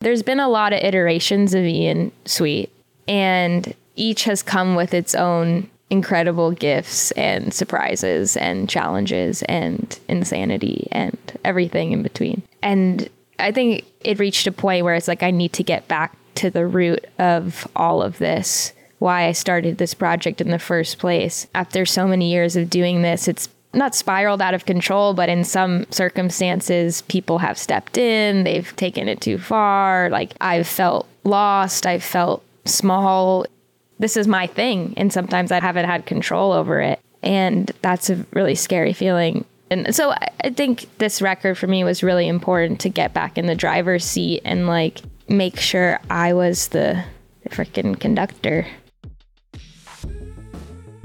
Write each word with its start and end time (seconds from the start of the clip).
There's 0.00 0.22
been 0.22 0.40
a 0.40 0.48
lot 0.48 0.72
of 0.72 0.82
iterations 0.82 1.54
of 1.54 1.62
Ian 1.62 2.10
Sweet, 2.24 2.72
and 3.06 3.74
each 3.96 4.24
has 4.24 4.42
come 4.42 4.74
with 4.74 4.94
its 4.94 5.14
own 5.14 5.68
incredible 5.90 6.52
gifts 6.52 7.10
and 7.12 7.52
surprises 7.52 8.36
and 8.36 8.68
challenges 8.68 9.42
and 9.42 9.98
insanity 10.08 10.88
and 10.90 11.18
everything 11.44 11.92
in 11.92 12.02
between. 12.02 12.42
And 12.62 13.10
I 13.38 13.52
think 13.52 13.84
it 14.00 14.18
reached 14.18 14.46
a 14.46 14.52
point 14.52 14.84
where 14.84 14.94
it's 14.94 15.08
like 15.08 15.22
I 15.22 15.30
need 15.30 15.52
to 15.54 15.62
get 15.62 15.86
back 15.88 16.16
to 16.36 16.48
the 16.48 16.66
root 16.66 17.06
of 17.18 17.68
all 17.76 18.02
of 18.02 18.18
this, 18.18 18.72
why 19.00 19.26
I 19.26 19.32
started 19.32 19.76
this 19.76 19.92
project 19.92 20.40
in 20.40 20.50
the 20.50 20.58
first 20.58 20.98
place. 20.98 21.46
After 21.54 21.84
so 21.84 22.06
many 22.06 22.30
years 22.30 22.56
of 22.56 22.70
doing 22.70 23.02
this, 23.02 23.28
it's 23.28 23.48
not 23.72 23.94
spiraled 23.94 24.42
out 24.42 24.54
of 24.54 24.66
control, 24.66 25.14
but 25.14 25.28
in 25.28 25.44
some 25.44 25.86
circumstances, 25.90 27.02
people 27.02 27.38
have 27.38 27.56
stepped 27.56 27.96
in, 27.96 28.44
they've 28.44 28.74
taken 28.76 29.08
it 29.08 29.20
too 29.20 29.38
far. 29.38 30.10
Like 30.10 30.34
I've 30.40 30.66
felt 30.66 31.06
lost, 31.24 31.86
I've 31.86 32.02
felt 32.02 32.42
small. 32.64 33.46
This 33.98 34.16
is 34.16 34.26
my 34.26 34.46
thing. 34.46 34.94
And 34.96 35.12
sometimes 35.12 35.52
I 35.52 35.60
haven't 35.60 35.86
had 35.86 36.06
control 36.06 36.52
over 36.52 36.80
it. 36.80 37.00
And 37.22 37.70
that's 37.82 38.10
a 38.10 38.24
really 38.32 38.54
scary 38.54 38.92
feeling. 38.92 39.44
And 39.70 39.94
so 39.94 40.10
I 40.42 40.50
think 40.50 40.86
this 40.98 41.22
record 41.22 41.56
for 41.56 41.68
me 41.68 41.84
was 41.84 42.02
really 42.02 42.26
important 42.26 42.80
to 42.80 42.88
get 42.88 43.14
back 43.14 43.38
in 43.38 43.46
the 43.46 43.54
driver's 43.54 44.04
seat 44.04 44.42
and 44.44 44.66
like 44.66 45.00
make 45.28 45.60
sure 45.60 46.00
I 46.10 46.32
was 46.32 46.68
the, 46.68 47.04
freaking 47.50 47.98
conductor. 47.98 48.66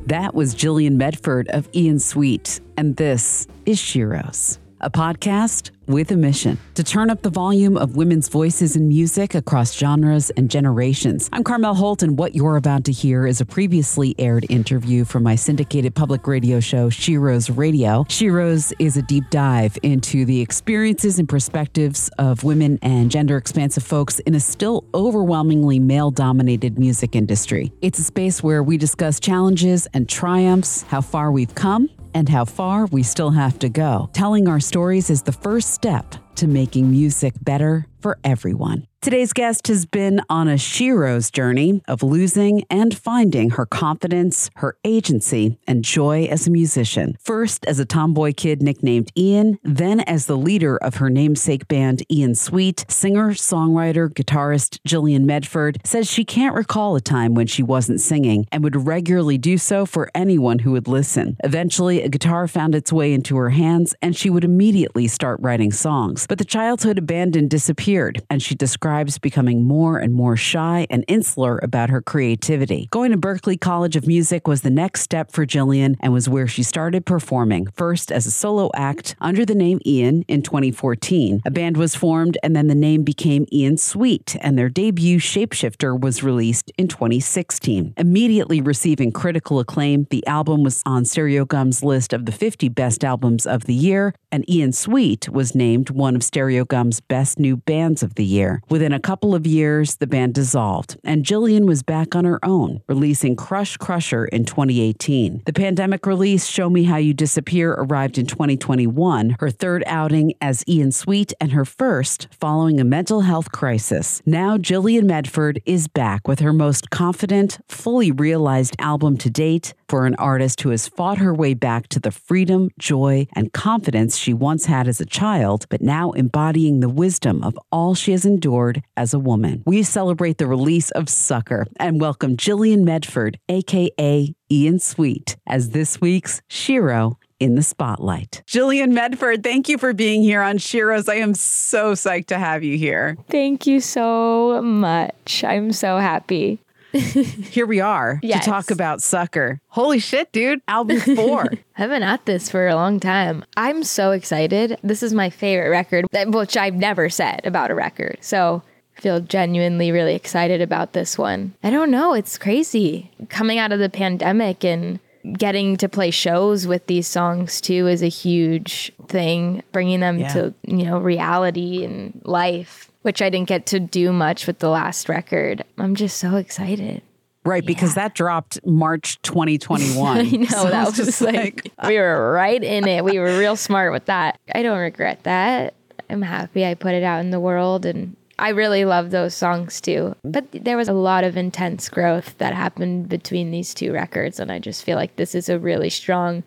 That 0.08 0.36
was 0.36 0.54
Jilian 0.54 0.98
Medford 0.98 1.48
of 1.48 1.68
Ian 1.74 1.98
Sweet, 1.98 2.60
and 2.78 2.96
this 2.96 3.48
is 3.66 3.80
Sheroes, 3.80 4.60
a 4.82 4.90
podcast 4.90 5.72
with 5.88 6.12
a 6.12 6.18
mission 6.18 6.58
to 6.74 6.84
turn 6.84 7.10
up 7.10 7.22
the 7.22 7.30
volume 7.30 7.78
of 7.78 7.96
women's 7.96 8.28
voices 8.28 8.76
in 8.76 8.88
music 8.88 9.36
across 9.36 9.74
genres 9.74 10.32
and 10.32 10.50
generations. 10.50 11.30
I'm 11.32 11.44
Carmel 11.44 11.76
Holt, 11.76 12.02
and 12.04 12.18
what 12.18 12.36
you're 12.36 12.56
about 12.56 12.86
to 12.86 12.92
hear 12.92 13.28
is 13.28 13.40
a 13.40 13.46
previously 13.46 14.16
aired 14.18 14.46
interview 14.50 15.06
from 15.06 15.24
my 15.24 15.36
syndicated 15.36 15.96
public 15.96 16.28
radio 16.28 16.60
show, 16.60 16.90
Sheroes 16.90 17.56
Radio. 17.56 18.04
Sheroes 18.06 18.74
is 18.80 18.98
a 18.98 19.02
deep 19.04 19.30
dive 19.30 19.78
into 19.84 20.26
the 20.26 20.42
experiences 20.42 21.20
and 21.20 21.30
perspectives 21.30 22.10
of 22.18 22.44
women 22.44 22.80
and 22.82 23.12
gender 23.12 23.38
expansive 23.38 23.84
folks 23.84 24.20
in 24.20 24.36
a 24.36 24.40
still 24.40 24.84
overwhelmingly 24.94 25.80
male 25.80 26.12
dominated 26.12 26.80
music 26.80 27.16
industry. 27.16 27.72
It's 27.82 28.00
a 28.00 28.04
space 28.04 28.42
where 28.42 28.64
we 28.64 28.78
discuss 28.78 29.20
challenges 29.20 29.88
and 29.94 30.10
triumphs, 30.10 30.82
how 30.84 31.02
far 31.02 31.32
we've 31.32 31.54
come, 31.54 31.90
and 32.16 32.30
how 32.30 32.46
far 32.46 32.88
we 32.88 33.04
still 33.04 33.32
have 33.32 33.60
to 33.60 33.70
go. 33.70 34.10
Telling 34.14 34.48
our 34.48 34.60
stories 34.60 35.12
is 35.12 35.22
the 35.22 35.32
first 35.32 35.72
step 35.72 36.16
to 36.36 36.48
making 36.48 36.92
music 36.92 37.34
better 37.42 37.88
for 38.00 38.20
everyone. 38.24 38.86
Today's 39.02 39.34
guest 39.34 39.68
has 39.68 39.86
been 39.86 40.20
on 40.30 40.48
a 40.48 40.56
Shero's 40.56 41.30
journey 41.30 41.84
of 41.88 42.02
losing 42.02 42.64
and 42.72 42.98
finding 42.98 43.52
her 43.52 43.68
confidence, 43.68 44.50
her 44.56 44.78
agency, 44.84 45.60
and 45.68 45.84
joy 45.84 46.26
as 46.26 46.48
a 46.48 46.52
musician. 46.52 47.16
First 47.20 47.66
as 47.68 47.80
a 47.80 47.86
tomboy 47.86 48.34
kid 48.36 48.64
nicknamed 48.64 49.12
Ian, 49.16 49.60
then 49.64 50.00
as 50.02 50.26
the 50.26 50.38
leader 50.38 50.78
of 50.78 50.96
her 50.96 51.12
namesake 51.12 51.68
band 51.68 52.02
Ian 52.12 52.34
Sweet, 52.34 52.84
singer, 52.88 53.32
songwriter, 53.34 54.10
guitarist 54.10 54.80
Jilian 54.88 55.26
Medford 55.26 55.78
says 55.84 56.10
she 56.10 56.26
can't 56.26 56.56
recall 56.56 56.96
a 56.96 57.02
time 57.02 57.36
when 57.36 57.46
she 57.46 57.62
wasn't 57.62 58.02
singing 58.02 58.48
and 58.52 58.64
would 58.64 58.88
regularly 58.88 59.38
do 59.38 59.60
so 59.60 59.86
for 59.86 60.10
anyone 60.16 60.60
who 60.60 60.72
would 60.72 60.88
listen. 60.88 61.38
Eventually, 61.44 62.02
a 62.02 62.10
guitar 62.10 62.48
found 62.48 62.74
its 62.74 62.92
way 62.92 63.14
into 63.14 63.38
her 63.38 63.52
hands 63.52 63.94
and 64.02 64.16
she 64.16 64.32
would 64.32 64.44
immediately 64.44 65.08
start 65.08 65.40
writing 65.42 65.72
songs. 65.72 66.25
But 66.28 66.38
the 66.38 66.46
childhood 66.46 66.98
abandon 66.98 67.48
disappeared, 67.48 68.22
and 68.30 68.42
she 68.42 68.56
describes 68.56 69.18
becoming 69.18 69.64
more 69.64 70.00
and 70.00 70.14
more 70.14 70.36
shy 70.36 70.88
and 70.90 71.06
insular 71.08 71.60
about 71.62 71.90
her 71.90 72.02
creativity. 72.02 72.88
Going 72.92 73.12
to 73.12 73.18
Berklee 73.18 73.60
College 73.60 73.96
of 73.96 74.08
Music 74.08 74.48
was 74.48 74.62
the 74.62 74.70
next 74.70 75.02
step 75.02 75.32
for 75.32 75.46
Jilian 75.46 75.96
and 76.00 76.14
was 76.14 76.28
where 76.28 76.48
she 76.48 76.64
started 76.64 77.06
performing, 77.06 77.68
first 77.76 78.12
as 78.12 78.26
a 78.26 78.32
solo 78.32 78.70
act 78.76 79.16
under 79.22 79.46
the 79.46 79.56
name 79.56 79.80
Ian 79.86 80.24
in 80.28 80.42
2014. 80.42 81.42
A 81.46 81.52
band 81.52 81.78
was 81.78 81.96
formed, 81.96 82.38
and 82.44 82.56
then 82.56 82.68
the 82.68 82.76
name 82.76 83.04
became 83.04 83.46
Ian 83.52 83.78
Sweet, 83.78 84.36
and 84.42 84.58
their 84.58 84.70
debut 84.70 85.20
Shapeshifter 85.20 86.00
was 86.00 86.24
released 86.24 86.72
in 86.78 86.88
2016. 86.88 87.94
Immediately 87.98 88.62
receiving 88.62 89.12
critical 89.12 89.60
acclaim, 89.60 90.08
the 90.10 90.26
album 90.28 90.64
was 90.64 90.82
on 90.86 91.04
Stereogum's 91.04 91.84
list 91.84 92.14
of 92.14 92.26
the 92.26 92.32
50 92.32 92.70
best 92.70 93.04
albums 93.04 93.46
of 93.46 93.66
the 93.66 93.74
year, 93.74 94.14
and 94.32 94.50
Ian 94.50 94.72
Sweet 94.72 95.30
was 95.30 95.56
named 95.56 95.90
one 95.90 96.15
of 96.16 96.22
Stereogum's 96.22 97.00
best 97.00 97.40
new 97.40 97.58
bands 97.58 98.04
of 98.04 98.16
the 98.16 98.24
year. 98.24 98.62
Within 98.70 98.94
a 98.94 99.00
couple 99.00 99.36
of 99.36 99.46
years, 99.46 99.98
the 99.98 100.08
band 100.08 100.34
dissolved, 100.34 100.98
and 101.04 101.26
Jilian 101.26 101.66
was 101.66 101.84
back 101.84 102.16
on 102.16 102.26
her 102.26 102.40
own, 102.44 102.82
releasing 102.88 103.36
Crush 103.36 103.78
Crusher 103.78 104.26
in 104.26 104.46
2018. 104.46 105.44
The 105.46 105.54
pandemic 105.54 106.06
release, 106.06 106.46
Show 106.46 106.70
Me 106.70 106.84
How 106.84 106.98
You 106.98 107.14
Disappear, 107.14 107.72
arrived 107.74 108.18
in 108.18 108.26
2021, 108.26 109.38
her 109.40 109.50
third 109.50 109.84
outing 109.86 110.34
as 110.42 110.64
Ian 110.68 110.92
Sweet, 110.92 111.34
and 111.40 111.52
her 111.52 111.66
first 111.66 112.28
following 112.32 112.80
a 112.80 112.84
mental 112.84 113.22
health 113.22 113.52
crisis. 113.52 114.22
Now, 114.26 114.58
Jilian 114.58 115.04
Medford 115.06 115.62
is 115.66 115.88
back 115.88 116.28
with 116.28 116.40
her 116.40 116.54
most 116.54 116.90
confident, 116.90 117.60
fully 117.68 118.12
realized 118.12 118.76
album 118.80 119.18
to 119.18 119.30
date 119.30 119.74
for 119.88 120.06
an 120.06 120.16
artist 120.16 120.62
who 120.62 120.70
has 120.70 120.88
fought 120.88 121.18
her 121.18 121.34
way 121.34 121.54
back 121.54 121.88
to 121.90 122.00
the 122.00 122.12
freedom, 122.12 122.70
joy, 122.80 123.28
and 123.34 123.54
confidence 123.54 124.18
she 124.18 124.34
once 124.34 124.66
had 124.66 124.88
as 124.88 125.00
a 125.00 125.06
child, 125.06 125.66
but 125.70 125.82
now 125.82 126.05
embodying 126.14 126.80
the 126.80 126.90
wisdom 126.90 127.44
of 127.44 127.58
all 127.72 127.96
she 127.96 128.12
has 128.12 128.26
endured 128.26 128.82
as 128.98 129.14
a 129.14 129.20
woman. 129.20 129.64
We 129.66 129.84
celebrate 129.84 130.38
the 130.38 130.48
release 130.48 130.92
of 130.92 131.10
Sucker 131.10 131.68
and 131.78 132.02
welcome 132.02 132.38
Jilian 132.38 132.84
Medford, 132.84 133.40
aka 133.50 134.34
Ian 134.52 134.80
Sweet, 134.80 135.38
as 135.48 135.70
this 135.70 136.00
week's 136.00 136.42
Shero 136.50 137.16
in 137.40 137.56
the 137.56 137.64
spotlight. 137.64 138.44
Jilian 138.48 138.92
Medford, 138.92 139.44
thank 139.44 139.68
you 139.68 139.78
for 139.78 139.94
being 139.94 140.22
here 140.22 140.42
on 140.42 140.58
Sheroes. 140.58 141.10
I 141.10 141.16
am 141.16 141.34
so 141.34 141.94
psyched 141.94 142.28
to 142.28 142.40
have 142.40 142.64
you 142.64 142.78
here. 142.78 143.18
Thank 143.30 143.68
you 143.68 143.80
so 143.80 144.62
much. 144.62 145.44
I'm 145.44 145.72
so 145.72 145.98
happy. 145.98 146.60
here 147.52 147.66
we 147.66 147.82
are 147.82 148.20
yes. 148.24 148.46
to 148.46 148.50
talk 148.50 148.72
about 148.72 149.02
Sucker. 149.02 149.60
Holy 149.68 150.00
shit, 150.00 150.32
dude. 150.32 150.62
Album 150.68 151.00
four. 151.00 151.52
I've 151.78 151.90
been 151.90 152.04
at 152.04 152.26
this 152.26 152.50
for 152.50 152.68
a 152.68 152.76
long 152.76 153.00
time. 153.00 153.44
I'm 153.58 153.84
so 153.84 154.12
excited. 154.12 154.80
This 154.82 155.04
is 155.04 155.14
my 155.14 155.30
favorite 155.30 155.70
record, 155.70 156.06
which 156.28 156.56
I've 156.56 156.76
never 156.76 157.10
said 157.10 157.42
about 157.46 157.70
a 157.70 157.76
record. 157.76 158.18
So 158.22 158.64
I 158.98 159.02
feel 159.02 159.20
genuinely 159.20 159.92
really 159.92 160.16
excited 160.16 160.62
about 160.62 160.94
this 160.94 161.18
one. 161.18 161.54
I 161.64 161.70
don't 161.70 161.92
know. 161.92 162.14
It's 162.14 162.38
crazy. 162.38 163.12
Coming 163.28 163.58
out 163.58 163.74
of 163.74 163.80
the 163.80 163.90
pandemic 163.90 164.64
and 164.64 165.00
getting 165.34 165.78
to 165.78 165.90
play 165.90 166.12
shows 166.12 166.68
with 166.68 166.86
these 166.88 167.08
songs 167.08 167.62
too 167.62 167.88
is 167.88 168.02
a 168.02 168.08
huge 168.08 168.92
thing, 169.08 169.64
bringing 169.72 170.00
them 170.00 170.20
yeah. 170.20 170.34
to, 170.34 170.54
you 170.64 170.86
know, 170.86 171.00
reality 171.00 171.84
and 171.84 172.22
life 172.24 172.90
which 173.06 173.22
I 173.22 173.30
didn't 173.30 173.48
get 173.48 173.68
to 173.68 173.80
do 173.80 174.12
much 174.12 174.48
with 174.48 174.58
the 174.58 174.68
last 174.68 175.10
record. 175.10 175.64
I'm 175.78 175.94
just 175.94 176.18
so 176.18 176.38
excited. 176.38 177.04
Right, 177.44 177.62
yeah. 177.62 177.68
because 177.68 177.94
that 177.94 178.16
dropped 178.16 178.66
March 178.66 179.22
2021. 179.22 180.18
I 180.18 180.24
know 180.24 180.46
so 180.48 180.70
that 180.72 180.88
was 180.88 180.96
just 180.96 181.22
like, 181.22 181.72
like 181.78 181.88
we 181.88 182.00
were 182.00 182.32
right 182.32 182.64
in 182.64 182.88
it. 182.88 183.04
We 183.04 183.20
were 183.20 183.38
real 183.38 183.56
smart 183.58 183.92
with 183.92 184.06
that. 184.06 184.40
I 184.56 184.64
don't 184.64 184.80
regret 184.80 185.22
that. 185.22 185.76
I'm 186.10 186.24
happy 186.24 186.66
I 186.66 186.74
put 186.74 186.96
it 186.96 187.04
out 187.04 187.20
in 187.20 187.30
the 187.30 187.40
world 187.40 187.86
and 187.86 188.16
I 188.38 188.50
really 188.50 188.86
love 188.86 189.12
those 189.12 189.34
songs 189.34 189.80
too. 189.80 190.16
But 190.24 190.46
there 190.52 190.78
was 190.78 190.90
a 190.90 190.94
lot 190.94 191.24
of 191.24 191.38
intense 191.38 191.90
growth 191.90 192.38
that 192.38 192.54
happened 192.54 193.10
between 193.10 193.52
these 193.52 193.74
two 193.74 193.94
records 193.94 194.40
and 194.40 194.52
I 194.52 194.60
just 194.60 194.84
feel 194.84 194.98
like 194.98 195.16
this 195.16 195.36
is 195.36 195.50
a 195.50 195.60
really 195.60 195.90
strong 195.90 196.44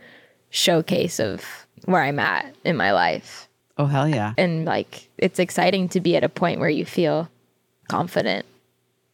showcase 0.50 1.18
of 1.18 1.44
where 1.84 2.02
I'm 2.02 2.18
at 2.18 2.54
in 2.64 2.76
my 2.76 2.92
life. 2.92 3.48
Oh, 3.76 3.86
hell 3.86 4.08
yeah. 4.08 4.34
And 4.36 4.64
like, 4.64 5.08
it's 5.18 5.38
exciting 5.38 5.88
to 5.90 6.00
be 6.00 6.16
at 6.16 6.24
a 6.24 6.28
point 6.28 6.60
where 6.60 6.68
you 6.68 6.84
feel 6.84 7.28
confident. 7.88 8.44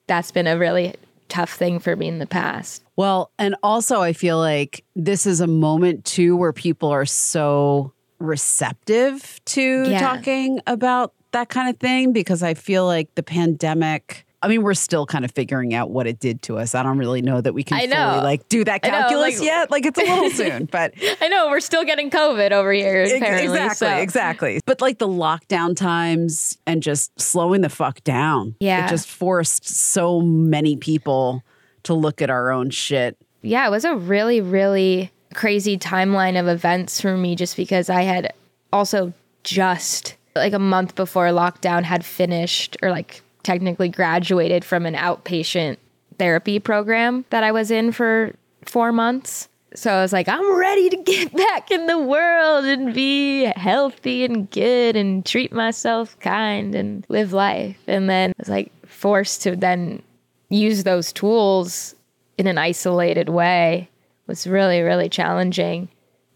That's 0.07 0.31
been 0.31 0.47
a 0.47 0.59
really 0.59 0.95
tough 1.29 1.53
thing 1.53 1.79
for 1.79 1.97
me 1.97 2.09
in 2.09 2.19
the 2.19 2.27
past. 2.27 2.83
Well, 2.97 3.31
and 3.39 3.57
also, 3.63 4.01
I 4.01 4.13
feel 4.13 4.39
like 4.39 4.85
this 4.95 5.27
is 5.27 5.41
a 5.41 5.47
moment 5.47 6.05
too 6.05 6.37
where 6.37 6.53
people 6.53 6.91
are 6.91 7.07
so 7.07 7.93
receptive 8.19 9.41
to 9.47 9.91
yeah. 9.91 10.01
talking 10.01 10.61
about 10.67 11.13
that 11.35 11.49
kind 11.49 11.69
of 11.69 11.79
thing 11.79 12.13
because 12.13 12.43
I 12.43 12.55
feel 12.55 12.87
like 12.87 13.15
the 13.15 13.23
pandemic 13.23 14.25
I 14.45 14.49
mean, 14.49 14.63
we're 14.63 14.75
still 14.75 15.07
kind 15.07 15.25
of 15.25 15.31
figuring 15.31 15.73
out 15.73 15.89
what 15.89 16.07
it 16.07 16.21
did 16.21 16.43
to 16.43 16.59
us. 16.59 16.75
I 16.75 16.83
don't 16.83 16.99
really 16.99 17.23
know 17.23 17.41
that 17.41 17.55
we 17.55 17.65
can 17.65 17.79
I 17.79 17.87
know. 17.87 18.11
fully 18.11 18.25
like 18.25 18.47
do 18.51 18.63
that 18.65 18.83
calculus 18.83 19.39
like, 19.39 19.47
yet. 19.47 19.71
Like 19.71 19.87
it's 19.87 19.99
a 19.99 20.03
little 20.03 20.29
soon, 20.31 20.67
but 20.67 20.93
I 21.23 21.29
know 21.29 21.49
we're 21.49 21.61
still 21.61 21.83
getting 21.83 22.11
COVID 22.11 22.53
over 22.53 22.71
here. 22.71 23.05
Apparently, 23.05 23.45
exactly, 23.45 23.89
so. 23.89 23.97
exactly. 23.97 24.61
But 24.67 24.83
like 24.83 24.99
the 24.99 25.09
lockdown 25.09 25.75
times 25.75 26.59
and 26.67 26.83
just 26.83 27.19
slowing 27.19 27.63
the 27.63 27.71
fuck 27.71 28.05
down. 28.05 28.55
Yeah, 28.61 28.85
it 28.85 28.91
just 28.91 29.09
forced 29.09 29.67
so 29.67 30.21
many 30.21 30.77
people 30.77 31.43
to 31.85 31.95
look 31.95 32.21
at 32.21 32.29
our 32.29 32.51
own 32.51 32.69
shit. 32.69 33.17
Yeah, 33.41 33.67
it 33.67 33.71
was 33.71 33.87
a 33.87 33.97
really, 33.97 34.43
really 34.43 35.11
crazy 35.33 35.79
timeline 35.79 36.39
of 36.39 36.49
events 36.49 37.01
for 37.01 37.17
me, 37.17 37.35
just 37.35 37.57
because 37.57 37.89
I 37.89 38.03
had 38.03 38.35
also 38.75 39.15
just 39.43 40.17
like 40.37 40.53
a 40.53 40.59
month 40.59 40.95
before 40.95 41.27
lockdown 41.29 41.85
had 41.85 42.05
finished 42.05 42.77
or 42.83 42.91
like 42.91 43.23
technically 43.43 43.89
graduated 43.89 44.65
from 44.65 44.87
an 44.87 44.95
outpatient 44.95 45.77
therapy 46.19 46.59
program 46.59 47.25
that 47.31 47.45
I 47.45 47.53
was 47.53 47.71
in 47.71 47.93
for 47.93 48.35
four 48.65 48.93
months. 48.93 49.49
So 49.77 49.93
I 49.93 50.03
was 50.03 50.13
like, 50.13 50.29
I'm 50.29 50.57
ready 50.57 50.89
to 50.91 50.97
get 50.97 51.35
back 51.37 51.71
in 51.71 51.87
the 51.87 51.99
world 51.99 52.65
and 52.65 52.95
be 52.95 53.45
healthy 53.57 54.25
and 54.25 54.51
good 54.51 54.97
and 54.97 55.25
treat 55.25 55.53
myself 55.53 56.19
kind 56.21 56.75
and 56.75 57.05
live 57.09 57.33
life. 57.33 57.79
And 57.87 58.09
then 58.09 58.31
I 58.31 58.35
was 58.39 58.49
like 58.49 58.73
forced 58.87 59.43
to 59.43 59.57
then 59.57 60.03
use 60.49 60.85
those 60.85 61.13
tools 61.13 61.95
in 62.39 62.47
an 62.47 62.59
isolated 62.59 63.29
way 63.29 63.89
was 64.27 64.47
really, 64.47 64.81
really 64.81 65.09
challenging, 65.09 65.89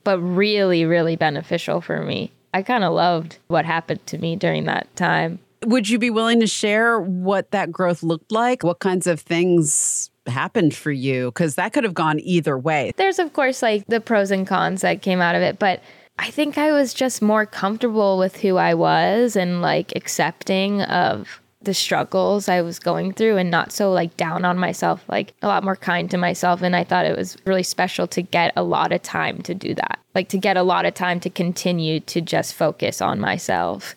but 0.05 0.19
really, 0.21 0.85
really 0.85 1.17
beneficial 1.17 1.81
for 1.81 2.03
me. 2.03 2.33
I 2.55 2.63
kind 2.63 2.85
of 2.85 2.93
loved 2.93 3.39
what 3.49 3.65
happened 3.65 4.07
to 4.07 4.19
me 4.19 4.37
during 4.37 4.65
that 4.65 4.95
time. 4.97 5.39
Would 5.65 5.89
you 5.89 5.99
be 5.99 6.11
willing 6.11 6.41
to 6.41 6.47
share 6.47 7.01
what 7.01 7.51
that 7.51 7.73
growth 7.73 8.03
looked 8.03 8.31
like? 8.31 8.63
What 8.63 8.79
kinds 8.79 9.07
of 9.07 9.21
things 9.21 10.11
happened 10.27 10.75
for 10.75 10.93
you? 10.93 11.27
Because 11.27 11.57
that 11.57 11.73
could 11.73 11.85
have 11.85 11.95
gone 11.95 12.21
either 12.21 12.57
way. 12.57 12.93
There's, 12.97 13.19
of 13.19 13.33
course, 13.33 13.61
like 13.61 13.85
the 13.87 14.01
pros 14.01 14.31
and 14.31 14.47
cons 14.47 14.83
that 14.83 15.03
came 15.03 15.21
out 15.21 15.35
of 15.35 15.43
it, 15.43 15.59
but 15.59 15.83
I 16.19 16.31
think 16.31 16.59
I 16.59 16.73
was 16.73 16.95
just 16.95 17.23
more 17.23 17.47
comfortable 17.47 18.19
with 18.19 18.37
who 18.37 18.57
I 18.57 18.75
was 18.75 19.37
and 19.37 19.63
like 19.63 19.95
accepting 19.95 20.83
of 20.83 21.41
the 21.61 21.75
struggles 21.75 22.49
I 22.49 22.63
was 22.63 22.79
going 22.79 23.13
through 23.13 23.37
and 23.37 23.51
not 23.51 23.73
so 23.73 23.91
like 23.91 24.17
down 24.17 24.45
on 24.45 24.59
myself, 24.59 25.05
like 25.09 25.35
a 25.43 25.49
lot 25.49 25.65
more 25.65 25.77
kind 25.77 26.11
to 26.11 26.17
myself. 26.17 26.63
And 26.63 26.77
I 26.77 26.85
thought 26.85 27.07
it 27.07 27.17
was 27.17 27.37
really 27.45 27.65
special 27.65 28.07
to 28.09 28.23
get 28.23 28.53
a 28.57 28.63
lot 28.63 28.93
of 28.93 29.03
time 29.03 29.43
to 29.43 29.55
do 29.55 29.75
that, 29.75 29.99
like 30.15 30.29
to 30.29 30.39
get 30.39 30.57
a 30.57 30.63
lot 30.63 30.87
of 30.87 30.95
time 30.95 31.19
to 31.21 31.31
continue 31.31 32.01
to 32.01 32.21
just 32.21 32.55
focus 32.55 33.03
on 33.03 33.19
myself 33.19 33.97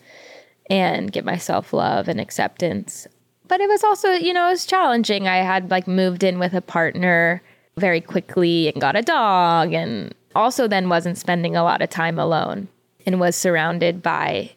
and 0.68 1.12
get 1.12 1.24
myself 1.24 1.72
love 1.72 2.08
and 2.08 2.20
acceptance. 2.20 3.06
But 3.46 3.60
it 3.60 3.68
was 3.68 3.84
also, 3.84 4.12
you 4.12 4.32
know, 4.32 4.48
it 4.48 4.52
was 4.52 4.66
challenging. 4.66 5.28
I 5.28 5.36
had 5.36 5.70
like 5.70 5.86
moved 5.86 6.24
in 6.24 6.38
with 6.38 6.54
a 6.54 6.62
partner 6.62 7.42
very 7.76 8.00
quickly 8.00 8.68
and 8.68 8.80
got 8.80 8.96
a 8.96 9.02
dog 9.02 9.72
and 9.72 10.14
also 10.34 10.66
then 10.66 10.88
wasn't 10.88 11.18
spending 11.18 11.54
a 11.54 11.62
lot 11.62 11.82
of 11.82 11.90
time 11.90 12.18
alone 12.18 12.68
and 13.06 13.20
was 13.20 13.36
surrounded 13.36 14.02
by 14.02 14.50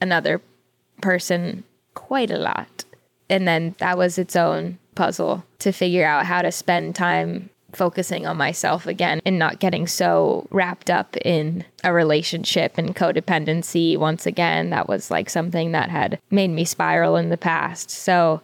another 0.00 0.40
person 1.00 1.64
quite 1.94 2.30
a 2.30 2.38
lot. 2.38 2.84
And 3.30 3.48
then 3.48 3.74
that 3.78 3.96
was 3.96 4.18
its 4.18 4.36
own 4.36 4.78
puzzle 4.94 5.44
to 5.60 5.72
figure 5.72 6.06
out 6.06 6.26
how 6.26 6.42
to 6.42 6.52
spend 6.52 6.94
time 6.94 7.50
focusing 7.72 8.26
on 8.26 8.36
myself 8.36 8.86
again 8.86 9.20
and 9.24 9.38
not 9.38 9.58
getting 9.58 9.86
so 9.86 10.46
wrapped 10.50 10.90
up 10.90 11.16
in 11.24 11.64
a 11.82 11.92
relationship 11.92 12.78
and 12.78 12.94
codependency 12.94 13.96
once 13.96 14.26
again. 14.26 14.70
That 14.70 14.88
was 14.88 15.10
like 15.10 15.28
something 15.28 15.72
that 15.72 15.90
had 15.90 16.20
made 16.30 16.50
me 16.50 16.64
spiral 16.64 17.16
in 17.16 17.30
the 17.30 17.36
past. 17.36 17.90
So 17.90 18.40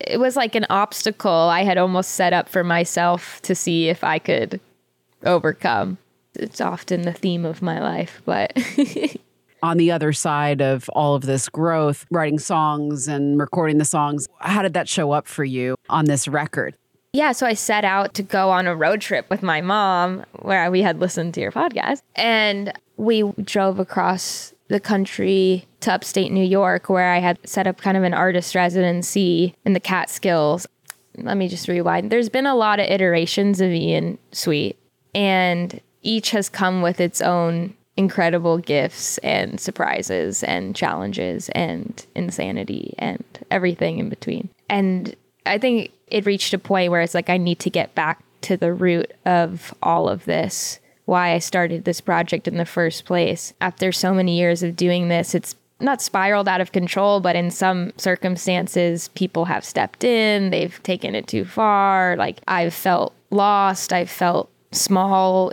it 0.00 0.18
was 0.18 0.36
like 0.36 0.54
an 0.54 0.66
obstacle 0.68 1.30
I 1.30 1.62
had 1.62 1.78
almost 1.78 2.12
set 2.12 2.32
up 2.32 2.48
for 2.48 2.64
myself 2.64 3.40
to 3.42 3.54
see 3.54 3.88
if 3.88 4.02
I 4.02 4.18
could 4.18 4.60
overcome. 5.24 5.98
It's 6.34 6.60
often 6.60 7.02
the 7.02 7.12
theme 7.12 7.44
of 7.44 7.62
my 7.62 7.80
life, 7.80 8.22
but 8.24 8.52
on 9.62 9.76
the 9.76 9.90
other 9.90 10.12
side 10.12 10.60
of 10.60 10.88
all 10.90 11.14
of 11.14 11.22
this 11.22 11.48
growth, 11.48 12.04
writing 12.10 12.38
songs 12.38 13.08
and 13.08 13.38
recording 13.38 13.78
the 13.78 13.84
songs, 13.84 14.26
how 14.40 14.62
did 14.62 14.74
that 14.74 14.88
show 14.88 15.12
up 15.12 15.26
for 15.26 15.44
you 15.44 15.76
on 15.88 16.06
this 16.06 16.26
record? 16.26 16.76
Yeah, 17.12 17.32
so 17.32 17.46
I 17.46 17.54
set 17.54 17.84
out 17.84 18.14
to 18.14 18.22
go 18.22 18.50
on 18.50 18.66
a 18.66 18.74
road 18.74 19.02
trip 19.02 19.28
with 19.28 19.42
my 19.42 19.60
mom 19.60 20.24
where 20.40 20.70
we 20.70 20.80
had 20.80 20.98
listened 20.98 21.34
to 21.34 21.40
your 21.40 21.52
podcast. 21.52 22.00
And 22.16 22.72
we 22.96 23.22
drove 23.42 23.78
across 23.78 24.54
the 24.68 24.80
country 24.80 25.66
to 25.80 25.92
upstate 25.92 26.32
New 26.32 26.44
York 26.44 26.88
where 26.88 27.12
I 27.12 27.18
had 27.18 27.38
set 27.44 27.66
up 27.66 27.78
kind 27.78 27.96
of 27.96 28.02
an 28.02 28.14
artist 28.14 28.54
residency 28.54 29.54
in 29.66 29.74
the 29.74 29.80
Catskills. 29.80 30.66
Let 31.18 31.36
me 31.36 31.48
just 31.48 31.68
rewind. 31.68 32.10
There's 32.10 32.30
been 32.30 32.46
a 32.46 32.54
lot 32.54 32.80
of 32.80 32.86
iterations 32.86 33.60
of 33.60 33.70
Ian 33.70 34.16
Sweet, 34.32 34.78
and 35.14 35.78
each 36.00 36.30
has 36.30 36.48
come 36.48 36.80
with 36.80 37.00
its 37.00 37.20
own 37.20 37.74
incredible 37.96 38.58
gifts 38.58 39.18
and 39.18 39.60
surprises 39.60 40.42
and 40.44 40.74
challenges 40.74 41.48
and 41.50 42.06
insanity 42.14 42.94
and 42.98 43.24
everything 43.50 43.98
in 43.98 44.08
between. 44.08 44.48
And 44.68 45.14
I 45.44 45.58
think 45.58 45.92
it 46.06 46.26
reached 46.26 46.54
a 46.54 46.58
point 46.58 46.90
where 46.90 47.02
it's 47.02 47.14
like 47.14 47.30
I 47.30 47.36
need 47.36 47.58
to 47.60 47.70
get 47.70 47.94
back 47.94 48.22
to 48.42 48.56
the 48.56 48.72
root 48.72 49.12
of 49.24 49.74
all 49.82 50.08
of 50.08 50.24
this, 50.24 50.78
why 51.04 51.32
I 51.32 51.38
started 51.38 51.84
this 51.84 52.00
project 52.00 52.48
in 52.48 52.56
the 52.56 52.64
first 52.64 53.04
place. 53.04 53.52
After 53.60 53.92
so 53.92 54.14
many 54.14 54.38
years 54.38 54.62
of 54.62 54.76
doing 54.76 55.08
this, 55.08 55.34
it's 55.34 55.54
not 55.80 56.00
spiraled 56.00 56.48
out 56.48 56.60
of 56.60 56.72
control, 56.72 57.20
but 57.20 57.36
in 57.36 57.50
some 57.50 57.92
circumstances, 57.96 59.08
people 59.08 59.44
have 59.46 59.64
stepped 59.64 60.04
in, 60.04 60.50
they've 60.50 60.82
taken 60.82 61.14
it 61.14 61.26
too 61.26 61.44
far. 61.44 62.16
Like 62.16 62.40
I've 62.46 62.74
felt 62.74 63.14
lost, 63.30 63.92
I've 63.92 64.10
felt 64.10 64.48
small 64.70 65.52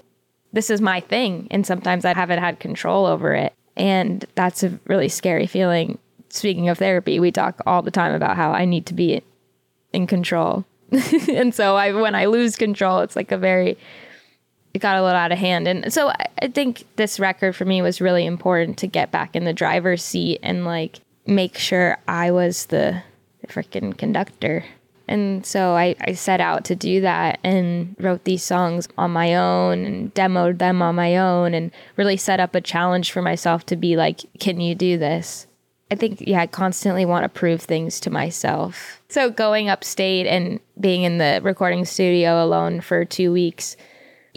this 0.53 0.69
is 0.69 0.81
my 0.81 0.99
thing. 0.99 1.47
And 1.51 1.65
sometimes 1.65 2.05
I 2.05 2.13
haven't 2.13 2.39
had 2.39 2.59
control 2.59 3.05
over 3.05 3.33
it. 3.33 3.53
And 3.75 4.25
that's 4.35 4.63
a 4.63 4.77
really 4.85 5.09
scary 5.09 5.47
feeling. 5.47 5.97
Speaking 6.29 6.69
of 6.69 6.77
therapy, 6.77 7.19
we 7.19 7.31
talk 7.31 7.61
all 7.65 7.81
the 7.81 7.91
time 7.91 8.13
about 8.13 8.35
how 8.35 8.51
I 8.51 8.65
need 8.65 8.85
to 8.87 8.93
be 8.93 9.23
in 9.93 10.07
control. 10.07 10.65
and 11.29 11.53
so 11.53 11.75
I 11.75 11.93
when 11.93 12.15
I 12.15 12.25
lose 12.25 12.55
control, 12.55 12.99
it's 12.99 13.15
like 13.15 13.31
a 13.31 13.37
very 13.37 13.77
it 14.73 14.79
got 14.79 14.97
a 14.97 15.03
little 15.03 15.17
out 15.17 15.31
of 15.31 15.37
hand. 15.37 15.67
And 15.67 15.91
so 15.91 16.09
I, 16.09 16.27
I 16.41 16.47
think 16.47 16.83
this 16.95 17.19
record 17.19 17.55
for 17.55 17.65
me 17.65 17.81
was 17.81 18.01
really 18.01 18.25
important 18.25 18.77
to 18.79 18.87
get 18.87 19.11
back 19.11 19.35
in 19.35 19.45
the 19.45 19.53
driver's 19.53 20.03
seat 20.03 20.39
and 20.43 20.65
like 20.65 20.99
make 21.25 21.57
sure 21.57 21.97
I 22.07 22.31
was 22.31 22.67
the, 22.67 23.01
the 23.41 23.47
freaking 23.47 23.97
conductor 23.97 24.63
and 25.09 25.43
so 25.43 25.71
I, 25.71 25.95
I 26.01 26.13
set 26.13 26.39
out 26.39 26.65
to 26.65 26.75
do 26.75 27.01
that 27.01 27.39
and 27.43 27.95
wrote 27.99 28.25
these 28.25 28.43
songs 28.43 28.87
on 28.95 29.09
my 29.09 29.33
own 29.33 29.83
and 29.83 30.13
demoed 30.13 30.59
them 30.59 30.83
on 30.83 30.93
my 30.93 31.17
own 31.17 31.55
and 31.55 31.71
really 31.95 32.15
set 32.15 32.39
up 32.39 32.53
a 32.53 32.61
challenge 32.61 33.11
for 33.11 33.23
myself 33.23 33.65
to 33.65 33.75
be 33.75 33.95
like, 33.95 34.21
can 34.39 34.61
you 34.61 34.75
do 34.75 34.99
this? 34.99 35.47
I 35.89 35.95
think, 35.95 36.21
yeah, 36.21 36.41
I 36.41 36.45
constantly 36.45 37.05
want 37.05 37.23
to 37.23 37.29
prove 37.29 37.61
things 37.61 37.99
to 38.01 38.11
myself. 38.11 39.01
So 39.09 39.31
going 39.31 39.67
upstate 39.67 40.27
and 40.27 40.59
being 40.79 41.01
in 41.01 41.17
the 41.17 41.39
recording 41.41 41.85
studio 41.85 42.43
alone 42.43 42.79
for 42.79 43.03
two 43.03 43.31
weeks 43.31 43.75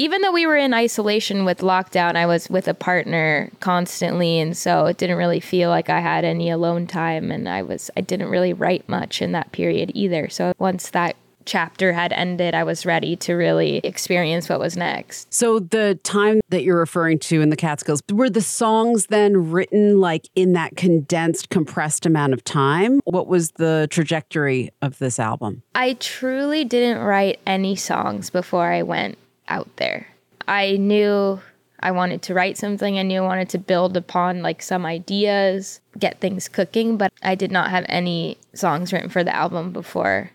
even 0.03 0.21
though 0.21 0.33
we 0.33 0.47
were 0.47 0.57
in 0.57 0.75
isolation 0.75 1.45
with 1.45 1.59
lockdown, 1.59 2.17
I 2.17 2.27
was 2.27 2.51
with 2.51 2.67
a 2.67 2.75
partner 2.75 3.49
constantly, 3.61 4.41
and 4.41 4.57
so 4.57 4.87
it 4.87 4.97
didn't 4.97 5.17
really 5.17 5.39
feel 5.39 5.71
like 5.71 5.89
I 5.89 6.01
had 6.01 6.25
any 6.25 6.51
alone 6.51 6.89
time, 6.89 7.31
and 7.31 7.49
I 7.49 7.63
was 7.63 7.89
I 7.97 8.01
didn't 8.01 8.29
really 8.29 8.53
write 8.53 8.89
much 8.89 9.23
in 9.23 9.31
that 9.31 9.53
period 9.53 9.93
either. 9.95 10.29
So 10.29 10.55
once 10.59 10.91
that 10.91 11.15
chapter 11.45 11.93
had 11.93 12.13
ended, 12.13 12.53
I 12.53 12.65
was 12.65 12.85
ready 12.85 13.15
to 13.17 13.35
really 13.35 13.79
experience 13.85 14.49
what 14.49 14.59
was 14.59 14.77
next. 14.77 15.33
So 15.33 15.61
the 15.61 16.01
time 16.03 16.41
that 16.49 16.65
you're 16.65 16.79
referring 16.79 17.21
to 17.21 17.41
in 17.41 17.51
the 17.51 17.57
Catskills, 17.57 18.03
were 18.13 18.31
the 18.31 18.43
songs 18.43 19.07
then 19.07 19.53
written 19.53 20.01
like 20.01 20.29
in 20.35 20.53
that 20.55 20.77
condensed, 20.77 21.49
compressed 21.49 22.07
amount 22.07 22.33
of 22.33 22.43
time? 22.43 23.01
What 23.05 23.29
was 23.29 23.53
the 23.53 23.87
trajectory 23.89 24.71
of 24.83 24.99
this 24.99 25.21
album? 25.21 25.63
I 25.77 25.95
truly 25.95 26.65
didn't 26.65 27.05
write 27.05 27.39
any 27.47 27.77
songs 27.77 28.31
before 28.31 28.73
I 28.73 28.83
went 28.83 29.17
out 29.49 29.69
there. 29.77 30.09
I 30.47 30.77
knew 30.77 31.41
I 31.81 31.91
wanted 31.91 32.23
to 32.23 32.35
write 32.35 32.57
something. 32.57 32.99
I 32.99 33.03
knew 33.03 33.23
I 33.23 33.27
wanted 33.27 33.49
to 33.51 33.59
build 33.59 33.97
upon 33.97 34.43
like 34.43 34.63
some 34.63 34.87
ideas, 34.87 35.81
get 35.99 36.21
things 36.21 36.49
cooking, 36.49 36.97
but 36.97 37.13
I 37.23 37.35
did 37.35 37.51
not 37.51 37.71
have 37.71 37.85
any 37.89 38.39
songs 38.55 38.93
written 38.93 39.09
for 39.09 39.25
the 39.25 39.35
album 39.35 39.73
before 39.73 40.31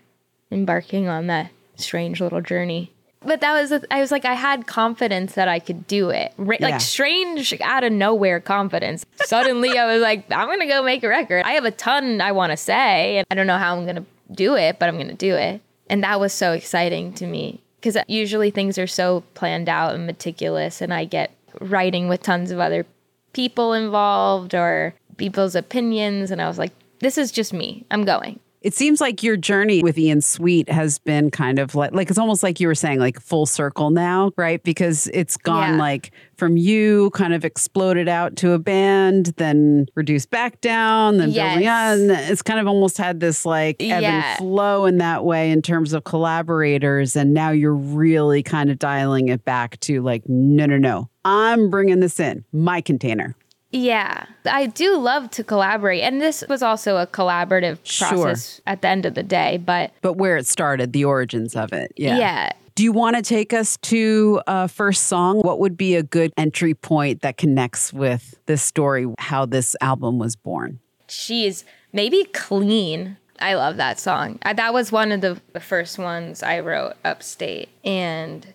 embarking 0.50 1.08
on 1.08 1.26
that 1.28 1.50
strange 1.76 2.20
little 2.20 2.40
journey. 2.40 2.92
But 3.20 3.40
that 3.40 3.52
was, 3.52 3.72
I 3.90 4.00
was 4.00 4.12
like, 4.12 4.24
I 4.24 4.34
had 4.34 4.66
confidence 4.66 5.34
that 5.34 5.48
I 5.48 5.58
could 5.58 5.86
do 5.88 6.10
it. 6.10 6.32
Ra- 6.36 6.58
yeah. 6.60 6.68
Like 6.68 6.80
strange 6.80 7.52
out 7.60 7.82
of 7.82 7.92
nowhere 7.92 8.40
confidence. 8.40 9.04
Suddenly 9.24 9.76
I 9.76 9.92
was 9.92 10.00
like, 10.00 10.30
I'm 10.30 10.46
going 10.46 10.60
to 10.60 10.66
go 10.66 10.82
make 10.82 11.02
a 11.02 11.08
record. 11.08 11.44
I 11.44 11.52
have 11.52 11.64
a 11.64 11.72
ton 11.72 12.20
I 12.20 12.32
want 12.32 12.52
to 12.52 12.56
say, 12.56 13.18
and 13.18 13.26
I 13.30 13.34
don't 13.34 13.48
know 13.48 13.58
how 13.58 13.76
I'm 13.76 13.84
going 13.84 13.96
to 13.96 14.04
do 14.30 14.54
it, 14.54 14.78
but 14.78 14.88
I'm 14.88 14.94
going 14.94 15.08
to 15.08 15.14
do 15.14 15.34
it. 15.34 15.60
And 15.90 16.04
that 16.04 16.20
was 16.20 16.32
so 16.32 16.52
exciting 16.52 17.12
to 17.14 17.26
me 17.26 17.60
because 17.80 17.96
usually 18.08 18.50
things 18.50 18.78
are 18.78 18.86
so 18.86 19.22
planned 19.34 19.68
out 19.68 19.94
and 19.94 20.06
meticulous, 20.06 20.80
and 20.80 20.92
I 20.92 21.04
get 21.04 21.32
writing 21.60 22.08
with 22.08 22.22
tons 22.22 22.50
of 22.50 22.58
other 22.58 22.86
people 23.32 23.72
involved 23.72 24.54
or 24.54 24.94
people's 25.16 25.54
opinions, 25.54 26.30
and 26.30 26.40
I 26.40 26.48
was 26.48 26.58
like, 26.58 26.72
this 27.00 27.18
is 27.18 27.30
just 27.30 27.52
me. 27.52 27.84
I'm 27.90 28.04
going. 28.04 28.40
It 28.60 28.74
seems 28.74 29.00
like 29.00 29.22
your 29.22 29.36
journey 29.36 29.82
with 29.82 29.96
Ian 29.96 30.20
Sweet 30.20 30.68
has 30.68 30.98
been 30.98 31.30
kind 31.30 31.58
of 31.58 31.74
like 31.74 31.92
like 31.92 32.10
it's 32.10 32.18
almost 32.18 32.42
like 32.42 32.58
you 32.58 32.66
were 32.66 32.74
saying 32.74 32.98
like 32.98 33.20
full 33.20 33.46
circle 33.46 33.90
now, 33.90 34.32
right? 34.36 34.62
Because 34.62 35.06
it's 35.14 35.36
gone 35.36 35.74
yeah. 35.74 35.78
like 35.78 36.10
from 36.36 36.56
you 36.56 37.10
kind 37.10 37.34
of 37.34 37.44
exploded 37.44 38.08
out 38.08 38.34
to 38.36 38.52
a 38.52 38.58
band, 38.58 39.26
then 39.36 39.86
reduced 39.94 40.30
back 40.30 40.60
down, 40.60 41.18
then 41.18 41.30
yes. 41.30 41.54
building 41.54 41.68
on. 41.68 42.30
It's 42.30 42.42
kind 42.42 42.58
of 42.58 42.66
almost 42.66 42.98
had 42.98 43.20
this 43.20 43.46
like 43.46 43.76
ebb 43.80 44.02
yeah. 44.02 44.30
and 44.30 44.38
flow 44.38 44.86
in 44.86 44.98
that 44.98 45.24
way 45.24 45.50
in 45.52 45.62
terms 45.62 45.92
of 45.92 46.02
collaborators, 46.02 47.14
and 47.14 47.32
now 47.32 47.50
you're 47.50 47.74
really 47.74 48.42
kind 48.42 48.70
of 48.70 48.78
dialing 48.78 49.28
it 49.28 49.44
back 49.44 49.78
to 49.80 50.02
like 50.02 50.28
no, 50.28 50.66
no, 50.66 50.78
no, 50.78 51.08
I'm 51.24 51.70
bringing 51.70 52.00
this 52.00 52.18
in 52.18 52.44
my 52.52 52.80
container. 52.80 53.36
Yeah, 53.70 54.24
I 54.46 54.66
do 54.66 54.96
love 54.96 55.30
to 55.32 55.44
collaborate. 55.44 56.02
And 56.02 56.20
this 56.20 56.42
was 56.48 56.62
also 56.62 56.96
a 56.96 57.06
collaborative 57.06 57.78
Sure. 57.82 58.08
process 58.08 58.60
at 58.66 58.80
the 58.82 58.88
end 58.88 59.04
of 59.06 59.14
the 59.14 59.22
day. 59.22 59.58
But 59.58 59.92
But 60.00 60.14
where 60.14 60.36
it 60.36 60.46
started, 60.46 60.92
the 60.92 61.04
origins 61.04 61.54
of 61.54 61.72
it. 61.72 61.92
Yeah. 61.96 62.16
yeah, 62.18 62.50
Do 62.76 62.82
you 62.82 62.92
want 62.92 63.16
to 63.16 63.22
take 63.22 63.52
us 63.52 63.76
to 63.82 64.40
a 64.46 64.68
first 64.68 65.04
song? 65.04 65.40
What 65.40 65.58
would 65.60 65.76
be 65.76 65.96
a 65.96 66.02
good 66.02 66.32
entry 66.38 66.72
point 66.74 67.20
that 67.20 67.36
connects 67.36 67.92
with 67.92 68.38
this 68.46 68.62
story, 68.62 69.06
how 69.18 69.44
this 69.46 69.76
album 69.80 70.18
was 70.18 70.34
born? 70.36 70.80
she's 71.10 71.64
maybe 71.92 72.24
clean. 72.34 73.16
I 73.40 73.54
love 73.54 73.76
that 73.78 73.98
song. 73.98 74.38
Uh, 74.42 74.52
That 74.52 74.74
was 74.74 74.92
one 74.92 75.10
of 75.10 75.20
the, 75.22 75.40
the 75.54 75.60
first 75.60 75.98
ones 75.98 76.42
I 76.42 76.60
wrote 76.60 76.94
upstate. 77.04 77.68
And 77.84 78.46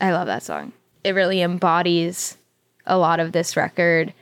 I 0.00 0.12
love 0.12 0.26
that 0.28 0.42
song. 0.44 0.72
It 1.02 1.12
really 1.16 1.42
embodies 1.42 2.36
a 2.86 2.96
lot 2.96 3.18
of 3.18 3.32
this 3.32 3.56
record, 3.56 4.12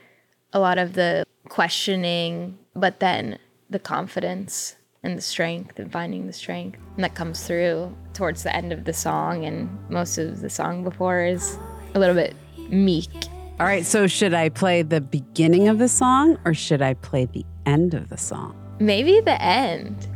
a 0.55 0.61
lot 0.61 0.79
of 0.79 0.95
the 0.95 1.27
questioning, 1.49 2.57
but 2.75 3.01
then 3.01 3.39
the 3.69 3.79
confidence 3.79 4.77
and 5.03 5.19
the 5.19 5.23
strength 5.23 5.79
and 5.79 5.93
finding 5.93 6.27
the 6.27 6.33
strength. 6.33 6.79
And 6.95 7.05
that 7.05 7.15
comes 7.15 7.47
through 7.47 7.95
towards 8.15 8.43
the 8.45 8.55
end 8.55 8.73
of 8.73 8.85
the 8.85 8.93
song. 8.93 9.45
And 9.45 9.69
most 9.91 10.17
of 10.17 10.41
the 10.41 10.49
song 10.49 10.85
before 10.85 11.25
is 11.25 11.59
a 11.95 11.99
little 11.99 12.15
bit 12.15 12.35
meek. 12.71 13.11
All 13.61 13.67
right, 13.67 13.85
so 13.85 14.07
should 14.07 14.33
I 14.33 14.49
play 14.49 14.83
the 14.83 15.01
beginning 15.01 15.69
of 15.69 15.79
the 15.79 15.89
song 15.89 16.39
or 16.45 16.55
should 16.55 16.83
I 16.83 16.95
play 16.95 17.27
the 17.27 17.45
end 17.67 17.95
of 17.95 18.09
the 18.09 18.17
song? 18.17 18.57
Maybe 18.81 19.21
the 19.21 19.41
end. 19.41 20.09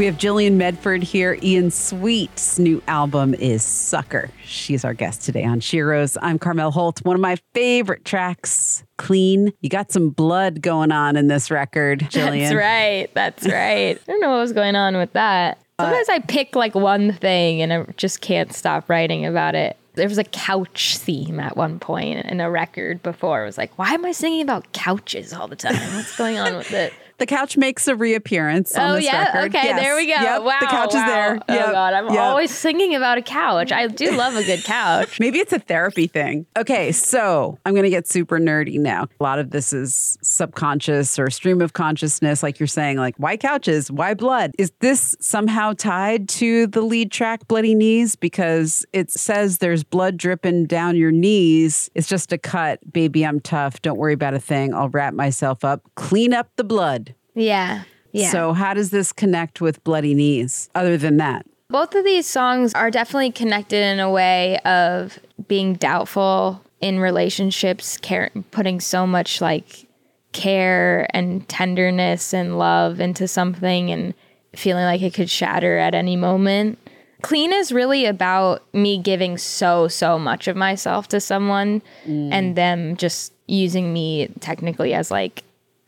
We 0.00 0.06
have 0.06 0.16
Jilian 0.16 0.54
Medford 0.54 1.02
here. 1.02 1.38
Ian 1.42 1.70
Sweet's 1.70 2.58
new 2.58 2.82
album 2.88 3.34
is 3.34 3.62
Sucker. 3.62 4.30
She's 4.46 4.82
our 4.82 4.94
guest 4.94 5.20
today 5.20 5.44
on 5.44 5.60
Sheroes. 5.60 6.16
I'm 6.22 6.38
Carmel 6.38 6.70
Holt. 6.70 7.04
One 7.04 7.16
of 7.16 7.20
my 7.20 7.36
favorite 7.52 8.06
tracks, 8.06 8.82
Clean. 8.96 9.52
You 9.60 9.68
got 9.68 9.92
some 9.92 10.08
blood 10.08 10.62
going 10.62 10.90
on 10.90 11.16
in 11.16 11.26
this 11.26 11.50
record, 11.50 12.00
Jilian. 12.00 12.48
That's 12.48 12.54
right. 12.54 13.10
That's 13.12 13.46
right. 13.46 14.00
I 14.00 14.10
don't 14.10 14.22
know 14.22 14.30
what 14.30 14.38
was 14.38 14.54
going 14.54 14.74
on 14.74 14.96
with 14.96 15.12
that. 15.12 15.58
Uh, 15.78 15.84
Sometimes 15.84 16.08
I 16.08 16.20
pick 16.20 16.56
like 16.56 16.74
one 16.74 17.12
thing 17.12 17.60
and 17.60 17.70
I 17.70 17.84
just 17.98 18.22
can't 18.22 18.54
stop 18.54 18.88
writing 18.88 19.26
about 19.26 19.54
it. 19.54 19.76
There 19.96 20.08
was 20.08 20.16
a 20.16 20.24
couch 20.24 20.96
theme 20.96 21.38
at 21.38 21.58
one 21.58 21.78
point 21.78 22.24
in 22.24 22.40
a 22.40 22.50
record 22.50 23.02
before. 23.02 23.42
It 23.42 23.44
was 23.44 23.58
like, 23.58 23.76
why 23.78 23.92
am 23.92 24.06
I 24.06 24.12
singing 24.12 24.40
about 24.40 24.72
couches 24.72 25.34
all 25.34 25.46
the 25.46 25.56
time? 25.56 25.74
What's 25.94 26.16
going 26.16 26.38
on 26.38 26.56
with 26.56 26.72
it? 26.72 26.94
The 27.20 27.26
couch 27.26 27.58
makes 27.58 27.86
a 27.86 27.94
reappearance 27.94 28.74
on 28.74 28.92
oh 28.92 28.96
yeah, 28.96 29.24
record. 29.24 29.54
okay, 29.54 29.68
Yes. 29.68 29.80
there 29.80 29.94
we 29.94 30.06
go. 30.06 30.12
Yep, 30.12 30.42
wow, 30.42 30.58
the 30.58 30.66
couch 30.66 30.94
wow. 30.94 31.00
is 31.00 31.06
there. 31.06 31.40
Oh 31.50 31.72
god, 31.72 31.92
I'm 31.92 32.08
yep. 32.08 32.18
always 32.18 32.50
singing 32.50 32.94
about 32.94 33.18
a 33.18 33.22
couch. 33.22 33.72
I 33.72 33.86
do 33.88 34.12
love 34.12 34.36
a 34.36 34.42
good 34.42 34.64
couch. 34.64 35.20
Maybe 35.20 35.38
it's 35.38 35.52
a 35.52 35.58
therapy 35.58 36.06
thing. 36.06 36.46
Okay, 36.56 36.92
so 36.92 37.58
I'm 37.66 37.74
going 37.74 37.84
to 37.84 37.90
get 37.90 38.08
super 38.08 38.38
nerdy 38.38 38.80
now. 38.80 39.06
A 39.20 39.22
lot 39.22 39.38
of 39.38 39.50
this 39.50 39.74
is 39.74 40.16
subconscious 40.22 41.18
or 41.18 41.28
stream 41.28 41.60
of 41.60 41.74
consciousness, 41.74 42.42
like 42.42 42.58
you're 42.58 42.66
saying, 42.66 42.96
like, 42.96 43.16
why 43.18 43.36
couches? 43.36 43.90
Why 43.90 44.14
blood? 44.14 44.52
Is 44.56 44.72
this 44.80 45.14
somehow 45.20 45.74
tied 45.74 46.26
to 46.30 46.68
the 46.68 46.80
lead 46.80 47.12
track, 47.12 47.46
Bloody 47.48 47.74
Knees? 47.74 48.16
Because 48.16 48.86
it 48.94 49.10
says 49.10 49.58
there's 49.58 49.84
blood 49.84 50.16
dripping 50.16 50.64
down 50.64 50.96
your 50.96 51.12
knees. 51.12 51.90
It's 51.94 52.08
just 52.08 52.32
a 52.32 52.38
cut. 52.38 52.80
Baby, 52.90 53.26
I'm 53.26 53.40
tough. 53.40 53.82
Don't 53.82 53.98
worry 53.98 54.14
about 54.14 54.32
a 54.32 54.40
thing. 54.40 54.72
I'll 54.72 54.88
wrap 54.88 55.12
myself 55.12 55.66
up. 55.66 55.82
Clean 55.96 56.32
up 56.32 56.48
the 56.56 56.64
blood. 56.64 57.09
Yeah. 57.34 57.84
Yeah. 58.12 58.30
So, 58.30 58.52
how 58.52 58.74
does 58.74 58.90
this 58.90 59.12
connect 59.12 59.60
with 59.60 59.82
Bloody 59.84 60.14
Knees 60.14 60.68
other 60.74 60.96
than 60.96 61.18
that? 61.18 61.46
Both 61.68 61.94
of 61.94 62.04
these 62.04 62.26
songs 62.26 62.74
are 62.74 62.90
definitely 62.90 63.30
connected 63.30 63.82
in 63.84 64.00
a 64.00 64.10
way 64.10 64.58
of 64.60 65.18
being 65.46 65.74
doubtful 65.74 66.60
in 66.80 66.98
relationships, 66.98 67.96
care, 67.98 68.30
putting 68.50 68.80
so 68.80 69.06
much 69.06 69.40
like 69.40 69.86
care 70.32 71.06
and 71.14 71.48
tenderness 71.48 72.32
and 72.32 72.58
love 72.58 73.00
into 73.00 73.28
something 73.28 73.90
and 73.90 74.14
feeling 74.54 74.84
like 74.84 75.02
it 75.02 75.14
could 75.14 75.30
shatter 75.30 75.78
at 75.78 75.94
any 75.94 76.16
moment. 76.16 76.78
Clean 77.22 77.52
is 77.52 77.70
really 77.70 78.06
about 78.06 78.62
me 78.74 78.98
giving 78.98 79.36
so, 79.36 79.88
so 79.88 80.18
much 80.18 80.48
of 80.48 80.56
myself 80.56 81.08
to 81.08 81.20
someone 81.20 81.82
mm. 82.06 82.32
and 82.32 82.56
them 82.56 82.96
just 82.96 83.32
using 83.46 83.92
me 83.92 84.28
technically 84.40 84.94
as 84.94 85.10
like 85.10 85.44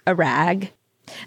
a 0.06 0.14
rag. 0.14 0.70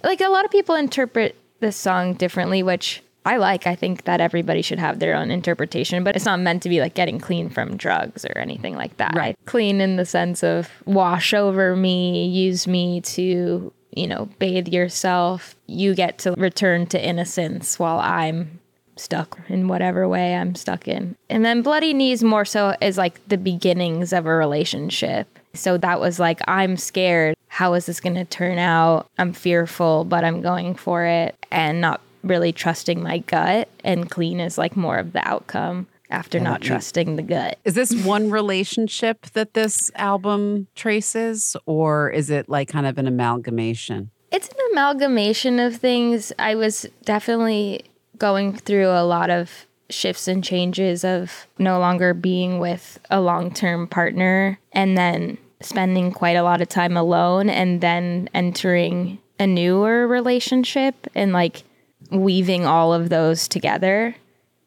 Like 0.04 0.22
a 0.22 0.30
lot 0.30 0.46
of 0.46 0.52
people 0.52 0.76
interpret 0.76 1.36
this 1.60 1.76
song 1.76 2.14
differently, 2.14 2.64
which 2.64 3.02
I 3.26 3.38
like. 3.38 3.66
I 3.66 3.76
think 3.76 4.04
that 4.04 4.22
everybody 4.22 4.62
should 4.62 4.78
have 4.80 5.00
their 5.00 5.16
own 5.16 5.32
interpretation, 5.32 6.04
but 6.04 6.16
it's 6.16 6.26
not 6.26 6.40
meant 6.40 6.62
to 6.64 6.70
be 6.70 6.80
like 6.80 6.94
getting 6.94 7.20
clean 7.20 7.50
from 7.50 7.76
drugs 7.76 8.24
or 8.26 8.38
anything 8.38 8.76
like 8.76 8.98
that. 8.98 9.14
Right. 9.16 9.36
Clean 9.46 9.82
in 9.82 9.96
the 9.96 10.06
sense 10.06 10.44
of 10.44 10.70
wash 10.86 11.34
over 11.34 11.76
me, 11.76 12.28
use 12.28 12.68
me 12.68 13.02
to, 13.02 13.74
you 13.92 14.08
know, 14.08 14.30
bathe 14.38 14.68
yourself. 14.68 15.56
You 15.66 15.96
get 15.96 16.20
to 16.20 16.34
return 16.34 16.86
to 16.88 17.04
innocence 17.04 17.80
while 17.80 18.00
I'm 18.00 18.60
stuck 18.96 19.40
in 19.50 19.68
whatever 19.68 20.08
way 20.08 20.36
I'm 20.36 20.56
stuck 20.56 20.88
in. 20.88 21.16
And 21.30 21.44
then 21.44 21.64
Bloody 21.64 21.94
Knees 21.94 22.24
more 22.24 22.46
so 22.46 22.76
is 22.80 22.98
like 22.98 23.28
the 23.28 23.38
beginnings 23.38 24.14
of 24.14 24.26
a 24.26 24.34
relationship. 24.34 25.28
So 25.54 25.78
that 25.78 26.00
was 26.00 26.20
like, 26.20 26.42
I'm 26.48 26.78
scared. 26.78 27.35
How 27.56 27.74
is 27.76 27.86
this 27.86 28.02
going 28.02 28.16
to 28.16 28.26
turn 28.26 28.58
out? 28.58 29.10
I'm 29.18 29.32
fearful, 29.32 30.04
but 30.04 30.26
I'm 30.26 30.42
going 30.42 30.76
for 30.76 31.06
it 31.06 31.38
and 31.52 31.80
not 31.80 32.02
really 32.22 32.52
trusting 32.52 33.02
my 33.02 33.20
gut. 33.20 33.70
And 33.82 34.12
clean 34.12 34.42
is 34.42 34.58
like 34.58 34.76
more 34.76 34.98
of 34.98 35.14
the 35.14 35.26
outcome 35.26 35.88
after 36.10 36.38
not 36.38 36.60
trusting 36.60 37.16
the 37.16 37.22
gut. 37.22 37.58
Is 37.64 37.76
this 37.76 37.96
one 38.04 38.30
relationship 38.30 39.28
that 39.28 39.54
this 39.54 39.90
album 39.96 40.68
traces, 40.76 41.56
or 41.66 42.10
is 42.10 42.30
it 42.30 42.50
like 42.50 42.68
kind 42.68 42.86
of 42.86 42.98
an 42.98 43.08
amalgamation? 43.08 44.12
It's 44.34 44.50
an 44.50 44.58
amalgamation 44.74 45.58
of 45.62 45.78
things. 45.78 46.34
I 46.38 46.56
was 46.56 46.86
definitely 47.06 47.86
going 48.18 48.52
through 48.58 48.90
a 48.90 49.06
lot 49.06 49.30
of 49.30 49.66
shifts 49.90 50.28
and 50.28 50.44
changes 50.44 51.06
of 51.06 51.48
no 51.58 51.80
longer 51.80 52.14
being 52.14 52.60
with 52.60 53.00
a 53.10 53.22
long 53.22 53.50
term 53.50 53.88
partner 53.88 54.60
and 54.74 54.98
then 54.98 55.38
spending 55.66 56.12
quite 56.12 56.36
a 56.36 56.44
lot 56.44 56.62
of 56.62 56.70
time 56.70 56.96
alone 56.96 57.50
and 57.50 57.82
then 57.82 58.30
entering 58.34 59.20
a 59.40 59.48
newer 59.48 60.08
relationship 60.08 60.96
and 61.16 61.34
like 61.34 61.64
weaving 62.12 62.66
all 62.66 62.94
of 62.94 63.10
those 63.10 63.48
together 63.48 64.16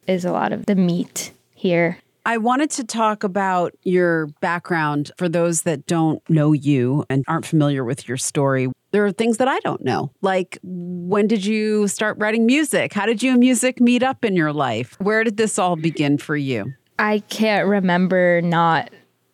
is 0.07 0.25
a 0.25 0.33
lot 0.33 0.53
of 0.53 0.67
the 0.67 0.75
meat 0.75 1.33
here. 1.55 1.99
I 2.27 2.37
wanted 2.37 2.71
to 2.73 2.85
talk 2.85 3.25
about 3.25 3.75
your 3.85 4.27
background 4.41 5.13
for 5.17 5.29
those 5.29 5.63
that 5.63 5.87
don't 5.87 6.23
know 6.29 6.53
you 6.53 7.05
and 7.09 7.25
aren't 7.27 7.47
familiar 7.47 7.85
with 7.85 8.07
your 8.07 8.19
story. 8.19 8.69
There 8.91 9.05
are 9.07 9.13
things 9.13 9.39
that 9.39 9.49
I 9.49 9.59
don't 9.61 9.83
know. 9.83 10.11
Like, 10.21 10.59
when 10.63 11.27
did 11.27 11.45
you 11.47 11.89
start 11.89 12.19
writing 12.19 12.45
music? 12.45 12.93
How 12.93 13.07
did 13.07 13.23
you 13.23 13.31
and 13.31 13.41
music 13.41 13.81
meet 13.81 14.03
up 14.03 14.27
in 14.27 14.37
your 14.37 14.53
life? 14.53 14.97
Where 15.01 15.25
did 15.25 15.39
this 15.39 15.59
all 15.59 15.77
begin 15.77 16.19
for 16.19 16.37
you? 16.37 16.73
I 16.99 17.21
can't 17.31 17.67
remember 17.67 18.43
not 18.43 18.91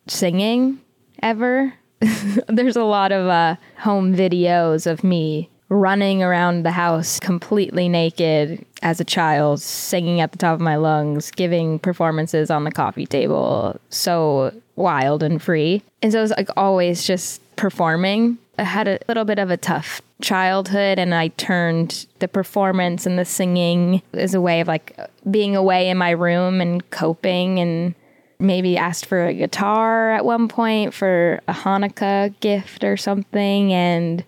singing 0.07 0.79
ever. 1.25 1.73
There's 2.47 2.75
a 2.75 2.83
lot 2.83 3.11
of 3.11 3.27
uh, 3.27 3.55
home 3.79 4.15
videos 4.15 4.87
of 4.87 5.03
me 5.03 5.49
running 5.69 6.21
around 6.21 6.63
the 6.63 6.71
house 6.71 7.19
completely 7.19 7.89
naked 7.89 8.63
as 8.83 8.99
a 8.99 9.03
child, 9.03 9.59
singing 9.59 10.21
at 10.21 10.31
the 10.31 10.37
top 10.37 10.53
of 10.53 10.61
my 10.61 10.75
lungs, 10.75 11.31
giving 11.31 11.79
performances 11.79 12.51
on 12.51 12.63
the 12.63 12.71
coffee 12.71 13.07
table. 13.07 13.79
So 13.89 14.53
wild 14.75 15.23
and 15.23 15.41
free. 15.41 15.81
And 16.03 16.11
so 16.11 16.19
it 16.19 16.21
was 16.21 16.33
like 16.37 16.49
always 16.55 17.03
just 17.03 17.41
performing. 17.55 18.37
I 18.59 18.63
had 18.63 18.87
a 18.87 18.99
little 19.07 19.25
bit 19.25 19.39
of 19.39 19.49
a 19.49 19.57
tough 19.57 20.01
childhood 20.21 20.99
and 20.99 21.13
I 21.13 21.29
turned 21.29 22.05
the 22.19 22.27
performance 22.27 23.05
and 23.05 23.17
the 23.17 23.25
singing 23.25 24.01
as 24.13 24.33
a 24.33 24.39
way 24.39 24.61
of 24.61 24.67
like 24.67 24.97
being 25.29 25.55
away 25.55 25.89
in 25.89 25.97
my 25.97 26.11
room 26.11 26.61
and 26.61 26.87
coping 26.91 27.59
and 27.59 27.95
maybe 28.39 28.77
asked 28.77 29.05
for 29.05 29.25
a 29.25 29.33
guitar 29.33 30.11
at 30.11 30.25
one 30.25 30.47
point 30.47 30.93
for 30.93 31.39
a 31.47 31.53
Hanukkah 31.53 32.33
gift 32.39 32.83
or 32.83 32.97
something 32.97 33.73
and 33.73 34.23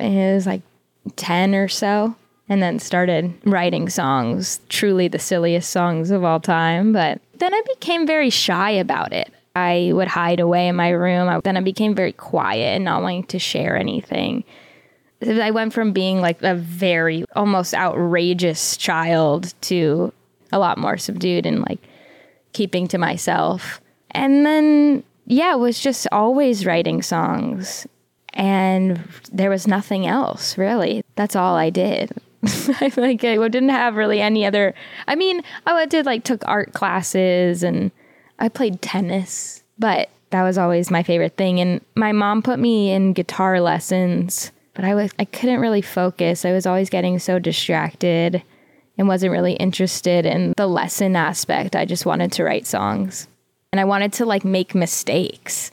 it 0.00 0.34
was 0.34 0.46
like 0.46 0.62
10 1.16 1.54
or 1.54 1.68
so 1.68 2.14
and 2.48 2.62
then 2.62 2.78
started 2.78 3.32
writing 3.44 3.88
songs, 3.88 4.60
truly 4.68 5.08
the 5.08 5.18
silliest 5.18 5.70
songs 5.70 6.10
of 6.10 6.24
all 6.24 6.40
time. 6.40 6.92
But 6.92 7.20
then 7.38 7.54
I 7.54 7.62
became 7.74 8.06
very 8.06 8.30
shy 8.30 8.70
about 8.70 9.12
it. 9.12 9.32
I 9.56 9.92
would 9.94 10.08
hide 10.08 10.40
away 10.40 10.68
in 10.68 10.76
my 10.76 10.90
room. 10.90 11.28
I, 11.28 11.40
then 11.40 11.56
I 11.56 11.60
became 11.60 11.94
very 11.94 12.12
quiet 12.12 12.74
and 12.74 12.84
not 12.84 13.02
wanting 13.02 13.24
to 13.24 13.38
share 13.38 13.76
anything. 13.76 14.44
I 15.22 15.52
went 15.52 15.72
from 15.72 15.92
being 15.92 16.20
like 16.20 16.42
a 16.42 16.54
very 16.54 17.24
almost 17.34 17.72
outrageous 17.72 18.76
child 18.76 19.54
to 19.62 20.12
a 20.52 20.58
lot 20.58 20.76
more 20.76 20.98
subdued 20.98 21.46
and 21.46 21.60
like 21.60 21.78
keeping 22.54 22.88
to 22.88 22.98
myself. 22.98 23.82
And 24.12 24.46
then, 24.46 25.04
yeah, 25.26 25.54
was 25.56 25.78
just 25.78 26.06
always 26.10 26.64
writing 26.64 27.02
songs. 27.02 27.86
And 28.32 29.06
there 29.30 29.50
was 29.50 29.66
nothing 29.66 30.06
else 30.06 30.56
really. 30.56 31.04
That's 31.14 31.36
all 31.36 31.56
I 31.56 31.70
did. 31.70 32.10
I 32.44 32.92
like 32.96 33.24
I 33.24 33.36
didn't 33.36 33.68
have 33.68 33.96
really 33.96 34.20
any 34.20 34.44
other. 34.44 34.74
I 35.06 35.14
mean, 35.14 35.42
oh, 35.66 35.76
I 35.76 35.86
did 35.86 36.06
like 36.06 36.24
took 36.24 36.46
art 36.46 36.72
classes 36.72 37.62
and 37.62 37.90
I 38.38 38.48
played 38.48 38.82
tennis, 38.82 39.62
but 39.78 40.08
that 40.30 40.42
was 40.42 40.58
always 40.58 40.90
my 40.90 41.02
favorite 41.02 41.36
thing. 41.36 41.60
And 41.60 41.80
my 41.94 42.12
mom 42.12 42.42
put 42.42 42.58
me 42.58 42.90
in 42.90 43.12
guitar 43.12 43.60
lessons, 43.60 44.50
but 44.74 44.84
I 44.84 44.94
was 44.94 45.12
I 45.18 45.24
couldn't 45.24 45.60
really 45.60 45.82
focus. 45.82 46.44
I 46.44 46.52
was 46.52 46.66
always 46.66 46.90
getting 46.90 47.18
so 47.18 47.38
distracted 47.38 48.42
and 48.98 49.08
wasn't 49.08 49.32
really 49.32 49.54
interested 49.54 50.26
in 50.26 50.54
the 50.56 50.66
lesson 50.66 51.16
aspect. 51.16 51.74
I 51.76 51.84
just 51.84 52.06
wanted 52.06 52.32
to 52.32 52.44
write 52.44 52.66
songs. 52.66 53.28
And 53.72 53.80
I 53.80 53.84
wanted 53.84 54.12
to 54.14 54.26
like 54.26 54.44
make 54.44 54.74
mistakes. 54.74 55.72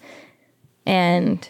And 0.86 1.48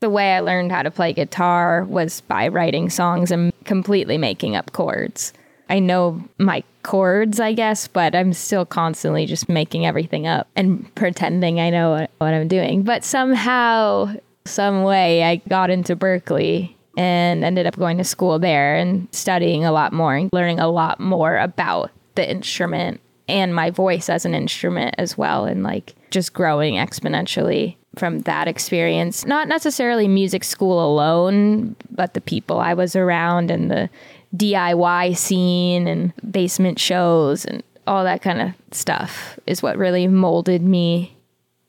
the 0.00 0.10
way 0.10 0.34
I 0.34 0.40
learned 0.40 0.72
how 0.72 0.82
to 0.82 0.90
play 0.90 1.12
guitar 1.12 1.84
was 1.84 2.22
by 2.22 2.48
writing 2.48 2.88
songs 2.88 3.30
and 3.30 3.52
completely 3.64 4.16
making 4.16 4.56
up 4.56 4.72
chords. 4.72 5.34
I 5.68 5.78
know 5.78 6.24
my 6.38 6.64
chords, 6.82 7.38
I 7.38 7.52
guess, 7.52 7.86
but 7.86 8.14
I'm 8.14 8.32
still 8.32 8.64
constantly 8.64 9.26
just 9.26 9.48
making 9.48 9.86
everything 9.86 10.26
up 10.26 10.48
and 10.56 10.92
pretending 10.94 11.60
I 11.60 11.70
know 11.70 11.90
what, 11.90 12.10
what 12.18 12.34
I'm 12.34 12.48
doing. 12.48 12.82
But 12.82 13.04
somehow, 13.04 14.14
some 14.46 14.82
way, 14.82 15.22
I 15.22 15.36
got 15.36 15.70
into 15.70 15.94
Berklee 15.94 16.74
and 16.96 17.44
ended 17.44 17.66
up 17.66 17.76
going 17.76 17.98
to 17.98 18.04
school 18.04 18.38
there 18.38 18.76
and 18.76 19.08
studying 19.12 19.64
a 19.64 19.72
lot 19.72 19.92
more 19.92 20.14
and 20.14 20.30
learning 20.32 20.58
a 20.58 20.68
lot 20.68 21.00
more 21.00 21.36
about 21.38 21.90
the 22.14 22.28
instrument 22.28 23.00
and 23.28 23.54
my 23.54 23.70
voice 23.70 24.08
as 24.08 24.24
an 24.24 24.34
instrument 24.34 24.94
as 24.98 25.16
well 25.16 25.44
and 25.44 25.62
like 25.62 25.94
just 26.10 26.32
growing 26.32 26.74
exponentially 26.74 27.76
from 27.96 28.20
that 28.20 28.48
experience. 28.48 29.24
Not 29.24 29.48
necessarily 29.48 30.08
music 30.08 30.44
school 30.44 30.84
alone 30.84 31.76
but 31.90 32.14
the 32.14 32.20
people 32.20 32.58
i 32.58 32.74
was 32.74 32.96
around 32.96 33.50
and 33.50 33.70
the 33.70 33.88
diy 34.34 35.16
scene 35.16 35.86
and 35.86 36.12
basement 36.30 36.78
shows 36.78 37.44
and 37.44 37.62
all 37.86 38.04
that 38.04 38.22
kind 38.22 38.40
of 38.40 38.52
stuff 38.70 39.38
is 39.46 39.62
what 39.62 39.76
really 39.76 40.06
molded 40.06 40.62
me. 40.62 41.16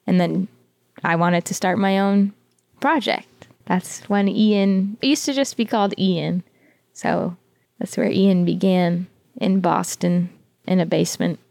And 0.08 0.20
then 0.20 0.48
i 1.04 1.16
wanted 1.16 1.46
to 1.46 1.54
start 1.54 1.78
my 1.78 2.00
own 2.00 2.34
project 2.80 3.28
that's 3.72 4.02
when 4.10 4.28
ian 4.28 4.98
it 5.02 5.08
used 5.08 5.24
to 5.24 5.34
just 5.34 5.56
be 5.56 5.64
called 5.64 5.94
ian 5.98 6.44
so 6.92 7.38
that's 7.80 7.96
where 7.96 8.12
ian 8.12 8.44
began 8.44 9.08
in 9.38 9.62
boston 9.62 10.30
in 10.68 10.80
a 10.82 10.86
basement 10.86 11.40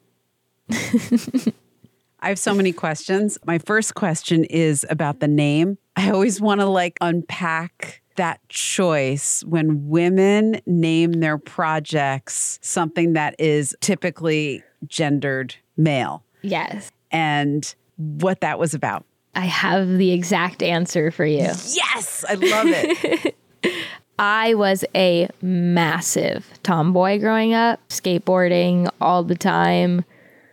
I 2.23 2.29
have 2.29 2.39
so 2.39 2.53
many 2.53 2.73
questions. 2.73 3.39
My 3.47 3.57
first 3.57 3.95
question 3.95 4.45
is 4.45 4.85
about 4.91 5.21
the 5.21 5.27
name. 5.27 5.79
I 5.97 6.11
always 6.11 6.39
want 6.39 6.61
to 6.61 6.67
like 6.67 6.99
unpack 7.01 8.03
that 8.17 8.47
choice 8.51 9.43
when 9.45 9.89
women 9.89 10.61
name 10.67 11.13
their 11.15 11.39
projects 11.39 12.59
something 12.61 13.15
that 13.15 13.35
is 13.39 13.75
typically 13.81 14.63
gendered 14.87 15.55
male 15.79 16.23
yes 16.43 16.93
and 17.11 17.75
what 17.97 18.43
that 18.43 18.59
was 18.59 18.75
about. 18.75 19.07
I 19.35 19.47
have 19.47 19.89
the 19.89 20.13
exact 20.13 20.63
answer 20.63 21.11
for 21.11 21.25
you. 21.25 21.39
Yes, 21.39 22.25
I 22.29 22.35
love 22.35 22.67
it. 22.69 23.37
I 24.19 24.55
was 24.55 24.85
a 24.95 25.29
massive 25.41 26.47
tomboy 26.63 27.21
growing 27.21 27.55
up, 27.55 27.81
skateboarding 27.89 28.91
all 29.01 29.23
the 29.23 29.35
time. 29.35 30.05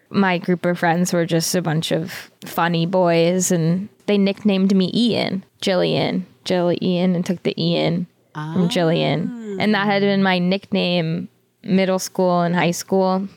My 0.10 0.38
group 0.38 0.66
of 0.66 0.80
friends 0.80 1.12
were 1.12 1.26
just 1.26 1.54
a 1.54 1.62
bunch 1.62 1.92
of 1.92 2.32
funny 2.46 2.86
boys, 2.86 3.52
and 3.52 3.90
they 4.06 4.18
nicknamed 4.18 4.74
me 4.74 4.90
Ian, 4.94 5.44
Jilian, 5.62 6.24
Jill 6.46 6.78
Ian, 6.82 7.13
and 7.13 7.26
took 7.26 7.44
the 7.44 7.54
Ian 7.62 8.08
from 8.34 8.70
Jilian. 8.70 9.58
And 9.60 9.74
that 9.76 9.86
had 9.88 10.02
been 10.02 10.24
my 10.24 10.40
nickname 10.40 11.28
middle 11.63 12.00
school 12.00 12.42
and 12.42 12.56
high 12.56 12.72
school. 12.72 13.28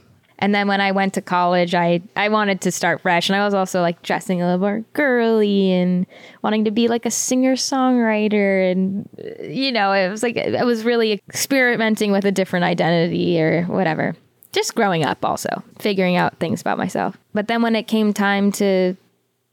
And 0.40 0.54
then 0.54 0.68
when 0.68 0.80
I 0.80 0.90
went 0.92 1.14
to 1.14 1.22
college, 1.22 1.74
I, 1.74 2.00
I 2.16 2.30
wanted 2.30 2.62
to 2.62 2.72
start 2.72 3.02
fresh. 3.02 3.28
And 3.28 3.36
I 3.36 3.44
was 3.44 3.52
also 3.52 3.82
like 3.82 4.02
dressing 4.02 4.40
a 4.40 4.46
little 4.46 4.60
more 4.60 4.84
girly 4.94 5.72
and 5.72 6.06
wanting 6.42 6.64
to 6.64 6.70
be 6.70 6.88
like 6.88 7.04
a 7.04 7.10
singer 7.10 7.56
songwriter. 7.56 8.72
And, 8.72 9.08
you 9.42 9.70
know, 9.70 9.92
it 9.92 10.08
was 10.08 10.22
like, 10.22 10.38
I 10.38 10.64
was 10.64 10.84
really 10.84 11.12
experimenting 11.12 12.10
with 12.10 12.24
a 12.24 12.32
different 12.32 12.64
identity 12.64 13.40
or 13.40 13.64
whatever. 13.64 14.16
Just 14.52 14.74
growing 14.74 15.04
up, 15.04 15.24
also 15.24 15.62
figuring 15.78 16.16
out 16.16 16.38
things 16.38 16.60
about 16.60 16.78
myself. 16.78 17.16
But 17.34 17.46
then 17.46 17.62
when 17.62 17.76
it 17.76 17.86
came 17.86 18.12
time 18.14 18.50
to 18.52 18.96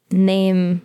name 0.09 0.81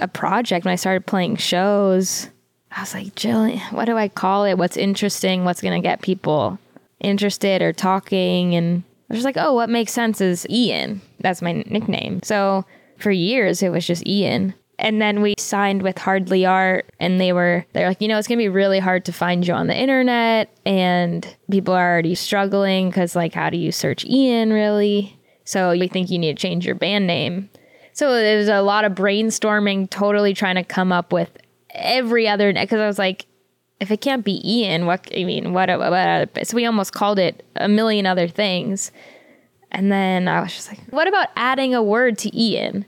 a 0.00 0.08
project, 0.08 0.64
when 0.64 0.72
I 0.72 0.76
started 0.76 1.06
playing 1.06 1.36
shows, 1.36 2.28
I 2.72 2.80
was 2.80 2.92
like, 2.92 3.14
Jilian, 3.14 3.72
what 3.72 3.86
do 3.86 3.96
I 3.96 4.08
call 4.08 4.44
it? 4.44 4.58
What's 4.58 4.76
interesting? 4.76 5.44
What's 5.44 5.62
going 5.62 5.80
to 5.80 5.86
get 5.86 6.02
people 6.02 6.58
interested 7.00 7.62
or 7.62 7.72
talking? 7.72 8.54
And 8.54 8.82
I 9.08 9.14
was 9.14 9.18
just 9.18 9.24
like, 9.24 9.36
oh, 9.36 9.54
what 9.54 9.70
makes 9.70 9.92
sense 9.92 10.20
is 10.20 10.46
Ian. 10.50 11.00
That's 11.20 11.40
my 11.40 11.52
nickname. 11.52 12.20
So 12.24 12.64
for 12.98 13.10
years, 13.10 13.62
it 13.62 13.70
was 13.70 13.86
just 13.86 14.06
Ian. 14.06 14.54
And 14.78 15.00
then 15.00 15.22
we 15.22 15.34
signed 15.38 15.82
with 15.82 15.96
Hardly 15.96 16.44
Art, 16.44 16.92
and 17.00 17.18
they 17.20 17.32
were 17.32 17.64
they're 17.72 17.88
like, 17.88 18.02
you 18.02 18.08
know, 18.08 18.18
it's 18.18 18.28
gonna 18.28 18.38
be 18.38 18.48
really 18.48 18.78
hard 18.78 19.06
to 19.06 19.12
find 19.12 19.46
you 19.46 19.54
on 19.54 19.68
the 19.68 19.76
internet, 19.76 20.54
and 20.66 21.36
people 21.50 21.72
are 21.72 21.92
already 21.92 22.14
struggling 22.14 22.90
because 22.90 23.16
like, 23.16 23.32
how 23.32 23.48
do 23.48 23.56
you 23.56 23.72
search 23.72 24.04
Ian 24.04 24.52
really? 24.52 25.18
So 25.44 25.70
we 25.70 25.88
think 25.88 26.10
you 26.10 26.18
need 26.18 26.36
to 26.36 26.42
change 26.42 26.66
your 26.66 26.74
band 26.74 27.06
name. 27.06 27.48
So 27.92 28.12
it 28.12 28.36
was 28.36 28.48
a 28.48 28.60
lot 28.60 28.84
of 28.84 28.92
brainstorming, 28.92 29.88
totally 29.88 30.34
trying 30.34 30.56
to 30.56 30.64
come 30.64 30.92
up 30.92 31.12
with 31.12 31.30
every 31.70 32.28
other 32.28 32.52
because 32.52 32.80
I 32.80 32.86
was 32.86 32.98
like, 32.98 33.24
if 33.80 33.90
it 33.90 34.00
can't 34.00 34.24
be 34.24 34.40
Ian, 34.48 34.86
what 34.86 35.08
I 35.16 35.24
mean, 35.24 35.52
what, 35.52 35.68
what 35.68 35.92
other, 35.92 36.28
so 36.44 36.56
we 36.56 36.64
almost 36.66 36.92
called 36.92 37.18
it 37.18 37.44
a 37.56 37.68
million 37.68 38.06
other 38.06 38.28
things. 38.28 38.90
And 39.70 39.92
then 39.92 40.28
I 40.28 40.40
was 40.40 40.54
just 40.54 40.68
like, 40.68 40.80
what 40.90 41.08
about 41.08 41.28
adding 41.36 41.74
a 41.74 41.82
word 41.82 42.18
to 42.18 42.38
Ian? 42.38 42.86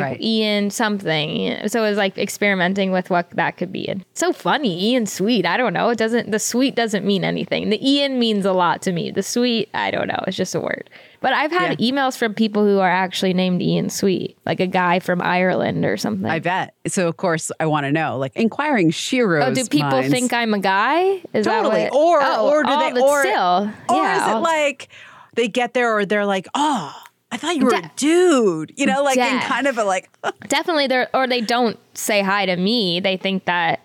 Like 0.00 0.12
Right. 0.12 0.20
Ian 0.20 0.70
something. 0.70 1.68
So 1.68 1.84
it 1.84 1.88
was 1.88 1.98
like 1.98 2.16
experimenting 2.18 2.92
with 2.92 3.10
what 3.10 3.30
that 3.30 3.56
could 3.56 3.72
be. 3.72 3.88
And 3.88 4.04
so 4.14 4.32
funny, 4.32 4.90
Ian 4.90 5.06
sweet. 5.06 5.44
I 5.46 5.56
don't 5.56 5.72
know. 5.72 5.88
It 5.90 5.98
doesn't 5.98 6.30
the 6.30 6.38
sweet 6.38 6.74
doesn't 6.74 7.04
mean 7.04 7.24
anything. 7.24 7.70
The 7.70 7.86
Ian 7.88 8.18
means 8.18 8.44
a 8.44 8.52
lot 8.52 8.82
to 8.82 8.92
me. 8.92 9.10
The 9.10 9.22
sweet, 9.22 9.68
I 9.74 9.90
don't 9.90 10.08
know. 10.08 10.22
It's 10.26 10.36
just 10.36 10.54
a 10.54 10.60
word. 10.60 10.88
But 11.20 11.32
I've 11.32 11.50
had 11.50 11.78
emails 11.78 12.16
from 12.16 12.32
people 12.32 12.64
who 12.64 12.78
are 12.78 12.88
actually 12.88 13.34
named 13.34 13.60
Ian 13.60 13.90
Sweet, 13.90 14.38
like 14.46 14.60
a 14.60 14.68
guy 14.68 15.00
from 15.00 15.20
Ireland 15.20 15.84
or 15.84 15.96
something. 15.96 16.30
I 16.30 16.38
bet. 16.38 16.74
So 16.86 17.08
of 17.08 17.16
course 17.16 17.50
I 17.58 17.66
want 17.66 17.86
to 17.86 17.92
know, 17.92 18.18
like 18.18 18.36
inquiring 18.36 18.90
Sheroes 18.92 19.48
Oh, 19.48 19.52
do 19.54 19.64
people 19.66 19.90
minds. 19.90 20.12
think 20.12 20.32
I'm 20.32 20.54
a 20.54 20.60
guy? 20.60 21.20
Is 21.32 21.44
totally 21.44 21.82
that 21.84 21.92
what? 21.92 21.98
or 21.98 22.20
oh, 22.22 22.48
or 22.50 22.62
do 22.62 22.70
oh, 22.70 22.94
they 22.94 23.00
or 23.00 23.20
still? 23.22 23.70
or 23.88 23.96
yeah, 24.02 24.30
is 24.30 24.36
it 24.36 24.38
like 24.38 24.88
they 25.34 25.48
get 25.48 25.74
there 25.74 25.96
or 25.96 26.06
they're 26.06 26.24
like 26.26 26.46
oh 26.54 26.94
I 27.30 27.36
thought 27.36 27.56
you 27.56 27.64
were 27.66 27.74
a 27.74 27.90
dude 27.96 28.72
you 28.76 28.86
know 28.86 29.02
like 29.02 29.18
in 29.18 29.38
kind 29.40 29.66
of 29.66 29.76
a 29.78 29.84
like 29.84 30.08
definitely 30.48 30.86
there, 30.86 31.08
or 31.14 31.26
they 31.26 31.40
don't 31.40 31.78
say 31.94 32.22
hi 32.22 32.46
to 32.46 32.56
me. 32.56 33.00
They 33.00 33.16
think 33.16 33.44
that 33.44 33.80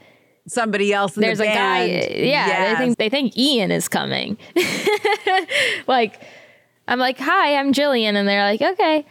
somebody 0.48 0.94
else 0.94 1.16
in 1.18 1.22
there's 1.22 1.38
the 1.40 1.46
a 1.52 1.54
guy. 1.54 1.86
Yeah, 1.86 2.48
Yes. 2.48 2.78
they 2.78 2.86
think 2.86 2.98
they 2.98 3.10
think 3.10 3.38
Ian 3.38 3.72
is 3.72 3.88
coming. 3.88 4.38
like, 5.88 6.22
I'm 6.88 7.00
like, 7.00 7.18
hi, 7.18 7.56
I'm 7.56 7.74
Jilian, 7.74 8.16
and 8.16 8.28
they're 8.28 8.44
like, 8.44 8.62
okay. 8.62 9.06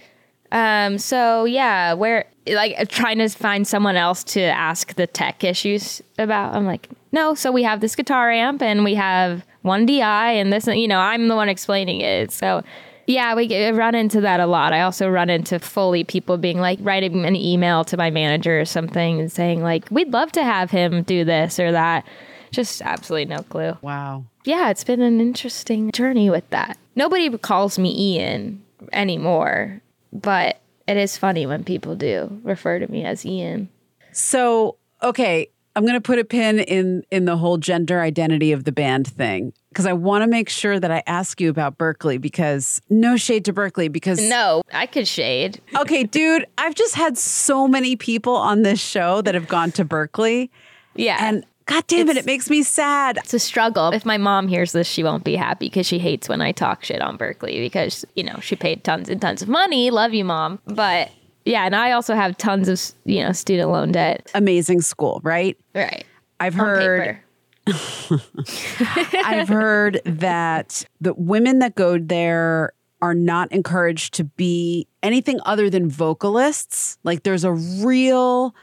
Um, 0.51 0.99
so 0.99 1.45
yeah, 1.45 1.95
where 1.95 2.27
like 2.47 2.89
trying 2.89 3.19
to 3.19 3.29
find 3.29 3.67
someone 3.67 3.97
else 3.97 4.25
to 4.25 4.43
ask 4.43 4.95
the 4.95 5.07
tech 5.07 5.45
issues 5.45 6.03
about. 6.19 6.55
I'm 6.55 6.67
like, 6.67 6.89
no. 7.13 7.35
So 7.35 7.51
we 7.53 7.63
have 7.63 7.81
this 7.81 7.95
guitar 7.97 8.31
amp, 8.31 8.63
and 8.63 8.85
we 8.85 8.95
have 8.95 9.45
one 9.63 9.87
DI, 9.87 10.03
and 10.33 10.53
this. 10.53 10.67
You 10.67 10.89
know, 10.89 10.99
I'm 10.99 11.29
the 11.29 11.37
one 11.37 11.49
explaining 11.49 12.01
it. 12.01 12.33
So. 12.33 12.63
Yeah, 13.07 13.35
we 13.35 13.47
get, 13.47 13.75
run 13.75 13.95
into 13.95 14.21
that 14.21 14.41
a 14.41 14.47
lot. 14.47 14.73
I 14.73 14.83
also 14.83 15.09
run 15.09 15.31
into 15.31 15.59
fully 15.59 16.05
people 16.05 16.39
being 16.39 16.59
like 16.59 16.79
writing 16.83 17.25
an 17.25 17.37
email 17.37 17.85
to 17.85 17.97
my 17.97 18.11
manager 18.11 18.61
or 18.61 18.65
something 18.65 19.21
and 19.21 19.33
saying 19.33 19.63
like, 19.63 19.89
"We'd 19.91 20.13
love 20.13 20.33
to 20.33 20.45
have 20.45 20.71
him 20.71 21.03
do 21.03 21.25
this 21.25 21.59
or 21.59 21.73
that." 21.73 22.07
Just 22.51 22.83
absolutely 22.83 23.35
no 23.35 23.43
clue. 23.43 23.77
wow 23.81 24.25
Yeah, 24.45 24.71
it's 24.71 24.85
been 24.85 25.01
an 25.01 25.21
interesting 25.21 25.91
journey 25.93 26.29
with 26.29 26.49
that. 26.51 26.77
Nobody 26.95 27.37
calls 27.39 27.79
me 27.79 28.17
Ian 28.17 28.63
anymore, 28.93 29.81
but 30.13 30.61
it 30.87 30.99
is 30.99 31.17
funny 31.17 31.47
when 31.47 31.65
people 31.65 31.97
do 31.97 32.41
refer 32.45 32.79
to 32.79 32.87
me 32.89 33.05
as 33.05 33.25
Ian. 33.25 33.69
so 34.13 34.77
okay 35.03 35.49
I'm 35.75 35.83
going 35.85 35.95
to 35.95 36.01
put 36.01 36.19
a 36.19 36.25
pin 36.25 36.59
in 36.59 37.05
in 37.11 37.25
the 37.25 37.37
whole 37.37 37.57
gender 37.59 38.01
identity 38.01 38.53
of 38.53 38.65
the 38.65 38.73
band 38.73 39.07
thing 39.07 39.53
because 39.71 39.87
I 39.87 39.93
want 39.95 40.23
to 40.23 40.27
make 40.27 40.49
sure 40.51 40.79
that 40.79 40.91
I 40.91 41.03
ask 41.07 41.41
you 41.41 41.49
about 41.49 41.79
Berklee 41.79 42.21
because 42.21 42.81
no 42.91 43.17
shade 43.17 43.45
to 43.47 43.53
Berklee 43.55 43.91
because 43.91 44.21
No, 44.21 44.63
I 44.75 44.85
could 44.87 45.09
shade. 45.09 45.61
okay, 45.77 46.05
dude, 46.05 46.47
I've 46.59 46.75
just 46.75 46.95
had 46.95 47.17
so 47.17 47.67
many 47.67 47.97
people 47.97 48.35
on 48.37 48.63
this 48.63 48.81
show 48.81 49.23
that 49.23 49.35
have 49.35 49.49
gone 49.49 49.73
to 49.73 49.85
Berklee 49.85 50.51
Yeah. 50.95 51.17
and 51.27 51.45
god 51.65 51.87
damn 51.87 52.01
it, 52.09 52.11
It's- 52.11 52.25
it 52.25 52.27
makes 52.27 52.51
me 52.51 52.63
sad. 52.63 53.17
it's 53.19 53.33
a 53.33 53.39
struggle. 53.39 53.93
If 53.95 54.05
my 54.05 54.19
mom 54.19 54.49
hears 54.49 54.73
this, 54.73 54.87
she 54.87 55.03
won't 55.03 55.25
be 55.25 55.37
happy 55.37 55.67
because 55.71 55.87
she 55.87 55.99
hates 55.99 56.29
when 56.29 56.43
I 56.43 56.53
talk 56.53 56.85
shit 56.85 57.01
on 57.01 57.17
Berklee 57.17 57.61
because, 57.61 58.05
you 58.15 58.25
know, 58.25 58.39
she 58.43 58.57
paid 58.57 58.85
tons 58.85 59.09
and 59.09 59.23
tons 59.23 59.41
of 59.41 59.49
money. 59.49 59.91
Love 59.91 60.13
you, 60.13 60.25
mom. 60.27 60.59
But 60.67 61.11
yeah, 61.45 61.65
and 61.65 61.75
I 61.75 61.93
also 61.93 62.15
have 62.15 62.37
tons 62.37 62.69
of, 62.69 62.81
you 63.05 63.23
know, 63.23 63.33
student 63.33 63.71
loan 63.71 63.93
debt. 63.93 64.31
Amazing 64.35 64.83
school, 64.83 65.21
right? 65.23 65.57
Right. 65.75 66.05
I've 66.41 66.59
On 66.59 66.67
heard 66.67 67.01
paper. 67.01 67.25
I've 69.25 69.49
heard 69.49 70.01
that 70.05 70.85
the 71.01 71.15
women 71.15 71.61
that 71.61 71.75
go 71.75 71.99
there 71.99 72.73
are 73.01 73.15
not 73.15 73.51
encouraged 73.53 74.15
to 74.15 74.25
be 74.25 74.87
anything 75.03 75.41
other 75.45 75.69
than 75.69 75.89
vocalists. 75.89 76.99
Like 77.05 77.25
there's 77.25 77.45
a 77.45 77.53
real 77.53 78.55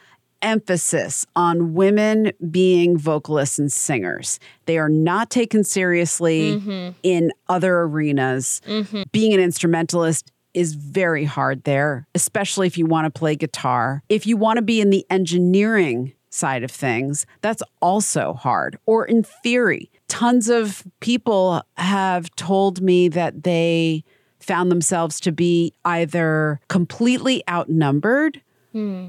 emphasis 0.42 1.26
on 1.36 1.74
women 1.74 2.32
being 2.50 2.98
vocalists 2.98 3.60
and 3.60 3.72
singers. 3.72 4.40
They 4.66 4.78
are 4.78 4.90
not 4.90 5.30
taken 5.30 5.64
seriously 5.64 6.56
mm-hmm. 6.56 6.92
in 7.04 7.32
other 7.50 7.80
arenas. 7.82 8.62
Mm-hmm. 8.66 9.04
Being 9.12 9.34
an 9.34 9.42
instrumentalist 9.42 10.32
is 10.54 10.74
very 10.76 11.26
hard 11.26 11.64
there, 11.64 12.08
especially 12.16 12.68
if 12.68 12.78
you 12.78 12.86
want 12.86 13.06
to 13.06 13.20
play 13.20 13.36
guitar. 13.36 14.04
If 14.10 14.26
you 14.26 14.38
want 14.38 14.58
to 14.58 14.62
be 14.62 14.82
in 14.82 14.90
the 14.90 15.06
engineering 15.10 16.14
side 16.30 16.64
of 16.64 16.72
things, 16.72 17.26
that's 17.42 17.64
also 17.82 18.34
hard. 18.34 18.78
Or 18.86 19.06
in 19.06 19.24
theory, 19.24 19.90
tons 20.08 20.50
of 20.50 20.84
people 21.00 21.64
have 21.78 22.34
told 22.36 22.82
me 22.82 23.08
that 23.10 23.44
they 23.44 24.04
found 24.40 24.72
themselves 24.72 25.20
to 25.22 25.32
be 25.32 25.74
either 25.86 26.60
completely 26.70 27.44
outnumbered 27.50 28.42
hmm. 28.72 29.08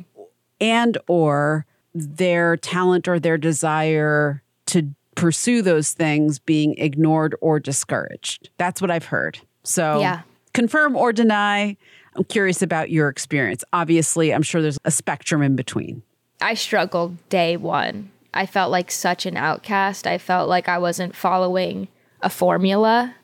and 0.61 0.99
or 1.09 1.67
their 1.95 2.57
talent 2.57 3.09
or 3.09 3.19
their 3.19 3.39
desire 3.39 4.43
to 4.67 4.95
pursue 5.15 5.63
those 5.63 5.93
things 5.93 6.39
being 6.39 6.77
ignored 6.79 7.35
or 7.41 7.61
discouraged. 7.61 8.51
That's 8.59 8.81
what 8.81 8.91
I've 8.91 9.07
heard. 9.07 9.39
So 9.63 10.01
Yeah. 10.01 10.23
Confirm 10.53 10.97
or 10.97 11.13
deny. 11.13 11.77
I'm 12.17 12.25
curious 12.25 12.63
about 12.63 12.91
your 12.91 13.09
experience. 13.09 13.65
Obviously, 13.73 14.35
I'm 14.35 14.43
sure 14.43 14.63
there's 14.63 14.79
a 14.85 14.91
spectrum 14.91 15.43
in 15.43 15.57
between. 15.57 16.03
I 16.41 16.55
struggled 16.55 17.17
day 17.29 17.57
one. 17.57 18.11
I 18.33 18.47
felt 18.47 18.71
like 18.71 18.91
such 18.91 19.27
an 19.27 19.37
outcast. 19.37 20.07
I 20.07 20.19
felt 20.19 20.49
like 20.49 20.69
I 20.69 20.79
wasn't 20.79 21.17
following 21.17 21.89
a 22.23 22.31
formula. 22.31 23.15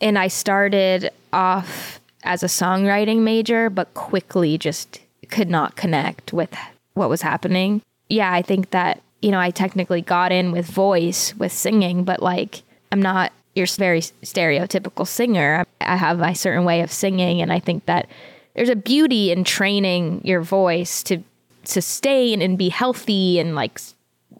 And 0.00 0.18
I 0.18 0.28
started 0.28 1.10
off 1.32 2.00
as 2.24 2.42
a 2.42 2.46
songwriting 2.46 3.20
major, 3.20 3.70
but 3.70 3.94
quickly 3.94 4.58
just 4.58 5.00
could 5.28 5.50
not 5.50 5.76
connect 5.76 6.32
with 6.32 6.54
what 6.94 7.08
was 7.08 7.22
happening. 7.22 7.82
Yeah, 8.08 8.32
I 8.32 8.42
think 8.42 8.70
that, 8.70 9.00
you 9.20 9.30
know, 9.30 9.40
I 9.40 9.50
technically 9.50 10.02
got 10.02 10.32
in 10.32 10.52
with 10.52 10.66
voice, 10.66 11.34
with 11.36 11.52
singing, 11.52 12.04
but 12.04 12.22
like 12.22 12.62
I'm 12.90 13.02
not 13.02 13.32
your 13.54 13.66
very 13.66 14.00
stereotypical 14.00 15.06
singer. 15.06 15.66
I 15.80 15.96
have 15.96 16.18
my 16.18 16.32
certain 16.32 16.64
way 16.64 16.80
of 16.80 16.90
singing. 16.90 17.40
And 17.42 17.52
I 17.52 17.60
think 17.60 17.86
that 17.86 18.08
there's 18.54 18.68
a 18.68 18.76
beauty 18.76 19.30
in 19.30 19.44
training 19.44 20.20
your 20.24 20.40
voice 20.40 21.02
to 21.04 21.22
sustain 21.64 22.42
and 22.42 22.58
be 22.58 22.68
healthy 22.68 23.38
and 23.38 23.54
like 23.54 23.80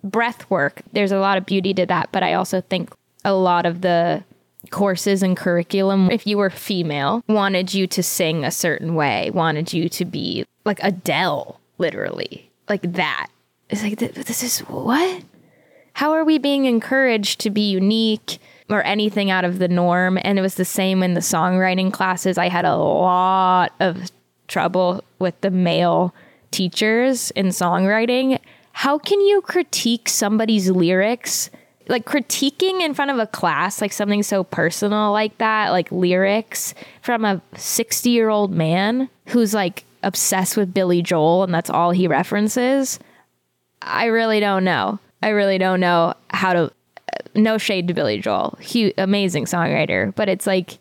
breath 0.02 0.48
work. 0.50 0.82
There's 0.92 1.12
a 1.12 1.18
lot 1.18 1.38
of 1.38 1.46
beauty 1.46 1.74
to 1.74 1.86
that, 1.86 2.10
but 2.12 2.22
I 2.22 2.34
also 2.34 2.60
think 2.60 2.92
a 3.24 3.34
lot 3.34 3.66
of 3.66 3.82
the 3.82 4.24
courses 4.70 5.22
and 5.22 5.36
curriculum, 5.36 6.10
if 6.10 6.26
you 6.26 6.38
were 6.38 6.50
female, 6.50 7.22
wanted 7.28 7.74
you 7.74 7.86
to 7.88 8.02
sing 8.02 8.44
a 8.44 8.50
certain 8.50 8.94
way, 8.94 9.30
wanted 9.30 9.72
you 9.72 9.88
to 9.88 10.04
be 10.04 10.44
like 10.64 10.82
Adele, 10.82 11.60
literally, 11.78 12.50
like 12.68 12.82
that. 12.92 13.28
It's 13.70 13.82
like, 13.82 13.98
this 13.98 14.42
is 14.42 14.60
what? 14.60 15.22
How 15.94 16.12
are 16.12 16.24
we 16.24 16.38
being 16.38 16.64
encouraged 16.64 17.40
to 17.40 17.50
be 17.50 17.70
unique 17.70 18.38
or 18.72 18.82
anything 18.82 19.30
out 19.30 19.44
of 19.44 19.58
the 19.58 19.68
norm? 19.68 20.18
And 20.22 20.38
it 20.38 20.42
was 20.42 20.54
the 20.54 20.64
same 20.64 21.02
in 21.02 21.14
the 21.14 21.20
songwriting 21.20 21.92
classes. 21.92 22.38
I 22.38 22.48
had 22.48 22.64
a 22.64 22.76
lot 22.76 23.72
of 23.80 24.10
trouble 24.48 25.02
with 25.18 25.40
the 25.40 25.50
male 25.50 26.14
teachers 26.50 27.30
in 27.32 27.46
songwriting. 27.48 28.38
How 28.72 28.98
can 28.98 29.20
you 29.20 29.40
critique 29.42 30.08
somebody's 30.08 30.70
lyrics? 30.70 31.50
Like 31.88 32.04
critiquing 32.04 32.80
in 32.80 32.94
front 32.94 33.10
of 33.10 33.18
a 33.18 33.26
class, 33.26 33.80
like 33.80 33.92
something 33.92 34.22
so 34.22 34.44
personal 34.44 35.12
like 35.12 35.36
that, 35.38 35.70
like 35.70 35.90
lyrics 35.90 36.74
from 37.02 37.24
a 37.24 37.42
60 37.56 38.08
year 38.08 38.28
old 38.28 38.52
man 38.52 39.08
who's 39.26 39.52
like 39.52 39.84
obsessed 40.02 40.56
with 40.56 40.72
Billy 40.72 41.02
Joel 41.02 41.42
and 41.42 41.52
that's 41.52 41.70
all 41.70 41.90
he 41.90 42.06
references. 42.06 42.98
I 43.80 44.06
really 44.06 44.40
don't 44.40 44.64
know. 44.64 45.00
I 45.22 45.28
really 45.28 45.58
don't 45.58 45.80
know 45.80 46.14
how 46.30 46.52
to. 46.52 46.72
No 47.34 47.58
shade 47.58 47.88
to 47.88 47.94
Billy 47.94 48.18
Joel, 48.18 48.58
he 48.60 48.94
amazing 48.98 49.46
songwriter, 49.46 50.14
but 50.14 50.28
it's 50.28 50.46
like 50.46 50.78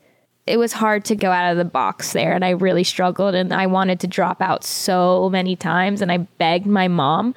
it 0.47 0.57
was 0.57 0.73
hard 0.73 1.05
to 1.05 1.15
go 1.15 1.31
out 1.31 1.51
of 1.51 1.57
the 1.57 1.65
box 1.65 2.13
there, 2.13 2.33
and 2.33 2.43
I 2.43 2.51
really 2.51 2.83
struggled, 2.83 3.35
and 3.35 3.53
I 3.53 3.67
wanted 3.67 3.99
to 4.01 4.07
drop 4.07 4.41
out 4.41 4.63
so 4.63 5.29
many 5.29 5.55
times, 5.55 6.01
and 6.01 6.11
I 6.11 6.17
begged 6.17 6.65
my 6.65 6.87
mom, 6.87 7.35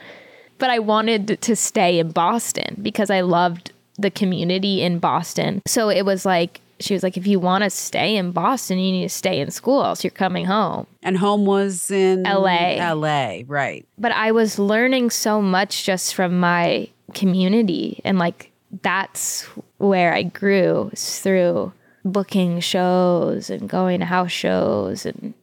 but 0.59 0.71
I 0.71 0.79
wanted 0.79 1.41
to 1.41 1.57
stay 1.57 1.99
in 1.99 2.11
Boston 2.11 2.79
because 2.83 3.11
I 3.11 3.21
loved 3.21 3.73
the 3.97 4.11
community 4.11 4.83
in 4.83 4.99
Boston. 4.99 5.63
So 5.67 5.89
it 5.89 6.05
was 6.05 6.25
like 6.25 6.61
she 6.81 6.93
was 6.93 7.03
like, 7.03 7.17
if 7.17 7.27
you 7.27 7.39
want 7.39 7.65
to 7.65 7.71
stay 7.71 8.17
in 8.17 8.33
Boston, 8.33 8.79
you 8.79 8.93
need 8.93 9.05
to 9.05 9.09
stay 9.09 9.41
in 9.41 9.51
school, 9.51 9.85
else 9.85 10.03
you're 10.03 10.11
coming 10.11 10.45
home. 10.45 10.87
And 11.03 11.17
home 11.17 11.47
was 11.47 11.91
in 11.91 12.25
LA. 12.25 12.93
LA, 12.93 13.43
right. 13.47 13.87
but 13.99 14.13
I 14.13 14.33
was 14.33 14.59
learning 14.59 15.11
so 15.11 15.41
much 15.41 15.85
just 15.85 16.15
from 16.15 16.41
my 16.41 16.89
community 17.15 18.01
and 18.05 18.19
like 18.19 18.51
that's 18.83 19.43
where 19.79 20.13
I 20.13 20.23
grew 20.23 20.91
through 20.95 21.73
booking 22.05 22.61
shows 22.61 23.51
and 23.51 23.69
going 23.69 24.01
to 24.01 24.07
house 24.07 24.33
shows 24.33 25.07
and 25.07 25.35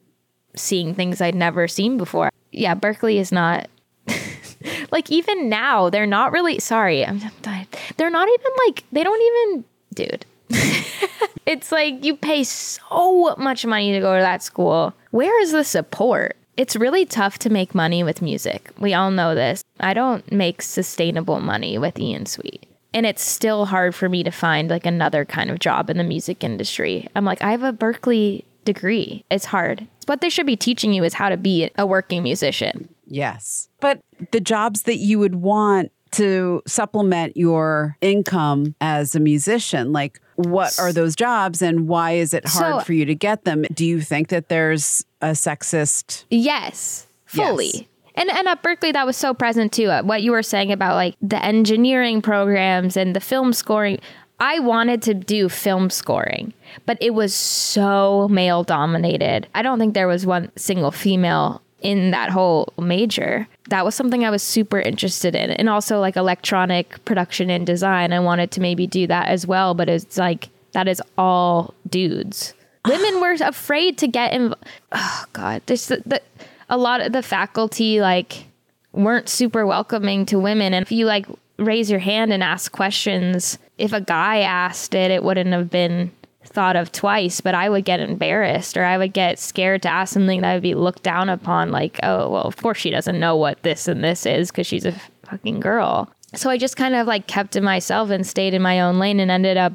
seeing 0.54 0.94
things 0.94 1.20
I'd 1.20 1.34
never 1.34 1.66
seen 1.68 1.96
before. 1.96 2.30
Yeah, 2.50 2.74
Berklee 2.74 3.16
is 3.16 3.32
not 3.32 3.68
like 4.90 5.10
even 5.10 5.48
now 5.48 5.90
they're 5.90 6.06
not 6.06 6.32
really 6.32 6.58
sorry, 6.58 7.04
I'm, 7.04 7.20
I'm 7.22 7.30
tired. 7.42 7.66
They're 7.96 8.10
not 8.10 8.28
even 8.28 8.52
like 8.66 8.84
they 8.92 9.04
don't 9.04 9.22
even 9.22 9.64
dude. 9.94 10.26
it's 11.46 11.72
like 11.72 12.04
you 12.04 12.16
pay 12.16 12.44
so 12.44 13.34
much 13.36 13.64
money 13.64 13.92
to 13.92 14.00
go 14.00 14.16
to 14.16 14.22
that 14.22 14.42
school. 14.42 14.94
Where 15.10 15.40
is 15.42 15.52
the 15.52 15.64
support? 15.64 16.36
It's 16.56 16.76
really 16.76 17.06
tough 17.06 17.38
to 17.40 17.50
make 17.50 17.74
money 17.74 18.04
with 18.04 18.20
music. 18.20 18.70
We 18.78 18.92
all 18.92 19.10
know 19.10 19.34
this. 19.34 19.64
I 19.80 19.94
don't 19.94 20.30
make 20.30 20.60
sustainable 20.60 21.40
money 21.40 21.78
with 21.78 21.98
Ian 21.98 22.26
Sweet. 22.26 22.66
And 22.94 23.06
it's 23.06 23.22
still 23.22 23.66
hard 23.66 23.94
for 23.94 24.08
me 24.08 24.22
to 24.22 24.30
find 24.30 24.68
like 24.68 24.86
another 24.86 25.24
kind 25.24 25.50
of 25.50 25.58
job 25.58 25.88
in 25.90 25.96
the 25.98 26.04
music 26.04 26.44
industry. 26.44 27.08
I'm 27.14 27.24
like, 27.24 27.42
I 27.42 27.50
have 27.50 27.62
a 27.62 27.72
Berklee 27.72 28.44
degree. 28.64 29.24
It's 29.30 29.46
hard. 29.46 29.86
What 30.06 30.20
they 30.20 30.28
should 30.28 30.46
be 30.46 30.56
teaching 30.56 30.92
you 30.92 31.02
is 31.04 31.14
how 31.14 31.28
to 31.28 31.36
be 31.36 31.70
a 31.78 31.86
working 31.86 32.22
musician. 32.22 32.88
Yes. 33.06 33.68
But 33.80 34.00
the 34.30 34.40
jobs 34.40 34.82
that 34.82 34.96
you 34.96 35.18
would 35.18 35.36
want 35.36 35.90
to 36.12 36.62
supplement 36.66 37.36
your 37.36 37.96
income 38.02 38.74
as 38.80 39.14
a 39.14 39.20
musician, 39.20 39.92
like 39.92 40.20
what 40.36 40.78
are 40.78 40.92
those 40.92 41.16
jobs 41.16 41.62
and 41.62 41.88
why 41.88 42.12
is 42.12 42.34
it 42.34 42.46
hard 42.46 42.80
So- 42.80 42.84
for 42.84 42.92
you 42.92 43.04
to 43.06 43.14
get 43.14 43.44
them? 43.44 43.62
Do 43.72 43.86
you 43.86 44.00
think 44.02 44.28
that 44.28 44.48
there's 44.48 45.04
a 45.22 45.30
sexist? 45.30 46.24
Yes, 46.30 47.06
fully. 47.24 47.70
Yes. 47.72 47.84
And 48.14 48.30
and 48.30 48.48
at 48.48 48.62
Berklee, 48.62 48.92
that 48.92 49.06
was 49.06 49.16
so 49.16 49.34
present 49.34 49.72
too. 49.72 49.86
Uh, 49.90 50.02
What 50.02 50.22
you 50.22 50.32
were 50.32 50.42
saying 50.42 50.72
about 50.72 50.94
like 50.94 51.14
the 51.22 51.42
engineering 51.42 52.22
programs 52.22 52.96
and 52.96 53.16
the 53.16 53.20
film 53.20 53.52
scoring. 53.52 53.98
I 54.40 54.58
wanted 54.58 55.02
to 55.02 55.14
do 55.14 55.48
film 55.48 55.88
scoring, 55.88 56.52
but 56.84 56.98
it 57.00 57.14
was 57.14 57.32
so 57.32 58.26
male 58.28 58.64
dominated. 58.64 59.46
I 59.54 59.62
don't 59.62 59.78
think 59.78 59.94
there 59.94 60.08
was 60.08 60.26
one 60.26 60.50
single 60.56 60.90
female 60.90 61.62
in 61.80 62.10
that 62.10 62.30
whole 62.30 62.72
major. 62.78 63.46
That 63.68 63.84
was 63.84 63.94
something 63.94 64.24
I 64.24 64.30
was 64.30 64.42
super 64.42 64.80
interested 64.80 65.34
in. 65.36 65.50
And 65.50 65.68
also 65.68 66.00
like 66.00 66.16
electronic 66.16 67.04
production 67.04 67.50
and 67.50 67.64
design. 67.66 68.12
I 68.12 68.20
wanted 68.20 68.50
to 68.52 68.60
maybe 68.60 68.86
do 68.86 69.06
that 69.06 69.28
as 69.28 69.46
well, 69.46 69.74
but 69.74 69.88
it's 69.88 70.18
like 70.18 70.48
that 70.72 70.88
is 70.88 71.00
all 71.16 71.74
dudes. 71.88 72.54
Women 72.88 73.20
were 73.20 73.36
afraid 73.40 73.96
to 73.98 74.08
get 74.08 74.32
involved. 74.32 74.64
Oh 74.90 75.24
God, 75.32 75.62
there's 75.66 75.86
the, 75.86 76.02
the 76.04 76.20
a 76.72 76.78
lot 76.78 77.02
of 77.02 77.12
the 77.12 77.22
faculty 77.22 78.00
like 78.00 78.46
weren't 78.92 79.28
super 79.28 79.64
welcoming 79.66 80.26
to 80.26 80.38
women, 80.38 80.74
and 80.74 80.82
if 80.82 80.90
you 80.90 81.04
like 81.04 81.26
raise 81.58 81.90
your 81.90 82.00
hand 82.00 82.32
and 82.32 82.42
ask 82.42 82.72
questions, 82.72 83.58
if 83.78 83.92
a 83.92 84.00
guy 84.00 84.38
asked 84.40 84.94
it, 84.94 85.10
it 85.10 85.22
wouldn't 85.22 85.52
have 85.52 85.70
been 85.70 86.10
thought 86.44 86.74
of 86.74 86.90
twice. 86.90 87.42
But 87.42 87.54
I 87.54 87.68
would 87.68 87.84
get 87.84 88.00
embarrassed, 88.00 88.78
or 88.78 88.84
I 88.84 88.96
would 88.96 89.12
get 89.12 89.38
scared 89.38 89.82
to 89.82 89.90
ask 89.90 90.14
something 90.14 90.40
that 90.40 90.54
would 90.54 90.62
be 90.62 90.74
looked 90.74 91.02
down 91.02 91.28
upon. 91.28 91.70
Like, 91.70 92.00
oh 92.02 92.30
well, 92.30 92.44
of 92.44 92.56
course 92.56 92.78
she 92.78 92.90
doesn't 92.90 93.20
know 93.20 93.36
what 93.36 93.62
this 93.62 93.86
and 93.86 94.02
this 94.02 94.24
is 94.24 94.50
because 94.50 94.66
she's 94.66 94.86
a 94.86 94.94
fucking 95.26 95.60
girl. 95.60 96.10
so 96.34 96.48
I 96.48 96.56
just 96.56 96.78
kind 96.78 96.94
of 96.94 97.06
like 97.06 97.26
kept 97.26 97.52
to 97.52 97.60
myself 97.60 98.08
and 98.08 98.26
stayed 98.26 98.54
in 98.54 98.62
my 98.62 98.80
own 98.80 98.98
lane 98.98 99.20
and 99.20 99.30
ended 99.30 99.58
up 99.58 99.74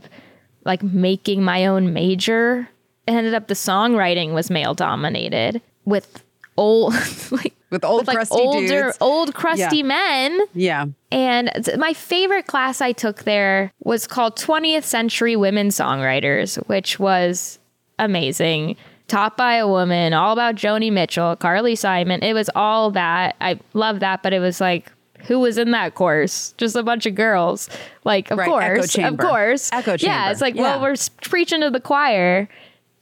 like 0.65 0.81
making 0.81 1.43
my 1.43 1.67
own 1.67 1.93
major. 1.93 2.67
It 3.05 3.11
ended 3.11 3.35
up 3.35 3.47
the 3.47 3.53
songwriting 3.53 4.33
was 4.33 4.49
male 4.49 4.73
dominated 4.73 5.61
with 5.85 6.23
old 6.57 6.93
like 7.31 7.53
With 7.69 7.85
old 7.85 8.01
with 8.01 8.07
like 8.07 8.15
crusty 8.17 8.35
older 8.39 8.67
dudes. 8.85 8.97
old 9.01 9.33
crusty 9.35 9.77
Yeah. 9.77 9.83
men. 9.83 10.41
Yeah. 10.53 10.85
And 11.11 11.51
my 11.77 11.93
favorite 11.93 12.47
class 12.47 12.81
I 12.81 12.91
took 12.91 13.23
there 13.23 13.71
was 13.83 14.07
called 14.07 14.35
20th 14.37 14.83
Century 14.83 15.35
Women 15.35 15.69
Songwriters, 15.69 16.57
which 16.67 16.99
was 16.99 17.59
amazing. 17.99 18.75
Taught 19.07 19.37
by 19.37 19.55
a 19.55 19.67
woman, 19.67 20.13
all 20.13 20.33
about 20.33 20.55
Joni 20.55 20.91
Mitchell, 20.91 21.35
Carly 21.37 21.75
Simon. 21.75 22.21
It 22.23 22.33
was 22.33 22.49
all 22.55 22.91
that. 22.91 23.37
I 23.39 23.57
love 23.73 24.01
that, 24.01 24.21
but 24.21 24.33
it 24.33 24.39
was 24.39 24.59
like, 24.59 24.91
who 25.27 25.39
was 25.39 25.57
in 25.57 25.71
that 25.71 25.95
course? 25.95 26.53
Just 26.57 26.75
a 26.75 26.83
bunch 26.83 27.05
of 27.05 27.15
girls. 27.15 27.69
Like, 28.03 28.29
of 28.31 28.37
Right, 28.37 28.47
echo 28.47 28.51
course, 28.77 28.97
of 28.97 29.17
course. 29.17 29.69
Echo 29.71 29.95
chamber. 29.97 30.13
Yeah, 30.13 30.29
it's 30.31 30.41
like, 30.41 30.55
Yeah. 30.55 30.61
well, 30.63 30.81
we're 30.81 30.95
preaching 31.21 31.61
to 31.61 31.69
the 31.69 31.79
choir. 31.79 32.49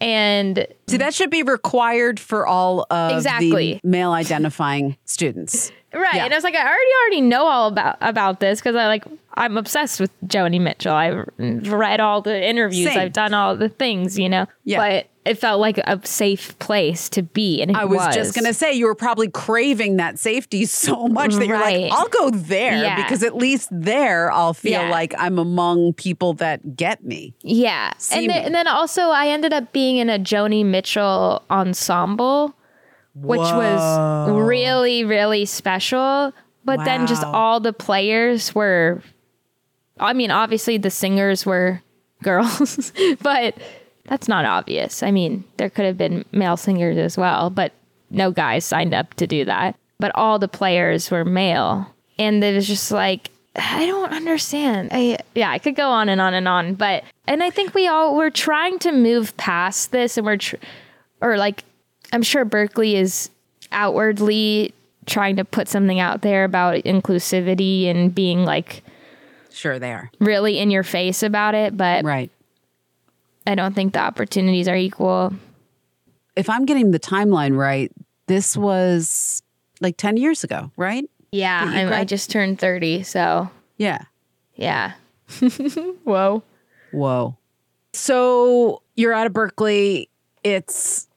And 0.05 0.67
See, 0.87 0.97
that 0.97 1.13
should 1.13 1.31
be 1.31 1.41
required 1.43 2.19
for 2.19 2.45
all 2.45 2.85
of 2.91 3.11
Exactly. 3.11 3.79
the 3.83 3.87
male 3.89 4.11
identifying 4.11 4.97
students. 5.05 5.71
Right. 5.95 6.15
Yeah. 6.15 6.25
And 6.25 6.33
I 6.33 6.35
was 6.35 6.43
like, 6.43 6.55
I 6.55 6.59
already 6.59 6.91
already 7.03 7.21
know 7.21 7.47
all 7.47 7.69
about 7.69 7.95
about 8.01 8.41
this 8.41 8.59
because 8.59 8.75
I 8.75 8.87
like 8.87 9.05
I'm 9.35 9.55
obsessed 9.57 10.01
with 10.01 10.11
Joni 10.27 10.59
Mitchell. 10.59 10.93
I've 10.93 11.25
read 11.39 12.01
all 12.01 12.21
the 12.21 12.45
interviews. 12.45 12.89
Same. 12.89 12.99
I've 12.99 13.13
done 13.13 13.33
all 13.33 13.55
the 13.55 13.69
things, 13.69 14.19
you 14.19 14.27
know. 14.27 14.45
Yeah. 14.65 14.79
But 14.79 15.07
it 15.25 15.39
felt 15.39 15.59
like 15.59 15.77
a 15.79 15.99
safe 16.05 16.57
place 16.59 17.09
to 17.09 17.23
be, 17.23 17.61
and 17.61 17.71
it 17.71 17.77
I 17.77 17.85
was, 17.85 18.13
just 18.13 18.35
going 18.35 18.45
to 18.45 18.53
say, 18.53 18.73
you 18.73 18.85
were 18.85 18.93
probably 18.95 19.27
craving 19.29 19.97
that 19.97 20.19
safety 20.19 20.65
so 20.67 21.07
much 21.07 21.33
that 21.33 21.47
you're 21.47 21.57
Right. 21.57 21.89
like, 21.89 21.91
I'll 21.93 22.07
go 22.09 22.29
there 22.29 22.77
Yeah. 22.83 22.95
because 23.01 23.23
at 23.23 23.35
least 23.35 23.69
there 23.71 24.31
I'll 24.31 24.53
feel 24.53 24.81
Yeah. 24.83 24.89
like 24.91 25.13
I'm 25.17 25.39
among 25.39 25.93
people 25.93 26.33
that 26.35 26.75
get 26.75 27.03
me. 27.03 27.33
Yeah. 27.41 27.91
And 28.11 28.27
me. 28.27 28.33
and 28.35 28.53
then 28.53 28.67
also 28.67 29.01
I 29.09 29.27
ended 29.29 29.51
up 29.51 29.73
being 29.73 29.97
in 29.97 30.09
a 30.09 30.19
Joni 30.19 30.63
Mitchell 30.63 31.43
ensemble, 31.49 32.53
which 33.15 33.39
was 33.39 34.29
really 34.29 35.03
really 35.05 35.45
special. 35.45 36.33
But 36.63 36.83
then 36.85 37.07
just 37.07 37.23
all 37.23 37.59
the 37.59 37.73
players 37.73 38.53
were 38.53 39.01
I 39.99 40.13
mean, 40.13 40.29
obviously 40.29 40.77
the 40.77 40.91
singers 40.91 41.45
were 41.45 41.81
girls, 42.23 42.91
but 43.21 43.55
that's 44.05 44.27
not 44.27 44.45
obvious. 44.45 45.01
I 45.03 45.11
mean, 45.11 45.43
there 45.57 45.69
could 45.69 45.85
have 45.85 45.97
been 45.97 46.25
male 46.31 46.57
singers 46.57 46.97
as 46.97 47.17
well, 47.17 47.49
but 47.49 47.71
no 48.09 48.31
guys 48.31 48.63
signed 48.65 48.93
up 48.93 49.13
to 49.15 49.27
do 49.27 49.45
that. 49.45 49.75
But 49.99 50.11
all 50.15 50.39
the 50.39 50.47
players 50.47 51.09
were 51.09 51.25
male. 51.25 51.87
And 52.19 52.43
it 52.43 52.53
was 52.55 52.67
just 52.67 52.91
like, 52.91 53.29
I 53.55 53.85
don't 53.85 54.11
understand. 54.11 54.89
I 54.91 55.17
yeah, 55.33 55.49
I 55.49 55.59
could 55.59 55.75
go 55.75 55.89
on 55.89 56.09
and 56.09 56.19
on 56.19 56.33
and 56.33 56.47
on, 56.47 56.75
but 56.75 57.03
and 57.27 57.41
I 57.41 57.49
think 57.49 57.73
we 57.73 57.87
all 57.87 58.15
we're 58.17 58.29
trying 58.29 58.79
to 58.79 58.91
move 58.91 59.35
past 59.37 59.91
this 59.91 60.17
and 60.17 60.25
we're 60.25 60.35
tr- 60.37 60.57
or 61.21 61.37
like 61.37 61.63
I'm 62.11 62.21
sure 62.21 62.45
Berklee 62.45 62.95
is 62.95 63.29
outwardly 63.71 64.73
trying 65.05 65.35
to 65.37 65.45
put 65.45 65.67
something 65.67 65.99
out 65.99 66.21
there 66.21 66.43
about 66.43 66.75
inclusivity 66.83 67.85
and 67.89 68.13
being 68.13 68.43
like 68.43 68.83
Sure, 69.51 69.79
they 69.79 69.93
are. 69.93 70.11
really 70.19 70.59
in 70.59 70.69
your 70.69 70.83
face 70.83 71.23
about 71.23 71.55
it, 71.55 71.77
but 71.77 72.03
Right. 72.03 72.29
I 73.47 73.55
don't 73.55 73.73
think 73.73 73.93
the 73.93 73.99
opportunities 73.99 74.67
are 74.67 74.75
equal. 74.75 75.33
If 76.35 76.49
I'm 76.49 76.65
getting 76.65 76.91
the 76.91 76.99
timeline 76.99 77.55
right, 77.57 77.91
this 78.27 78.57
was 78.57 79.41
like 79.81 79.97
10 79.97 80.17
years 80.17 80.43
ago, 80.43 80.71
right? 80.77 81.09
Yeah, 81.31 81.63
I'm, 81.65 81.91
I 81.93 82.05
just 82.05 82.29
turned 82.31 82.59
30, 82.59 83.03
so 83.03 83.49
Yeah. 83.77 83.99
yeah. 84.55 84.93
Whoa. 86.03 86.43
Whoa. 86.91 87.37
So 87.93 88.81
you're 88.95 89.13
out 89.13 89.27
of 89.27 89.33
Berklee. 89.33 90.07
It's 90.43 91.07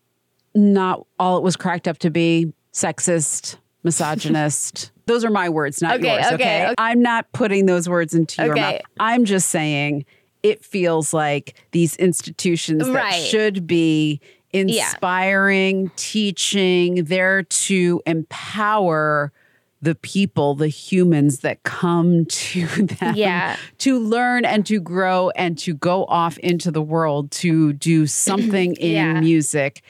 not 0.54 1.06
all 1.18 1.36
it 1.38 1.42
was 1.42 1.56
cracked 1.56 1.86
up 1.88 1.98
to 1.98 2.10
be 2.10 2.52
sexist, 2.72 3.56
misogynist. 3.84 4.90
those 5.06 5.24
are 5.24 5.30
my 5.30 5.48
words, 5.48 5.82
not 5.82 5.96
Okay, 5.98 6.14
yours. 6.14 6.26
okay, 6.26 6.34
Okay? 6.34 6.64
okay. 6.66 6.74
I'm 6.78 7.00
not 7.02 7.30
putting 7.32 7.66
those 7.66 7.88
words 7.88 8.14
into 8.14 8.44
your 8.44 8.54
mouth. 8.56 8.80
I'm 8.98 9.24
just 9.24 9.50
saying 9.50 10.04
it 10.48 10.64
feels 10.64 11.12
like 11.14 11.54
these 11.72 11.94
institutions 11.96 12.86
that 12.86 12.92
Right. 12.92 13.12
should 13.22 13.66
be 13.66 14.20
inspiring, 14.52 15.90
teaching, 15.96 17.04
there 17.04 17.42
to 17.42 18.02
empower 18.06 19.32
the 19.80 19.94
people, 19.94 20.54
the 20.56 20.68
humans 20.68 21.40
that 21.40 21.62
come 21.62 22.24
to 22.28 22.66
them 22.66 23.14
Yeah. 23.14 23.56
to 23.78 23.98
learn 23.98 24.44
and 24.44 24.66
to 24.66 24.80
grow 24.80 25.30
and 25.30 25.56
to 25.58 25.74
go 25.74 26.04
off 26.06 26.36
into 26.38 26.70
the 26.70 26.82
world 26.82 27.30
to 27.32 27.72
do 27.74 28.06
something 28.26 28.74
in 28.76 28.90
Yeah. 28.92 29.20
music. 29.20 29.82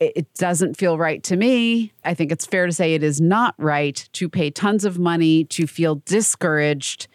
It 0.00 0.26
doesn't 0.34 0.76
feel 0.76 0.98
right 0.98 1.22
to 1.22 1.36
me. 1.36 1.92
I 2.04 2.12
think 2.14 2.32
it's 2.32 2.44
fair 2.44 2.66
to 2.66 2.72
say 2.72 2.94
it 2.94 3.02
is 3.02 3.20
not 3.20 3.54
right 3.56 4.06
to 4.14 4.28
pay 4.28 4.50
tons 4.50 4.84
of 4.84 4.98
money 4.98 5.44
to 5.44 5.66
feel 5.66 6.02
discouraged 6.04 7.06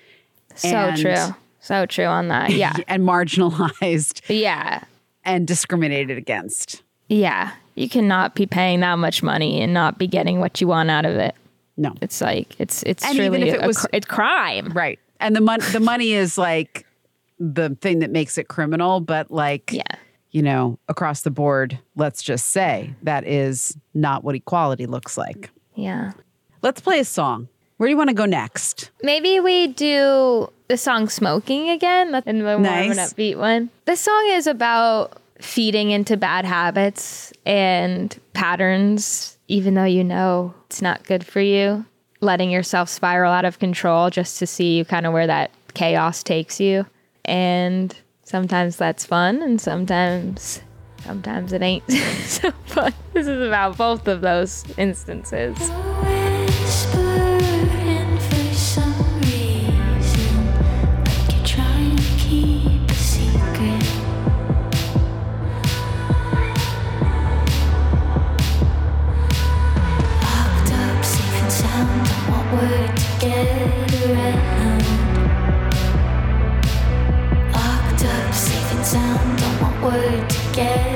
So 0.55 0.91
true. 0.95 1.35
So 1.69 1.85
true 1.85 2.05
on 2.05 2.29
that. 2.29 2.49
Yeah. 2.49 2.75
and 2.87 3.03
marginalized 3.03 4.21
yeah. 4.27 4.83
and 5.23 5.47
discriminated 5.47 6.17
against. 6.17 6.81
Yeah. 7.09 7.51
You 7.75 7.87
cannot 7.87 8.33
be 8.33 8.47
paying 8.47 8.79
that 8.79 8.95
much 8.95 9.21
money 9.21 9.61
and 9.61 9.71
not 9.71 9.99
be 9.99 10.07
getting 10.07 10.39
what 10.39 10.59
you 10.59 10.67
want 10.67 10.89
out 10.89 11.05
of 11.05 11.15
it. 11.17 11.35
No. 11.77 11.93
It's 12.01 12.21
like 12.21 12.55
it's 12.59 12.81
it's 12.83 13.05
And 13.05 13.13
even 13.19 13.41
truly 13.41 13.49
if 13.49 13.53
it 13.55 13.63
a 13.63 13.67
was- 13.67 13.77
cr- 13.81 13.87
it's 13.93 14.07
crime. 14.07 14.69
Right. 14.69 14.97
And 15.19 15.35
the 15.35 15.41
money 15.41 15.63
the 15.71 15.79
money 15.79 16.13
is 16.13 16.39
like 16.39 16.87
the 17.37 17.77
thing 17.81 17.99
that 17.99 18.09
makes 18.09 18.39
it 18.39 18.47
criminal, 18.47 18.99
but 18.99 19.29
like 19.29 19.71
Yeah. 19.71 19.83
you 20.31 20.41
know, 20.41 20.79
across 20.87 21.21
the 21.21 21.29
board, 21.31 21.77
let's 21.95 22.23
just 22.23 22.47
say 22.47 22.95
that 23.03 23.27
is 23.27 23.77
not 23.93 24.23
what 24.23 24.33
equality 24.33 24.87
looks 24.87 25.19
like. 25.19 25.51
Yeah. 25.75 26.13
Let's 26.63 26.81
play 26.81 26.99
a 26.99 27.05
song. 27.05 27.47
Where 27.79 27.87
do 27.87 27.91
you 27.91 27.97
want 27.97 28.09
to 28.09 28.13
go 28.13 28.25
next? 28.25 28.91
Maybe 29.01 29.39
we 29.39 29.67
do 29.67 30.51
the 30.67 30.75
song 30.75 31.07
Smoking 31.07 31.69
again 31.69 32.11
That's 32.11 32.27
in 32.27 32.39
the 32.39 32.43
more 32.43 32.53
of 32.55 32.59
an 32.59 32.63
Nice. 32.63 33.13
upbeat 33.13 33.37
one. 33.37 33.69
This 33.85 34.01
song 34.01 34.27
is 34.31 34.47
about 34.47 35.21
feeding 35.39 35.91
into 35.91 36.17
bad 36.17 36.43
habits 36.43 37.31
and 37.45 38.19
patterns, 38.33 39.37
even 39.47 39.75
though 39.75 39.85
you 39.85 40.03
know 40.03 40.53
it's 40.65 40.81
not 40.81 41.05
good 41.05 41.25
for 41.25 41.39
you. 41.39 41.85
Letting 42.19 42.51
yourself 42.51 42.89
spiral 42.89 43.31
out 43.31 43.45
of 43.45 43.59
control 43.59 44.09
just 44.09 44.39
to 44.39 44.45
see 44.45 44.83
kind 44.83 45.05
of 45.05 45.13
where 45.13 45.27
that 45.27 45.49
chaos 45.73 46.21
takes 46.21 46.59
you. 46.59 46.85
And 47.23 47.95
sometimes 48.23 48.75
that's 48.75 49.05
fun 49.05 49.41
and 49.41 49.61
sometimes 49.61 50.61
sometimes 51.05 51.53
it 51.53 51.61
ain't 51.61 51.89
so 52.25 52.51
fun. 52.65 52.93
This 53.13 53.25
is 53.25 53.47
about 53.47 53.77
both 53.77 54.05
of 54.09 54.19
those 54.19 54.65
instances. 54.77 55.57
Word 79.89 80.29
to 80.29 80.88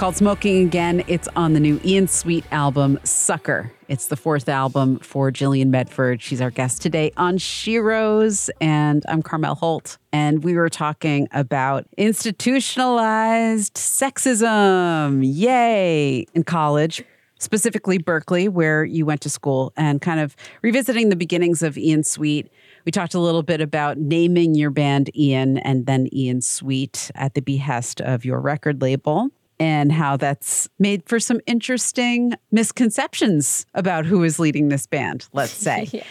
called 0.00 0.16
Smoking 0.16 0.66
Again. 0.66 1.04
It's 1.08 1.28
on 1.36 1.52
the 1.52 1.60
new 1.60 1.78
Ian 1.84 2.08
Sweet 2.08 2.46
album, 2.52 2.98
Sucker. 3.04 3.70
It's 3.86 4.06
the 4.06 4.16
fourth 4.16 4.48
album 4.48 4.98
for 5.00 5.30
Jilian 5.30 5.66
Medford. 5.66 6.22
She's 6.22 6.40
our 6.40 6.50
guest 6.50 6.80
today 6.80 7.12
on 7.18 7.36
Sheroes, 7.36 8.48
and 8.62 9.04
I'm 9.08 9.20
Carmel 9.20 9.56
Holt. 9.56 9.98
And 10.10 10.42
we 10.42 10.54
were 10.54 10.70
talking 10.70 11.28
about 11.32 11.86
institutionalized 11.98 13.74
sexism. 13.74 15.20
Yay! 15.22 16.20
In 16.32 16.44
college. 16.44 17.04
specifically 17.38 17.98
Berklee, 17.98 18.48
where 18.48 18.84
you 18.84 19.04
went 19.04 19.20
to 19.22 19.30
school, 19.30 19.72
and 19.76 20.00
kind 20.00 20.20
of 20.20 20.34
revisiting 20.62 21.08
the 21.10 21.16
beginnings 21.16 21.62
of 21.62 21.76
Ian 21.76 22.04
Sweet. 22.04 22.50
We 22.86 22.92
talked 22.92 23.12
a 23.12 23.20
little 23.20 23.42
bit 23.42 23.60
about 23.60 23.98
naming 23.98 24.54
your 24.54 24.70
band 24.70 25.14
Ian 25.14 25.58
and 25.58 25.84
then 25.84 26.08
Ian 26.10 26.40
Sweet 26.40 27.10
at 27.14 27.34
the 27.34 27.42
behest 27.42 28.00
of 28.00 28.24
your 28.24 28.40
record 28.40 28.80
label. 28.80 29.30
And 29.60 29.92
how 29.92 30.16
that's 30.16 30.68
made 30.78 31.06
for 31.06 31.20
some 31.20 31.40
interesting 31.46 32.32
misconceptions 32.50 33.66
about 33.74 34.06
who 34.06 34.24
is 34.24 34.38
leading 34.38 34.68
this 34.70 34.86
band, 34.86 35.28
let's 35.34 35.52
say. 35.68 35.86
Yeah. 35.92 36.02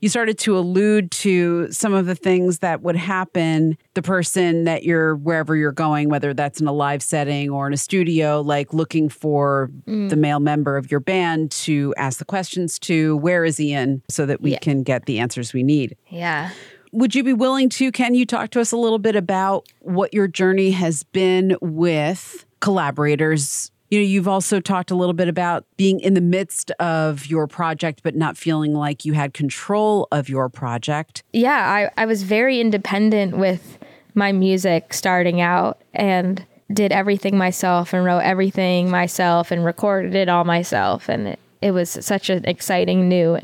you 0.00 0.08
started 0.08 0.38
to 0.38 0.56
allude 0.58 1.10
to 1.10 1.70
some 1.70 1.92
of 1.94 2.06
the 2.06 2.14
things 2.14 2.58
that 2.60 2.80
would 2.82 2.96
happen 2.96 3.76
the 3.94 4.02
person 4.02 4.64
that 4.64 4.82
you're 4.84 5.16
wherever 5.16 5.54
you're 5.56 5.72
going 5.72 6.08
whether 6.10 6.34
that's 6.34 6.60
in 6.60 6.66
a 6.66 6.72
live 6.72 7.02
setting 7.02 7.48
or 7.48 7.66
in 7.66 7.72
a 7.72 7.76
studio 7.76 8.40
like 8.42 8.74
looking 8.74 9.08
for 9.08 9.70
mm. 9.86 10.10
the 10.10 10.16
male 10.16 10.40
member 10.40 10.76
of 10.76 10.90
your 10.90 11.00
band 11.00 11.50
to 11.50 11.94
ask 11.96 12.18
the 12.18 12.24
questions 12.24 12.78
to 12.78 13.16
where 13.18 13.44
is 13.46 13.58
ian 13.60 14.02
so 14.10 14.26
that 14.26 14.40
we 14.42 14.52
Yeah. 14.52 14.58
can 14.58 14.82
get 14.82 15.06
the 15.06 15.18
answers 15.20 15.54
we 15.54 15.62
need 15.62 15.96
Yeah. 16.10 16.50
would 16.92 17.14
you 17.14 17.22
be 17.24 17.32
willing 17.32 17.68
to 17.70 17.90
can 17.92 18.14
you 18.14 18.26
talk 18.26 18.50
to 18.50 18.60
us 18.60 18.72
a 18.72 18.76
little 18.76 18.98
bit 18.98 19.16
about 19.16 19.66
what 19.80 20.12
your 20.12 20.28
journey 20.28 20.72
has 20.72 21.02
been 21.04 21.56
with 21.62 22.43
collaborators 22.64 23.70
you 23.90 23.98
know 23.98 24.04
you've 24.04 24.26
also 24.26 24.58
talked 24.58 24.90
a 24.90 24.94
little 24.94 25.12
bit 25.12 25.28
about 25.28 25.66
being 25.76 26.00
in 26.00 26.14
the 26.14 26.20
midst 26.20 26.70
of 26.72 27.26
your 27.26 27.46
project 27.46 28.00
but 28.02 28.16
not 28.16 28.36
feeling 28.36 28.72
like 28.74 29.04
you 29.04 29.12
had 29.12 29.34
control 29.34 30.08
of 30.10 30.28
your 30.28 30.48
project 30.48 31.22
yeah, 31.32 31.90
I, 31.96 32.02
I 32.02 32.06
was 32.06 32.22
very 32.22 32.60
independent 32.60 33.36
with 33.36 33.78
my 34.14 34.32
music 34.32 34.94
starting 34.94 35.40
out 35.40 35.80
and 35.92 36.44
did 36.72 36.92
everything 36.92 37.36
myself 37.36 37.92
and 37.92 38.04
wrote 38.04 38.20
everything 38.20 38.90
myself 38.90 39.50
and 39.50 39.64
recorded 39.64 40.14
it 40.14 40.28
all 40.28 40.44
myself. 40.44 41.08
And 41.08 41.28
it, 41.28 41.38
it 41.60 41.72
was 41.72 41.90
such 41.90 42.30
an 42.30 42.44
exciting 42.44 43.08
new 43.08 43.38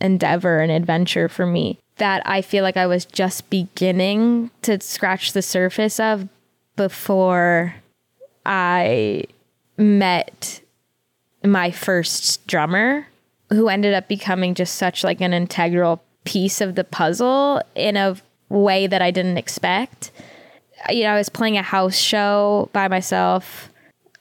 endeavor 0.00 0.60
and 0.60 0.72
adventure 0.72 1.28
for 1.28 1.46
me 1.46 1.78
that 1.96 2.22
I 2.26 2.42
feel 2.42 2.64
like 2.64 2.76
I 2.76 2.86
was 2.86 3.04
just 3.04 3.48
beginning 3.50 4.50
to 4.62 4.80
scratch 4.80 5.32
the 5.32 5.42
surface 5.42 6.00
of 6.00 6.28
before 6.76 7.76
I 8.44 9.24
met 9.76 10.60
my 11.42 11.70
first 11.70 12.46
drummer 12.46 13.06
who 13.50 13.68
ended 13.68 13.94
up 13.94 14.08
becoming 14.08 14.54
just 14.54 14.76
such 14.76 15.04
like 15.04 15.20
an 15.20 15.32
integral 15.32 16.02
piece 16.24 16.60
of 16.60 16.74
the 16.74 16.84
puzzle 16.84 17.60
in 17.74 17.96
a 17.96 18.16
way 18.48 18.86
that 18.86 19.02
I 19.02 19.10
didn't 19.10 19.36
expect. 19.36 20.10
You 20.88 21.04
know, 21.04 21.10
I 21.10 21.18
was 21.18 21.28
playing 21.28 21.58
a 21.58 21.62
house 21.62 21.96
show 21.96 22.68
by 22.72 22.88
myself 22.88 23.70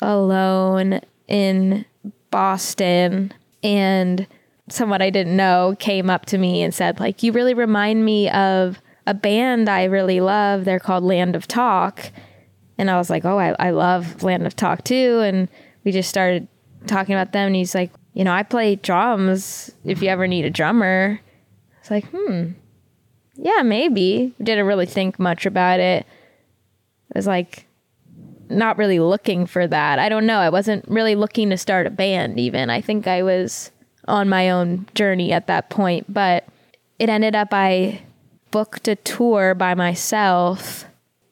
alone 0.01 1.01
in 1.27 1.85
Boston 2.29 3.33
and 3.63 4.27
someone 4.69 5.01
I 5.01 5.09
didn't 5.09 5.35
know 5.35 5.75
came 5.79 6.09
up 6.09 6.25
to 6.27 6.37
me 6.37 6.61
and 6.61 6.73
said 6.73 6.99
like 6.99 7.21
you 7.23 7.31
really 7.31 7.53
remind 7.53 8.03
me 8.03 8.29
of 8.29 8.79
a 9.05 9.13
band 9.13 9.69
I 9.69 9.85
really 9.85 10.21
love. 10.21 10.65
They're 10.65 10.79
called 10.79 11.03
Land 11.03 11.35
of 11.35 11.47
Talk. 11.47 12.11
And 12.77 12.89
I 12.89 12.97
was 12.97 13.09
like, 13.09 13.25
oh, 13.25 13.37
I, 13.37 13.55
I 13.59 13.69
love 13.71 14.23
Land 14.23 14.45
of 14.47 14.55
Talk 14.55 14.83
too. 14.83 15.19
And 15.23 15.49
we 15.83 15.91
just 15.91 16.09
started 16.09 16.47
talking 16.87 17.15
about 17.15 17.31
them. 17.31 17.47
And 17.47 17.55
he's 17.55 17.75
like, 17.75 17.91
you 18.13 18.23
know, 18.23 18.33
I 18.33 18.43
play 18.43 18.75
drums 18.75 19.71
if 19.83 20.01
you 20.01 20.09
ever 20.09 20.27
need 20.27 20.45
a 20.45 20.49
drummer. 20.49 21.19
It's 21.79 21.91
like, 21.91 22.05
hmm, 22.05 22.51
yeah, 23.35 23.61
maybe. 23.63 24.33
Didn't 24.41 24.65
really 24.65 24.85
think 24.85 25.19
much 25.19 25.45
about 25.45 25.79
it. 25.79 26.05
I 27.13 27.19
was 27.19 27.27
like, 27.27 27.67
not 28.49 28.77
really 28.77 28.99
looking 28.99 29.45
for 29.45 29.67
that. 29.67 29.99
I 29.99 30.09
don't 30.09 30.25
know. 30.25 30.39
I 30.39 30.49
wasn't 30.49 30.85
really 30.87 31.15
looking 31.15 31.49
to 31.49 31.57
start 31.57 31.87
a 31.87 31.91
band, 31.91 32.39
even. 32.39 32.69
I 32.69 32.81
think 32.81 33.07
I 33.07 33.23
was 33.23 33.71
on 34.07 34.29
my 34.29 34.49
own 34.49 34.87
journey 34.95 35.31
at 35.31 35.47
that 35.47 35.69
point. 35.69 36.11
But 36.11 36.45
it 36.99 37.09
ended 37.09 37.35
up, 37.35 37.49
I 37.51 38.01
booked 38.51 38.87
a 38.87 38.95
tour 38.95 39.55
by 39.55 39.73
myself, 39.73 40.85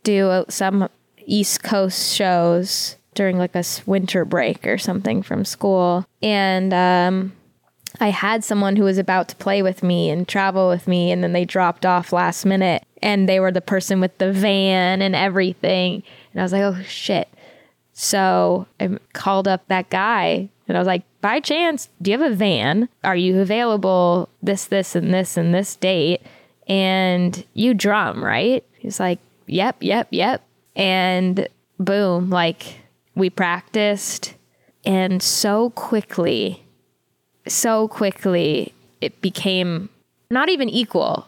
do 0.03 0.45
some 0.49 0.89
East 1.25 1.63
Coast 1.63 2.15
shows 2.15 2.97
during 3.13 3.37
like 3.37 3.55
a 3.55 3.63
winter 3.85 4.25
break 4.25 4.65
or 4.65 4.77
something 4.77 5.21
from 5.21 5.45
school. 5.45 6.05
And 6.21 6.73
um, 6.73 7.33
I 7.99 8.09
had 8.09 8.43
someone 8.43 8.75
who 8.75 8.83
was 8.83 8.97
about 8.97 9.27
to 9.29 9.35
play 9.35 9.61
with 9.61 9.83
me 9.83 10.09
and 10.09 10.27
travel 10.27 10.69
with 10.69 10.87
me, 10.87 11.11
and 11.11 11.23
then 11.23 11.33
they 11.33 11.45
dropped 11.45 11.85
off 11.85 12.13
last 12.13 12.45
minute. 12.45 12.83
And 13.03 13.27
they 13.27 13.39
were 13.39 13.51
the 13.51 13.61
person 13.61 13.99
with 13.99 14.17
the 14.19 14.31
van 14.31 15.01
and 15.01 15.15
everything. 15.15 16.03
And 16.31 16.41
I 16.41 16.43
was 16.43 16.53
like, 16.53 16.61
oh 16.61 16.81
shit. 16.83 17.27
So 17.93 18.67
I 18.79 18.97
called 19.13 19.47
up 19.47 19.67
that 19.67 19.89
guy 19.89 20.49
and 20.67 20.77
I 20.77 20.79
was 20.79 20.87
like, 20.87 21.03
by 21.19 21.39
chance, 21.39 21.89
do 22.01 22.11
you 22.11 22.17
have 22.17 22.31
a 22.31 22.33
van? 22.33 22.87
Are 23.03 23.15
you 23.15 23.41
available 23.41 24.29
this, 24.41 24.65
this, 24.65 24.95
and 24.95 25.13
this, 25.13 25.35
and 25.35 25.53
this 25.53 25.75
date? 25.75 26.21
And 26.67 27.43
you 27.53 27.73
drum, 27.73 28.23
right? 28.23 28.63
He's 28.77 28.99
like, 28.99 29.19
yep, 29.47 29.75
yep, 29.81 30.07
yep. 30.11 30.43
And 30.75 31.47
boom, 31.79 32.29
like 32.29 32.79
we 33.15 33.29
practiced. 33.29 34.35
And 34.85 35.21
so 35.21 35.69
quickly, 35.71 36.63
so 37.47 37.87
quickly, 37.87 38.73
it 38.99 39.21
became 39.21 39.89
not 40.29 40.49
even 40.49 40.69
equal. 40.69 41.27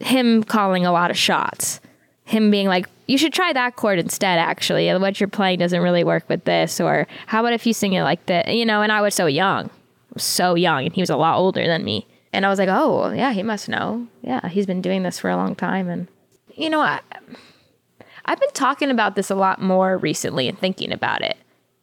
Him 0.00 0.42
calling 0.42 0.84
a 0.84 0.92
lot 0.92 1.10
of 1.10 1.16
shots, 1.16 1.80
him 2.24 2.50
being 2.50 2.66
like, 2.66 2.86
you 3.06 3.18
should 3.18 3.32
try 3.32 3.52
that 3.52 3.76
chord 3.76 3.98
instead, 3.98 4.38
actually. 4.38 4.92
What 4.94 5.20
you're 5.20 5.28
playing 5.28 5.58
doesn't 5.58 5.80
really 5.80 6.04
work 6.04 6.28
with 6.28 6.44
this. 6.44 6.80
Or 6.80 7.06
how 7.26 7.40
about 7.40 7.52
if 7.52 7.66
you 7.66 7.74
sing 7.74 7.92
it 7.92 8.02
like 8.02 8.24
that? 8.26 8.54
You 8.54 8.64
know, 8.64 8.82
and 8.82 8.90
I 8.90 9.02
was 9.02 9.14
so 9.14 9.26
young, 9.26 9.70
so 10.16 10.54
young, 10.54 10.86
and 10.86 10.94
he 10.94 11.02
was 11.02 11.10
a 11.10 11.16
lot 11.16 11.36
older 11.36 11.66
than 11.66 11.84
me. 11.84 12.06
And 12.32 12.44
I 12.46 12.48
was 12.48 12.58
like, 12.58 12.70
oh, 12.70 13.12
yeah, 13.12 13.32
he 13.32 13.42
must 13.42 13.68
know. 13.68 14.08
Yeah, 14.22 14.48
he's 14.48 14.66
been 14.66 14.80
doing 14.80 15.02
this 15.02 15.18
for 15.18 15.30
a 15.30 15.36
long 15.36 15.54
time. 15.54 15.88
And, 15.88 16.08
you 16.54 16.70
know, 16.70 16.80
I, 16.80 17.00
I've 18.24 18.40
been 18.40 18.50
talking 18.52 18.90
about 18.90 19.14
this 19.14 19.30
a 19.30 19.34
lot 19.34 19.60
more 19.60 19.98
recently 19.98 20.48
and 20.48 20.58
thinking 20.58 20.92
about 20.92 21.22
it. 21.22 21.36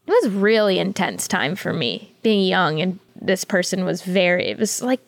It 0.07 0.11
was 0.23 0.31
really 0.33 0.79
intense 0.79 1.27
time 1.27 1.55
for 1.55 1.73
me 1.73 2.13
being 2.23 2.45
young, 2.47 2.81
and 2.81 2.99
this 3.19 3.45
person 3.45 3.85
was 3.85 4.01
very, 4.01 4.47
it 4.47 4.57
was 4.57 4.81
like, 4.81 5.05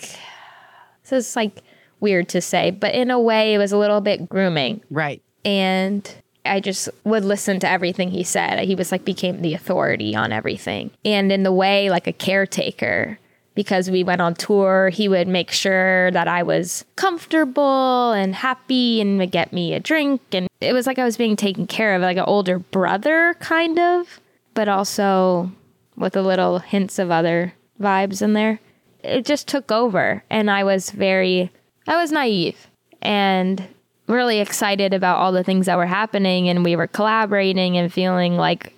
this 1.03 1.11
is 1.11 1.35
like 1.35 1.61
weird 1.99 2.29
to 2.29 2.41
say, 2.41 2.71
but 2.71 2.93
in 2.93 3.09
a 3.09 3.19
way, 3.19 3.53
it 3.53 3.57
was 3.57 3.71
a 3.71 3.77
little 3.77 4.01
bit 4.01 4.29
grooming 4.29 4.81
right 4.89 5.21
and 5.45 6.15
I 6.45 6.59
just 6.59 6.89
would 7.03 7.23
listen 7.23 7.59
to 7.61 7.69
everything 7.69 8.11
he 8.11 8.23
said. 8.23 8.59
He 8.59 8.75
was 8.75 8.91
like 8.91 9.05
became 9.05 9.41
the 9.41 9.53
authority 9.53 10.15
on 10.15 10.31
everything. 10.31 10.91
And 11.05 11.31
in 11.31 11.43
the 11.43 11.53
way 11.53 11.89
like 11.89 12.07
a 12.07 12.13
caretaker 12.13 13.17
because 13.55 13.89
we 13.89 14.03
went 14.03 14.21
on 14.21 14.33
tour, 14.33 14.89
he 14.89 15.07
would 15.07 15.27
make 15.27 15.51
sure 15.51 16.11
that 16.11 16.27
I 16.27 16.43
was 16.43 16.85
comfortable 16.95 18.11
and 18.11 18.33
happy 18.33 18.99
and 18.99 19.17
would 19.19 19.31
get 19.31 19.53
me 19.53 19.73
a 19.73 19.79
drink 19.79 20.21
and 20.31 20.47
it 20.61 20.73
was 20.73 20.87
like 20.87 20.97
I 20.97 21.05
was 21.05 21.17
being 21.17 21.35
taken 21.35 21.67
care 21.67 21.95
of 21.95 22.01
like 22.01 22.17
an 22.17 22.23
older 22.25 22.59
brother 22.59 23.35
kind 23.39 23.77
of, 23.77 24.19
but 24.53 24.67
also 24.67 25.51
with 25.95 26.15
a 26.15 26.21
little 26.21 26.59
hints 26.59 26.97
of 26.99 27.11
other 27.11 27.53
vibes 27.79 28.21
in 28.21 28.33
there. 28.33 28.59
It 29.03 29.25
just 29.25 29.47
took 29.47 29.71
over 29.71 30.23
and 30.29 30.49
I 30.49 30.63
was 30.63 30.89
very 30.89 31.51
I 31.87 31.97
was 31.97 32.11
naive 32.11 32.67
and 33.01 33.67
really 34.07 34.39
excited 34.39 34.93
about 34.93 35.17
all 35.17 35.31
the 35.31 35.43
things 35.43 35.65
that 35.65 35.77
were 35.77 35.85
happening 35.85 36.49
and 36.49 36.63
we 36.63 36.75
were 36.75 36.87
collaborating 36.87 37.77
and 37.77 37.91
feeling 37.91 38.35
like 38.35 38.73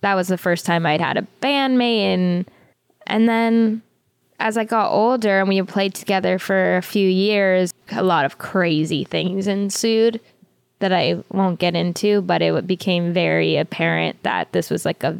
that 0.00 0.14
was 0.14 0.28
the 0.28 0.38
first 0.38 0.66
time 0.66 0.86
I'd 0.86 1.00
had 1.00 1.16
a 1.16 1.26
bandmate 1.40 2.14
and 2.14 2.50
and 3.06 3.28
then 3.28 3.82
as 4.38 4.56
I 4.56 4.64
got 4.64 4.90
older 4.92 5.40
and 5.40 5.48
we 5.48 5.60
played 5.62 5.94
together 5.94 6.38
for 6.38 6.76
a 6.76 6.82
few 6.82 7.08
years, 7.08 7.72
a 7.90 8.02
lot 8.02 8.24
of 8.24 8.38
crazy 8.38 9.04
things 9.04 9.46
ensued 9.46 10.20
that 10.78 10.92
I 10.92 11.22
won't 11.30 11.58
get 11.58 11.74
into, 11.74 12.20
but 12.20 12.42
it 12.42 12.66
became 12.66 13.12
very 13.12 13.56
apparent 13.56 14.22
that 14.24 14.52
this 14.52 14.70
was 14.70 14.84
like 14.84 15.02
a 15.02 15.18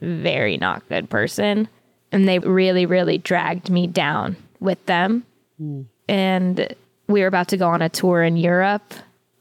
very 0.00 0.56
not 0.56 0.88
good 0.88 1.10
person. 1.10 1.68
And 2.10 2.26
they 2.26 2.38
really, 2.38 2.86
really 2.86 3.18
dragged 3.18 3.68
me 3.68 3.86
down 3.86 4.36
with 4.60 4.84
them. 4.86 5.24
Hmm. 5.58 5.82
And 6.08 6.74
we 7.06 7.20
were 7.20 7.26
about 7.26 7.48
to 7.48 7.58
go 7.58 7.68
on 7.68 7.82
a 7.82 7.90
tour 7.90 8.22
in 8.22 8.38
Europe. 8.38 8.94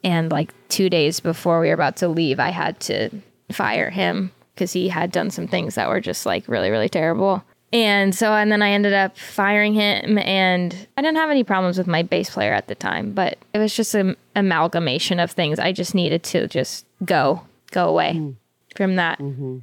And 0.04 0.32
like 0.32 0.54
two 0.68 0.90
days 0.90 1.22
before 1.22 1.62
we 1.62 1.68
were 1.68 1.74
about 1.74 1.96
to 1.98 2.10
leave, 2.10 2.40
I 2.40 2.50
had 2.50 2.80
to 2.82 3.10
fire 3.52 3.90
him 3.90 4.32
because 4.54 4.74
he 4.74 4.90
had 4.90 5.12
done 5.12 5.30
some 5.30 5.48
things 5.48 5.76
that 5.76 5.88
were 5.88 6.02
just 6.02 6.26
like 6.26 6.48
really, 6.48 6.70
really 6.70 6.90
terrible. 6.90 7.44
And 7.74 8.16
so, 8.16 8.34
and 8.34 8.50
then 8.52 8.62
I 8.62 8.72
ended 8.72 8.94
up 8.94 9.18
firing 9.18 9.74
him, 9.74 10.18
and 10.20 10.88
I 10.96 11.02
didn't 11.02 11.18
have 11.18 11.30
any 11.30 11.44
problems 11.44 11.78
with 11.78 11.88
my 11.88 12.02
bass 12.02 12.30
player 12.30 12.54
at 12.54 12.68
the 12.68 12.76
time, 12.76 13.12
but 13.12 13.38
it 13.54 13.60
was 13.60 13.76
just 13.76 13.94
an 13.94 14.16
amalgamation 14.36 15.20
of 15.20 15.32
things. 15.32 15.60
I 15.60 15.74
just 15.74 15.94
needed 15.94 16.24
to 16.24 16.48
just 16.48 16.86
go, 17.04 17.42
go 17.72 17.90
away 17.90 18.14
mm. 18.16 18.36
from 18.76 18.96
that. 18.96 19.20
Mm-hmm. 19.20 19.58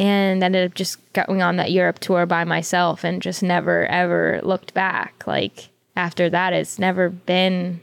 And 0.00 0.42
ended 0.44 0.70
up 0.70 0.74
just 0.74 1.00
going 1.12 1.42
on 1.42 1.56
that 1.56 1.72
Europe 1.72 1.98
tour 1.98 2.24
by 2.24 2.44
myself 2.44 3.02
and 3.02 3.20
just 3.20 3.42
never 3.42 3.84
ever 3.86 4.40
looked 4.44 4.72
back. 4.72 5.26
Like, 5.26 5.70
after 5.96 6.30
that, 6.30 6.52
it's 6.52 6.78
never 6.78 7.10
been 7.10 7.80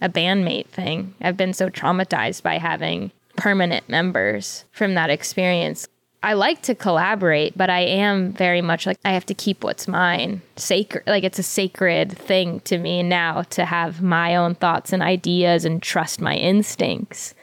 a 0.00 0.08
bandmate 0.08 0.66
thing. 0.66 1.14
I've 1.20 1.36
been 1.36 1.54
so 1.54 1.70
traumatized 1.70 2.42
by 2.42 2.58
having 2.58 3.12
permanent 3.36 3.88
members 3.88 4.64
from 4.72 4.94
that 4.94 5.08
experience. 5.08 5.86
I 6.24 6.34
like 6.34 6.62
to 6.62 6.74
collaborate, 6.76 7.58
but 7.58 7.68
I 7.68 7.80
am 7.80 8.32
very 8.32 8.62
much 8.62 8.86
like 8.86 8.98
I 9.04 9.12
have 9.12 9.26
to 9.26 9.34
keep 9.34 9.64
what's 9.64 9.88
mine 9.88 10.40
sacred. 10.56 11.04
Like 11.06 11.24
it's 11.24 11.40
a 11.40 11.44
sacred 11.44 12.16
thing 12.16 12.60
to 12.60 12.78
me 12.78 13.02
now 13.02 13.42
to 13.50 13.64
have 13.64 14.02
my 14.02 14.36
own 14.36 14.54
thoughts 14.54 14.92
and 14.92 15.02
ideas 15.02 15.64
and 15.64 15.82
trust 15.82 16.20
my 16.20 16.36
instincts. 16.36 17.34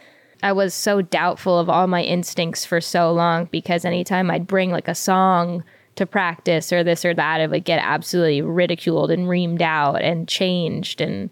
I 0.42 0.54
was 0.54 0.74
so 0.74 1.02
doubtful 1.02 1.60
of 1.60 1.70
all 1.70 1.88
my 1.88 2.02
instincts 2.02 2.64
for 2.64 2.80
so 2.80 3.12
long 3.12 3.46
because 3.52 3.84
anytime 3.84 4.32
I'd 4.32 4.48
bring 4.48 4.72
like 4.72 4.88
a 4.88 4.96
song 4.96 5.66
to 5.96 6.06
practice 6.06 6.72
or 6.72 6.82
this 6.82 7.04
or 7.04 7.14
that, 7.14 7.42
it 7.42 7.50
would 7.50 7.66
get 7.66 7.84
absolutely 7.84 8.42
ridiculed 8.42 9.12
and 9.12 9.28
reamed 9.28 9.62
out 9.62 10.02
and 10.02 10.30
changed 10.30 11.02
and 11.02 11.30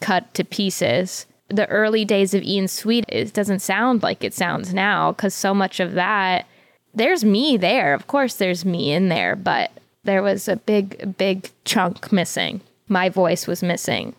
cut 0.00 0.32
to 0.32 0.44
pieces. 0.44 1.26
The 1.48 1.68
early 1.68 2.04
days 2.04 2.34
of 2.34 2.42
Ian 2.42 2.68
Sweet, 2.68 3.04
it 3.08 3.32
doesn't 3.32 3.60
sound 3.60 4.02
like 4.02 4.24
it 4.24 4.34
sounds 4.34 4.74
now 4.74 5.12
because 5.12 5.34
so 5.34 5.54
much 5.54 5.78
of 5.80 5.92
that, 5.94 6.46
there's 6.94 7.24
me 7.24 7.56
there. 7.56 7.94
Of 7.94 8.06
course, 8.06 8.34
there's 8.34 8.64
me 8.64 8.92
in 8.92 9.08
there, 9.08 9.36
but 9.36 9.70
there 10.04 10.22
was 10.22 10.48
a 10.48 10.56
big, 10.56 11.16
big 11.16 11.50
chunk 11.64 12.10
missing. 12.10 12.62
My 12.88 13.08
voice 13.08 13.46
was 13.46 13.62
missing. 13.62 14.14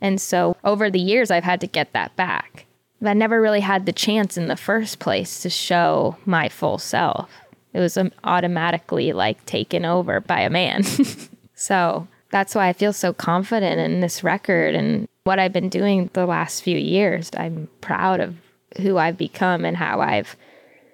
And 0.00 0.20
so 0.20 0.56
over 0.64 0.90
the 0.90 1.00
years, 1.00 1.30
I've 1.30 1.44
had 1.44 1.60
to 1.60 1.66
get 1.66 1.92
that 1.92 2.16
back. 2.16 2.66
I 3.04 3.14
never 3.14 3.40
really 3.40 3.60
had 3.60 3.86
the 3.86 3.92
chance 3.92 4.36
in 4.36 4.48
the 4.48 4.56
first 4.56 4.98
place 4.98 5.42
to 5.42 5.50
show 5.50 6.16
my 6.24 6.48
full 6.48 6.78
self. 6.78 7.30
It 7.72 7.80
was 7.80 7.96
um, 7.96 8.12
automatically 8.24 9.12
like 9.12 9.44
taken 9.46 9.84
over 9.84 10.20
by 10.20 10.40
a 10.40 10.50
man. 10.50 10.82
so 11.54 12.06
that's 12.30 12.54
why 12.54 12.68
I 12.68 12.72
feel 12.72 12.92
so 12.92 13.12
confident 13.12 13.80
in 13.80 14.00
this 14.00 14.22
record 14.22 14.74
and 14.74 15.08
what 15.24 15.38
I've 15.38 15.52
been 15.52 15.68
doing 15.68 16.10
the 16.12 16.26
last 16.26 16.62
few 16.62 16.76
years. 16.76 17.30
I'm 17.36 17.68
proud 17.80 18.20
of 18.20 18.36
who 18.78 18.98
I've 18.98 19.16
become 19.16 19.64
and 19.64 19.76
how 19.76 20.00
I've 20.00 20.36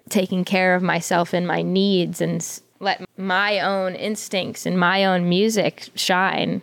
taken 0.09 0.45
care 0.45 0.74
of 0.74 0.83
myself 0.83 1.33
and 1.33 1.47
my 1.47 1.62
needs 1.62 2.20
and 2.20 2.45
let 2.81 3.05
my 3.16 3.61
own 3.61 3.95
instincts 3.95 4.66
and 4.66 4.79
my 4.79 5.05
own 5.05 5.29
music 5.29 5.89
shine. 5.95 6.62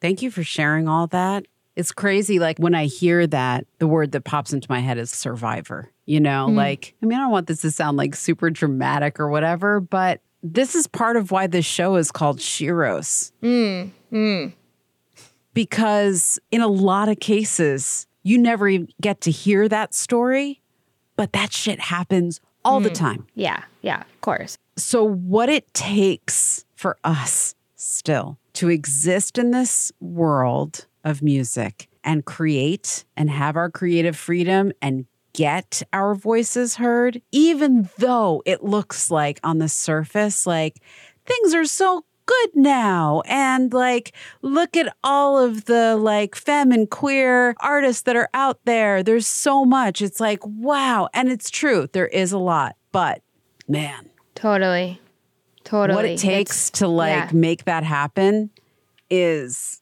Thank 0.00 0.22
you 0.22 0.30
for 0.30 0.42
sharing 0.42 0.88
all 0.88 1.06
that. 1.08 1.46
It's 1.76 1.92
crazy. 1.92 2.38
Like 2.38 2.58
when 2.58 2.74
I 2.74 2.86
hear 2.86 3.26
that, 3.28 3.66
the 3.78 3.86
word 3.86 4.12
that 4.12 4.24
pops 4.24 4.52
into 4.52 4.66
my 4.70 4.80
head 4.80 4.98
is 4.98 5.10
survivor. 5.10 5.90
You 6.04 6.20
know, 6.20 6.46
mm-hmm. 6.46 6.56
like, 6.56 6.94
I 7.02 7.06
mean, 7.06 7.18
I 7.18 7.22
don't 7.22 7.30
want 7.30 7.46
this 7.46 7.60
to 7.62 7.70
sound 7.70 7.96
like 7.96 8.14
super 8.14 8.50
dramatic 8.50 9.20
or 9.20 9.28
whatever, 9.28 9.80
but 9.80 10.20
this 10.42 10.74
is 10.74 10.86
part 10.86 11.16
of 11.16 11.30
why 11.30 11.46
this 11.46 11.64
show 11.64 11.94
is 11.94 12.10
called 12.10 12.40
Sheroes. 12.40 13.30
Mm, 13.42 13.90
mm. 14.12 14.52
Because 15.54 16.38
in 16.50 16.60
a 16.60 16.68
lot 16.68 17.08
of 17.08 17.20
cases, 17.20 18.06
you 18.22 18.38
never 18.38 18.68
even 18.68 18.88
get 19.00 19.20
to 19.22 19.30
hear 19.30 19.68
that 19.68 19.94
story, 19.94 20.62
but 21.16 21.32
that 21.32 21.52
shit 21.52 21.80
happens 21.80 22.40
all 22.64 22.80
the 22.80 22.90
mm. 22.90 22.94
time. 22.94 23.26
Yeah, 23.34 23.62
yeah, 23.82 24.00
of 24.00 24.20
course. 24.20 24.56
So, 24.76 25.04
what 25.04 25.48
it 25.48 25.72
takes 25.74 26.64
for 26.74 26.96
us 27.04 27.54
still 27.76 28.38
to 28.54 28.68
exist 28.68 29.38
in 29.38 29.50
this 29.50 29.92
world 30.00 30.86
of 31.04 31.22
music 31.22 31.88
and 32.04 32.24
create 32.24 33.04
and 33.16 33.30
have 33.30 33.56
our 33.56 33.70
creative 33.70 34.16
freedom 34.16 34.72
and 34.80 35.06
get 35.32 35.82
our 35.92 36.14
voices 36.14 36.76
heard, 36.76 37.20
even 37.32 37.88
though 37.98 38.42
it 38.44 38.62
looks 38.62 39.10
like 39.10 39.40
on 39.42 39.58
the 39.58 39.68
surface, 39.68 40.46
like 40.46 40.80
things 41.24 41.54
are 41.54 41.64
so 41.64 42.04
good 42.26 42.50
now. 42.54 43.22
And 43.26 43.72
like, 43.72 44.12
look 44.42 44.76
at 44.76 44.94
all 45.02 45.38
of 45.38 45.64
the 45.66 45.96
like 45.96 46.34
femme 46.34 46.72
and 46.72 46.88
queer 46.90 47.54
artists 47.60 48.02
that 48.02 48.16
are 48.16 48.28
out 48.34 48.60
there. 48.64 49.02
There's 49.02 49.26
so 49.26 49.64
much. 49.64 50.00
It's 50.02 50.20
like, 50.20 50.40
wow. 50.44 51.08
And 51.14 51.30
it's 51.30 51.50
true, 51.50 51.88
there 51.92 52.06
is 52.08 52.32
a 52.32 52.38
lot, 52.38 52.76
but 52.92 53.22
man, 53.68 54.08
Totally. 54.34 55.00
Totally. 55.64 55.94
what 55.96 56.04
it 56.04 56.12
It's- 56.12 56.22
takes 56.22 56.70
to 56.70 56.88
like 56.88 57.10
yeah. 57.12 57.30
make 57.32 57.64
that 57.66 57.84
happen 57.84 58.50
is 59.10 59.80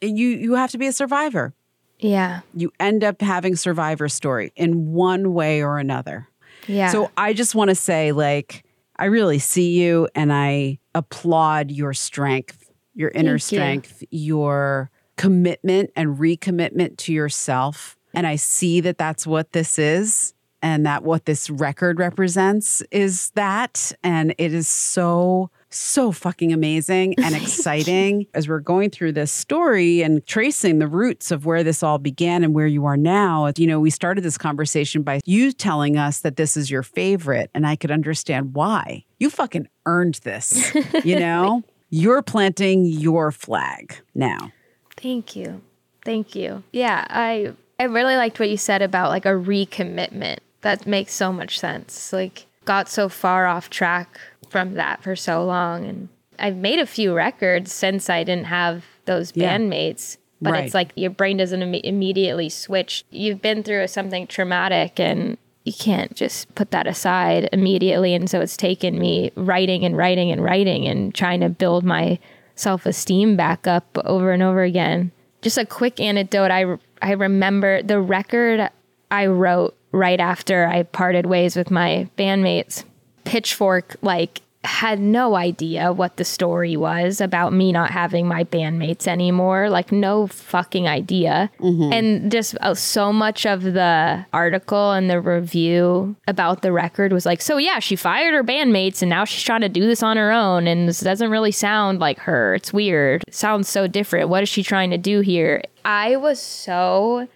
you 0.00 0.28
you 0.28 0.54
have 0.54 0.70
to 0.72 0.78
be 0.78 0.86
a 0.86 0.92
survivor 0.92 1.54
Yeah. 1.98 2.40
you 2.54 2.72
end 2.80 3.04
up 3.04 3.20
having 3.20 3.56
survivor 3.56 4.08
story 4.08 4.52
in 4.56 4.92
one 4.92 5.34
way 5.34 5.62
or 5.62 5.78
another 5.78 6.28
Yeah. 6.66 6.90
so 6.90 7.10
i 7.16 7.32
just 7.32 7.54
want 7.54 7.68
to 7.70 7.74
say 7.74 8.12
like 8.12 8.64
i 8.98 9.04
really 9.06 9.38
see 9.38 9.80
you 9.80 10.08
and 10.14 10.32
i 10.32 10.78
applaud 10.94 11.70
your 11.70 11.92
strength 11.92 12.70
your 12.94 13.10
inner 13.10 13.38
Thank 13.38 13.52
you. 13.52 13.58
strength 13.58 14.04
your 14.10 14.90
commitment 15.16 15.90
and 15.96 16.18
recommitment 16.18 16.96
to 16.98 17.12
yourself 17.12 17.96
and 18.14 18.26
i 18.26 18.36
see 18.36 18.80
that 18.80 18.98
that's 18.98 19.26
what 19.26 19.52
this 19.52 19.78
is 19.78 20.34
and 20.62 20.84
that 20.86 21.04
what 21.04 21.24
this 21.26 21.48
record 21.50 21.98
represents 21.98 22.82
is 22.90 23.30
that 23.30 23.92
and 24.02 24.34
it 24.38 24.52
is 24.52 24.68
so 24.68 25.50
so 25.70 26.12
fucking 26.12 26.52
amazing 26.52 27.14
and 27.18 27.34
exciting 27.42 28.26
as 28.34 28.48
we're 28.48 28.60
going 28.60 28.90
through 28.90 29.12
this 29.12 29.30
story 29.30 30.02
and 30.02 30.26
tracing 30.26 30.78
the 30.78 30.86
roots 30.86 31.30
of 31.30 31.46
where 31.46 31.62
this 31.62 31.82
all 31.82 31.98
began 31.98 32.44
and 32.44 32.54
where 32.54 32.66
you 32.66 32.86
are 32.86 32.96
now. 32.96 33.50
You 33.56 33.66
know, 33.66 33.80
we 33.80 33.90
started 33.90 34.22
this 34.22 34.38
conversation 34.38 35.02
by 35.02 35.20
you 35.24 35.52
telling 35.52 35.96
us 35.96 36.20
that 36.20 36.36
this 36.36 36.56
is 36.56 36.70
your 36.70 36.82
favorite, 36.82 37.50
and 37.54 37.66
I 37.66 37.76
could 37.76 37.90
understand 37.90 38.54
why. 38.54 39.04
You 39.18 39.30
fucking 39.30 39.68
earned 39.86 40.20
this, 40.24 40.74
you 41.04 41.18
know? 41.20 41.62
You're 41.90 42.22
planting 42.22 42.84
your 42.84 43.32
flag 43.32 43.96
now. 44.14 44.52
Thank 44.96 45.34
you. 45.36 45.62
Thank 46.04 46.34
you. 46.34 46.62
Yeah, 46.72 47.06
I 47.08 47.54
I 47.80 47.84
really 47.84 48.16
liked 48.16 48.40
what 48.40 48.50
you 48.50 48.56
said 48.56 48.82
about 48.82 49.10
like 49.10 49.24
a 49.24 49.30
recommitment. 49.30 50.38
That 50.62 50.86
makes 50.86 51.14
so 51.14 51.32
much 51.32 51.58
sense. 51.58 52.12
Like 52.12 52.46
got 52.64 52.88
so 52.88 53.08
far 53.08 53.46
off 53.46 53.70
track 53.70 54.20
from 54.50 54.74
that 54.74 55.02
for 55.02 55.14
so 55.16 55.44
long 55.44 55.84
and 55.84 56.08
I've 56.38 56.56
made 56.56 56.78
a 56.78 56.86
few 56.86 57.14
records 57.14 57.72
since 57.72 58.08
I 58.08 58.22
didn't 58.22 58.46
have 58.46 58.84
those 59.06 59.32
Yeah. 59.34 59.56
bandmates. 59.58 60.18
But 60.40 60.52
Right. 60.52 60.64
it's 60.64 60.74
like 60.74 60.92
your 60.94 61.10
brain 61.10 61.36
doesn't 61.38 61.60
imme- 61.60 61.80
immediately 61.82 62.48
switch. 62.48 63.04
You've 63.10 63.42
been 63.42 63.64
through 63.64 63.88
something 63.88 64.28
traumatic 64.28 65.00
and 65.00 65.36
you 65.64 65.72
can't 65.72 66.14
just 66.14 66.54
put 66.54 66.70
that 66.70 66.86
aside 66.86 67.48
immediately. 67.52 68.14
And 68.14 68.30
so 68.30 68.40
it's 68.40 68.56
taken 68.56 69.00
me 69.00 69.32
writing 69.34 69.84
and 69.84 69.96
writing 69.96 70.30
and 70.30 70.42
writing 70.44 70.86
and 70.86 71.12
trying 71.12 71.40
to 71.40 71.48
build 71.48 71.82
my 71.84 72.20
self 72.54 72.86
esteem 72.86 73.34
back 73.36 73.66
up 73.66 73.98
over 74.04 74.30
and 74.30 74.42
over 74.42 74.62
again. 74.62 75.10
Just 75.42 75.58
a 75.58 75.66
quick 75.66 75.98
anecdote 75.98 76.52
I, 76.52 76.66
I 77.02 77.12
remember 77.12 77.82
the 77.82 78.00
record 78.00 78.70
I 79.10 79.26
wrote 79.26 79.76
right 79.90 80.20
after 80.20 80.66
I 80.66 80.84
parted 80.84 81.26
ways 81.26 81.56
with 81.56 81.70
my 81.72 82.08
bandmates. 82.16 82.84
Pitchfork, 83.28 83.96
like, 84.02 84.40
had 84.64 84.98
no 84.98 85.36
idea 85.36 85.92
what 85.92 86.16
the 86.16 86.24
story 86.24 86.76
was 86.76 87.20
about 87.20 87.52
me 87.52 87.70
not 87.70 87.92
having 87.92 88.26
my 88.26 88.42
bandmates 88.42 89.06
anymore. 89.06 89.70
Like, 89.70 89.92
no 89.92 90.26
fucking 90.26 90.88
idea. 90.88 91.48
And 91.92 92.30
just 92.30 92.56
uh, 92.60 92.74
so 92.74 93.12
much 93.12 93.46
of 93.46 93.62
the 93.62 94.26
article 94.32 94.90
and 94.92 95.08
the 95.08 95.20
review 95.20 96.16
about 96.26 96.62
the 96.62 96.72
record 96.72 97.12
was 97.12 97.24
like, 97.24 97.40
so 97.40 97.56
yeah, 97.56 97.78
she 97.78 97.94
fired 97.94 98.34
her 98.34 98.42
bandmates 98.42 99.00
and 99.00 99.08
now 99.08 99.24
she's 99.24 99.44
trying 99.44 99.60
to 99.60 99.68
do 99.68 99.86
this 99.86 100.02
on 100.02 100.16
her 100.16 100.32
own. 100.32 100.66
And 100.66 100.88
this 100.88 101.00
doesn't 101.00 101.30
really 101.30 101.52
sound 101.52 102.00
like 102.00 102.18
her. 102.18 102.54
It's 102.56 102.72
weird. 102.72 103.22
It 103.28 103.34
sounds 103.34 103.68
so 103.68 103.86
different. 103.86 104.28
What 104.28 104.42
is 104.42 104.48
she 104.48 104.64
trying 104.64 104.90
to 104.90 104.98
do 104.98 105.20
here? 105.20 105.62
I 105.84 106.16
was 106.16 106.40
so 106.42 107.28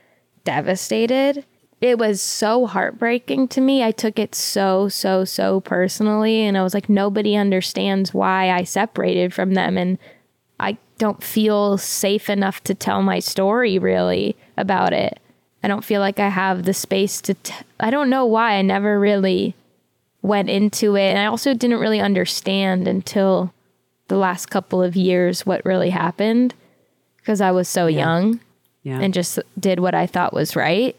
devastated. 0.44 1.46
It 1.82 1.98
was 1.98 2.22
so 2.22 2.66
heartbreaking 2.66 3.48
to 3.48 3.60
me. 3.60 3.82
I 3.82 3.90
took 3.90 4.16
it 4.16 4.36
so, 4.36 4.88
so, 4.88 5.24
so 5.24 5.60
personally. 5.60 6.42
And 6.42 6.56
I 6.56 6.62
was 6.62 6.74
like, 6.74 6.88
nobody 6.88 7.34
understands 7.34 8.14
why 8.14 8.50
I 8.50 8.62
separated 8.62 9.34
from 9.34 9.54
them. 9.54 9.76
And 9.76 9.98
I 10.60 10.78
don't 10.98 11.24
feel 11.24 11.76
safe 11.78 12.30
enough 12.30 12.62
to 12.64 12.74
tell 12.74 13.02
my 13.02 13.18
story 13.18 13.80
really 13.80 14.36
about 14.56 14.92
it. 14.92 15.18
I 15.64 15.68
don't 15.68 15.84
feel 15.84 16.00
like 16.00 16.20
I 16.20 16.28
have 16.28 16.62
the 16.62 16.72
space 16.72 17.20
to. 17.22 17.34
T- 17.34 17.52
I 17.80 17.90
don't 17.90 18.08
know 18.10 18.26
why 18.26 18.52
I 18.52 18.62
never 18.62 19.00
really 19.00 19.56
went 20.22 20.50
into 20.50 20.94
it. 20.96 21.10
And 21.10 21.18
I 21.18 21.26
also 21.26 21.52
didn't 21.52 21.80
really 21.80 22.00
understand 22.00 22.86
until 22.86 23.52
the 24.06 24.16
last 24.16 24.46
couple 24.50 24.80
of 24.80 24.94
years 24.94 25.44
what 25.44 25.64
really 25.64 25.90
happened 25.90 26.54
because 27.16 27.40
I 27.40 27.50
was 27.50 27.68
so 27.68 27.88
young 27.88 28.38
Yeah. 28.84 29.00
and 29.00 29.12
just 29.12 29.40
did 29.58 29.80
what 29.80 29.96
I 29.96 30.06
thought 30.06 30.32
was 30.32 30.54
right. 30.54 30.94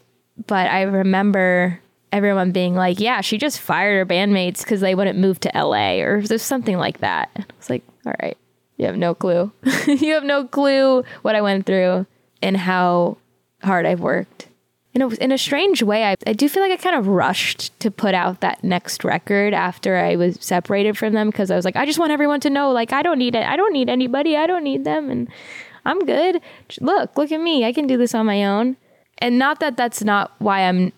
But 0.46 0.70
I 0.70 0.82
remember 0.82 1.80
everyone 2.12 2.52
being 2.52 2.74
like, 2.74 3.00
yeah, 3.00 3.20
she 3.20 3.38
just 3.38 3.60
fired 3.60 3.98
her 3.98 4.06
bandmates 4.06 4.58
because 4.58 4.80
they 4.80 4.94
wouldn't 4.94 5.18
move 5.18 5.40
to 5.40 5.50
LA 5.54 6.00
or 6.00 6.22
there's 6.22 6.42
something 6.42 6.78
like 6.78 6.98
that. 6.98 7.30
I 7.36 7.44
was 7.58 7.70
like, 7.70 7.82
all 8.06 8.14
right, 8.22 8.38
you 8.76 8.86
have 8.86 8.96
no 8.96 9.14
clue. 9.14 9.50
you 9.86 10.14
have 10.14 10.24
no 10.24 10.46
clue 10.46 11.04
what 11.22 11.34
I 11.34 11.40
went 11.40 11.66
through 11.66 12.06
and 12.40 12.56
how 12.56 13.16
hard 13.62 13.84
I've 13.84 14.00
worked. 14.00 14.48
In 14.94 15.02
a, 15.02 15.08
in 15.08 15.32
a 15.32 15.38
strange 15.38 15.82
way, 15.82 16.04
I, 16.04 16.14
I 16.24 16.34
do 16.34 16.48
feel 16.48 16.62
like 16.62 16.70
I 16.70 16.76
kind 16.76 16.94
of 16.94 17.08
rushed 17.08 17.78
to 17.80 17.90
put 17.90 18.14
out 18.14 18.42
that 18.42 18.62
next 18.62 19.02
record 19.02 19.52
after 19.52 19.96
I 19.96 20.14
was 20.14 20.38
separated 20.40 20.96
from 20.96 21.14
them 21.14 21.30
because 21.30 21.50
I 21.50 21.56
was 21.56 21.64
like, 21.64 21.74
I 21.74 21.84
just 21.84 21.98
want 21.98 22.12
everyone 22.12 22.38
to 22.40 22.50
know, 22.50 22.70
like, 22.70 22.92
I 22.92 23.02
don't 23.02 23.18
need 23.18 23.34
it. 23.34 23.44
I 23.44 23.56
don't 23.56 23.72
need 23.72 23.88
anybody. 23.88 24.36
I 24.36 24.46
don't 24.46 24.62
need 24.62 24.84
them. 24.84 25.10
And 25.10 25.28
I'm 25.84 25.98
good. 26.04 26.40
Look, 26.80 27.18
look 27.18 27.32
at 27.32 27.40
me. 27.40 27.64
I 27.64 27.72
can 27.72 27.88
do 27.88 27.96
this 27.96 28.14
on 28.14 28.24
my 28.24 28.44
own. 28.44 28.76
And 29.18 29.38
not 29.38 29.60
that 29.60 29.76
that's 29.76 30.02
not 30.02 30.32
why 30.38 30.60
I'm 30.60 30.92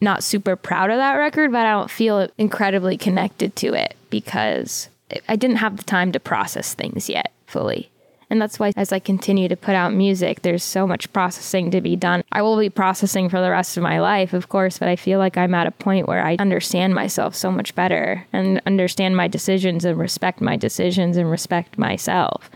not 0.00 0.22
super 0.22 0.56
proud 0.56 0.90
of 0.90 0.96
that 0.96 1.14
record, 1.14 1.52
but 1.52 1.66
I 1.66 1.72
don't 1.72 1.90
feel 1.90 2.28
incredibly 2.38 2.96
connected 2.96 3.56
to 3.56 3.74
it 3.74 3.96
because 4.10 4.88
I 5.28 5.36
didn't 5.36 5.56
have 5.56 5.76
the 5.76 5.82
time 5.82 6.12
to 6.12 6.20
process 6.20 6.74
things 6.74 7.08
yet 7.08 7.32
fully. 7.46 7.90
And 8.30 8.42
that's 8.42 8.58
why, 8.58 8.72
as 8.76 8.92
I 8.92 8.98
continue 8.98 9.48
to 9.48 9.56
put 9.56 9.74
out 9.74 9.94
music, 9.94 10.42
there's 10.42 10.62
so 10.62 10.86
much 10.86 11.10
processing 11.14 11.70
to 11.70 11.80
be 11.80 11.96
done. 11.96 12.22
I 12.30 12.42
will 12.42 12.58
be 12.58 12.68
processing 12.68 13.30
for 13.30 13.40
the 13.40 13.50
rest 13.50 13.78
of 13.78 13.82
my 13.82 14.00
life, 14.00 14.34
of 14.34 14.50
course, 14.50 14.78
but 14.78 14.88
I 14.88 14.96
feel 14.96 15.18
like 15.18 15.38
I'm 15.38 15.54
at 15.54 15.66
a 15.66 15.70
point 15.70 16.06
where 16.06 16.24
I 16.24 16.36
understand 16.38 16.94
myself 16.94 17.34
so 17.34 17.50
much 17.50 17.74
better 17.74 18.26
and 18.32 18.60
understand 18.66 19.16
my 19.16 19.28
decisions 19.28 19.86
and 19.86 19.98
respect 19.98 20.42
my 20.42 20.56
decisions 20.56 21.16
and 21.16 21.30
respect 21.30 21.78
myself. 21.78 22.50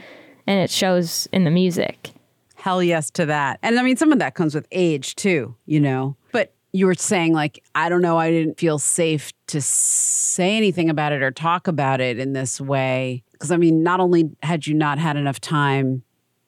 And 0.47 0.61
it 0.61 0.71
shows 0.71 1.27
in 1.33 1.45
the 1.45 1.51
music. 1.51 2.11
Hell 2.63 2.81
yes 2.81 3.11
to 3.11 3.27
that. 3.27 3.59
And 3.61 3.77
I 3.77 3.83
mean, 3.83 3.97
some 3.97 4.13
of 4.13 4.21
that 4.21 4.37
comes 4.37 4.55
with 4.55 4.69
age 4.71 5.17
too, 5.17 5.57
you 5.67 5.81
know. 5.81 6.17
But 6.31 6.55
you 6.71 6.87
were 6.87 6.95
saying, 6.95 7.33
like, 7.33 7.61
I 7.75 7.89
don't 7.89 8.03
know, 8.03 8.19
I 8.19 8.31
didn't 8.31 8.57
feel 8.57 8.79
safe 8.79 9.33
to 9.49 9.61
say 9.61 10.57
anything 10.59 10.89
about 10.89 11.11
it 11.11 11.25
or 11.25 11.33
talk 11.33 11.67
about 11.67 12.01
it 12.01 12.21
in 12.21 12.35
this 12.35 12.61
way. 12.61 13.25
Because 13.33 13.51
I 13.51 13.57
mean, 13.57 13.83
not 13.83 13.99
only 13.99 14.31
had 14.45 14.65
you 14.69 14.75
not 14.75 15.01
had 15.01 15.17
enough 15.17 15.41
time 15.41 16.05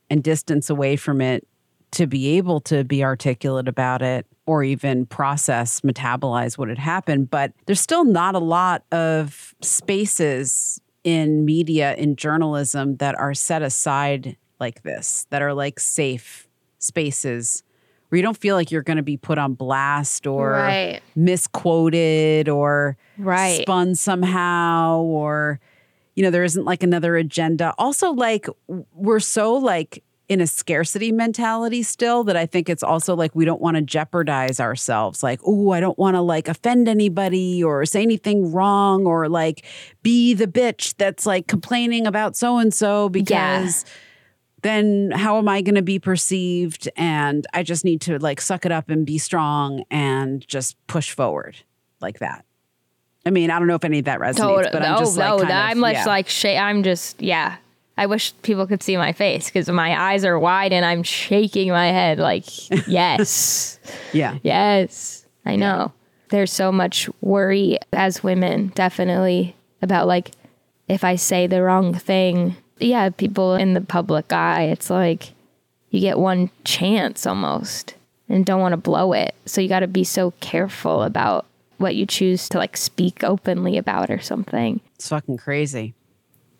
and 0.08 0.22
distance 0.22 0.70
away 0.70 0.94
from 0.94 1.20
it 1.20 1.48
to 1.90 2.06
be 2.06 2.36
able 2.36 2.60
to 2.60 2.84
be 2.84 3.02
articulate 3.02 3.66
about 3.66 4.00
it 4.00 4.24
or 4.46 4.62
even 4.62 5.06
process, 5.06 5.80
metabolize 5.80 6.56
what 6.56 6.68
had 6.68 6.78
happened, 6.78 7.28
but 7.28 7.52
there's 7.66 7.80
still 7.80 8.04
not 8.04 8.36
a 8.36 8.38
lot 8.38 8.84
of 8.92 9.52
spaces 9.62 10.80
in 11.02 11.44
media, 11.44 11.96
in 11.96 12.14
journalism 12.14 12.98
that 12.98 13.18
are 13.18 13.34
set 13.34 13.62
aside 13.62 14.36
like 14.60 14.82
this, 14.82 15.26
that 15.30 15.42
are 15.42 15.54
like 15.54 15.78
safe 15.80 16.48
spaces 16.78 17.62
where 18.08 18.16
you 18.18 18.22
don't 18.22 18.36
feel 18.36 18.54
like 18.54 18.70
you're 18.70 18.82
going 18.82 18.96
to 18.98 19.02
be 19.02 19.16
put 19.16 19.38
on 19.38 19.54
blast 19.54 20.26
or 20.26 20.50
Right. 20.52 21.00
misquoted 21.16 22.48
or 22.48 22.96
Right. 23.16 23.62
spun 23.62 23.94
somehow 23.94 25.00
or 25.00 25.60
you 26.14 26.22
know 26.22 26.30
there 26.30 26.44
isn't 26.44 26.64
like 26.64 26.82
another 26.82 27.16
agenda 27.16 27.74
also 27.78 28.12
like 28.12 28.46
we're 28.92 29.20
so 29.20 29.54
like 29.54 30.02
in 30.28 30.40
a 30.40 30.46
scarcity 30.46 31.10
mentality 31.12 31.82
still 31.82 32.24
that 32.24 32.36
i 32.36 32.46
think 32.46 32.68
it's 32.68 32.82
also 32.82 33.14
like 33.16 33.34
we 33.34 33.44
don't 33.44 33.60
want 33.60 33.76
to 33.76 33.82
jeopardize 33.82 34.58
ourselves 34.60 35.22
like 35.22 35.40
oh 35.44 35.70
i 35.70 35.80
don't 35.80 35.98
want 35.98 36.14
to 36.14 36.20
like 36.20 36.46
offend 36.48 36.88
anybody 36.88 37.62
or 37.64 37.84
say 37.84 38.00
anything 38.02 38.52
wrong 38.52 39.06
or 39.06 39.28
like 39.28 39.64
be 40.02 40.34
the 40.34 40.46
bitch 40.46 40.94
that's 40.98 41.26
like 41.26 41.46
complaining 41.48 42.06
about 42.06 42.36
so 42.36 42.58
and 42.58 42.72
so 42.72 43.08
because 43.08 43.84
then 44.64 45.12
how 45.12 45.38
am 45.38 45.48
I 45.48 45.62
going 45.62 45.76
to 45.76 45.82
be 45.82 46.00
perceived? 46.00 46.88
And 46.96 47.46
I 47.54 47.62
just 47.62 47.84
need 47.84 48.00
to 48.02 48.18
like 48.18 48.40
suck 48.40 48.66
it 48.66 48.72
up 48.72 48.90
and 48.90 49.06
be 49.06 49.18
strong 49.18 49.84
and 49.90 50.46
just 50.48 50.76
push 50.88 51.12
forward 51.12 51.56
like 52.00 52.18
that. 52.18 52.44
I 53.24 53.30
mean, 53.30 53.50
I 53.50 53.58
don't 53.58 53.68
know 53.68 53.76
if 53.76 53.84
any 53.84 54.00
of 54.00 54.06
that 54.06 54.18
resonates, 54.18 54.36
Total- 54.38 54.72
but 54.72 54.82
I'm 54.82 54.98
just 54.98 55.16
no, 55.16 55.36
like, 55.36 55.42
no, 55.44 55.48
that- 55.48 55.70
of- 55.72 55.78
I'm 55.78 55.92
yeah. 55.92 56.04
like, 56.04 56.28
sh- 56.28 56.44
I'm 56.46 56.82
just, 56.82 57.22
yeah. 57.22 57.56
I 57.96 58.06
wish 58.06 58.34
people 58.42 58.66
could 58.66 58.82
see 58.82 58.96
my 58.96 59.12
face 59.12 59.46
because 59.46 59.68
my 59.70 59.96
eyes 60.10 60.24
are 60.24 60.36
wide 60.38 60.72
and 60.72 60.84
I'm 60.84 61.04
shaking 61.04 61.68
my 61.70 61.86
head. 61.86 62.18
Like, 62.18 62.44
yes, 62.88 63.78
yeah, 64.12 64.38
yes, 64.42 65.24
I 65.46 65.54
know. 65.54 65.92
There's 66.30 66.52
so 66.52 66.72
much 66.72 67.08
worry 67.20 67.78
as 67.92 68.22
women, 68.24 68.72
definitely, 68.74 69.54
about 69.80 70.08
like 70.08 70.32
if 70.88 71.04
I 71.04 71.14
say 71.14 71.46
the 71.46 71.62
wrong 71.62 71.94
thing. 71.94 72.56
Yeah, 72.78 73.10
people 73.10 73.54
in 73.54 73.74
the 73.74 73.80
public 73.80 74.32
eye, 74.32 74.64
it's 74.64 74.90
like 74.90 75.32
you 75.90 76.00
get 76.00 76.18
one 76.18 76.50
chance 76.64 77.26
almost 77.26 77.94
and 78.28 78.44
don't 78.44 78.60
want 78.60 78.72
to 78.72 78.76
blow 78.76 79.12
it. 79.12 79.34
So 79.46 79.60
you 79.60 79.68
got 79.68 79.80
to 79.80 79.86
be 79.86 80.04
so 80.04 80.32
careful 80.40 81.02
about 81.02 81.46
what 81.78 81.94
you 81.94 82.06
choose 82.06 82.48
to 82.48 82.58
like 82.58 82.76
speak 82.76 83.22
openly 83.22 83.76
about 83.78 84.10
or 84.10 84.20
something. 84.20 84.80
it's 84.94 85.08
fucking 85.08 85.38
crazy. 85.38 85.94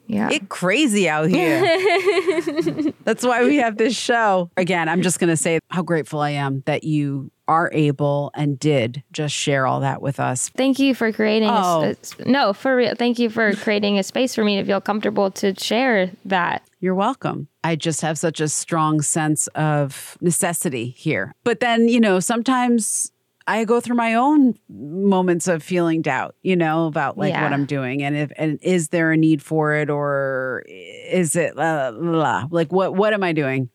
Yeah. 0.06 0.28
It 0.30 0.48
crazy 0.48 1.08
out 1.08 1.28
here. 1.30 1.60
That's 3.04 3.24
why 3.24 3.44
we 3.44 3.56
have 3.56 3.76
this 3.78 3.96
show. 3.96 4.50
Again, 4.56 4.88
I'm 4.88 5.02
just 5.02 5.18
going 5.18 5.30
to 5.30 5.36
say 5.36 5.60
how 5.70 5.82
grateful 5.82 6.20
I 6.20 6.30
am 6.30 6.62
that 6.66 6.84
you 6.84 7.30
are 7.46 7.70
able 7.74 8.30
and 8.34 8.58
did 8.58 9.02
just 9.12 9.34
share 9.34 9.66
all 9.66 9.80
that 9.80 10.00
with 10.00 10.18
us. 10.18 10.48
Thank 10.50 10.78
you 10.78 10.94
for 10.94 11.12
creating 11.12 11.50
Oh. 11.52 11.82
a 11.84 11.96
sp- 12.00 12.24
no, 12.26 12.52
for 12.54 12.74
real. 12.76 12.94
Thank 12.94 13.18
you 13.18 13.28
for 13.28 13.52
creating 13.54 13.98
a 13.98 14.02
space 14.02 14.34
for 14.34 14.44
me 14.44 14.56
to 14.56 14.64
feel 14.64 14.80
comfortable 14.80 15.30
to 15.32 15.54
share 15.58 16.10
that. 16.24 16.62
You're 16.80 16.94
welcome. 16.94 17.48
I 17.62 17.76
just 17.76 18.00
have 18.02 18.18
such 18.18 18.40
a 18.40 18.48
strong 18.48 19.00
sense 19.02 19.46
of 19.48 20.16
necessity 20.20 20.90
here. 20.96 21.34
But 21.44 21.60
then, 21.60 21.88
you 21.88 22.00
know, 22.00 22.18
sometimes 22.20 23.10
I 23.46 23.64
go 23.64 23.80
through 23.80 23.96
my 23.96 24.14
own 24.14 24.54
moments 24.68 25.48
of 25.48 25.62
feeling 25.62 26.00
doubt, 26.00 26.34
you 26.42 26.56
know, 26.56 26.86
about 26.86 27.18
like 27.18 27.30
Yeah. 27.30 27.42
what 27.42 27.52
I'm 27.52 27.66
doing 27.66 28.02
and 28.02 28.16
if 28.16 28.32
and 28.36 28.58
is 28.62 28.88
there 28.88 29.12
a 29.12 29.16
need 29.16 29.42
for 29.42 29.74
it 29.74 29.90
or 29.90 30.64
is 30.66 31.36
it 31.36 31.56
la, 31.56 32.46
like 32.50 32.72
what 32.72 32.94
what 32.94 33.12
am 33.12 33.22
I 33.22 33.32
doing? 33.32 33.68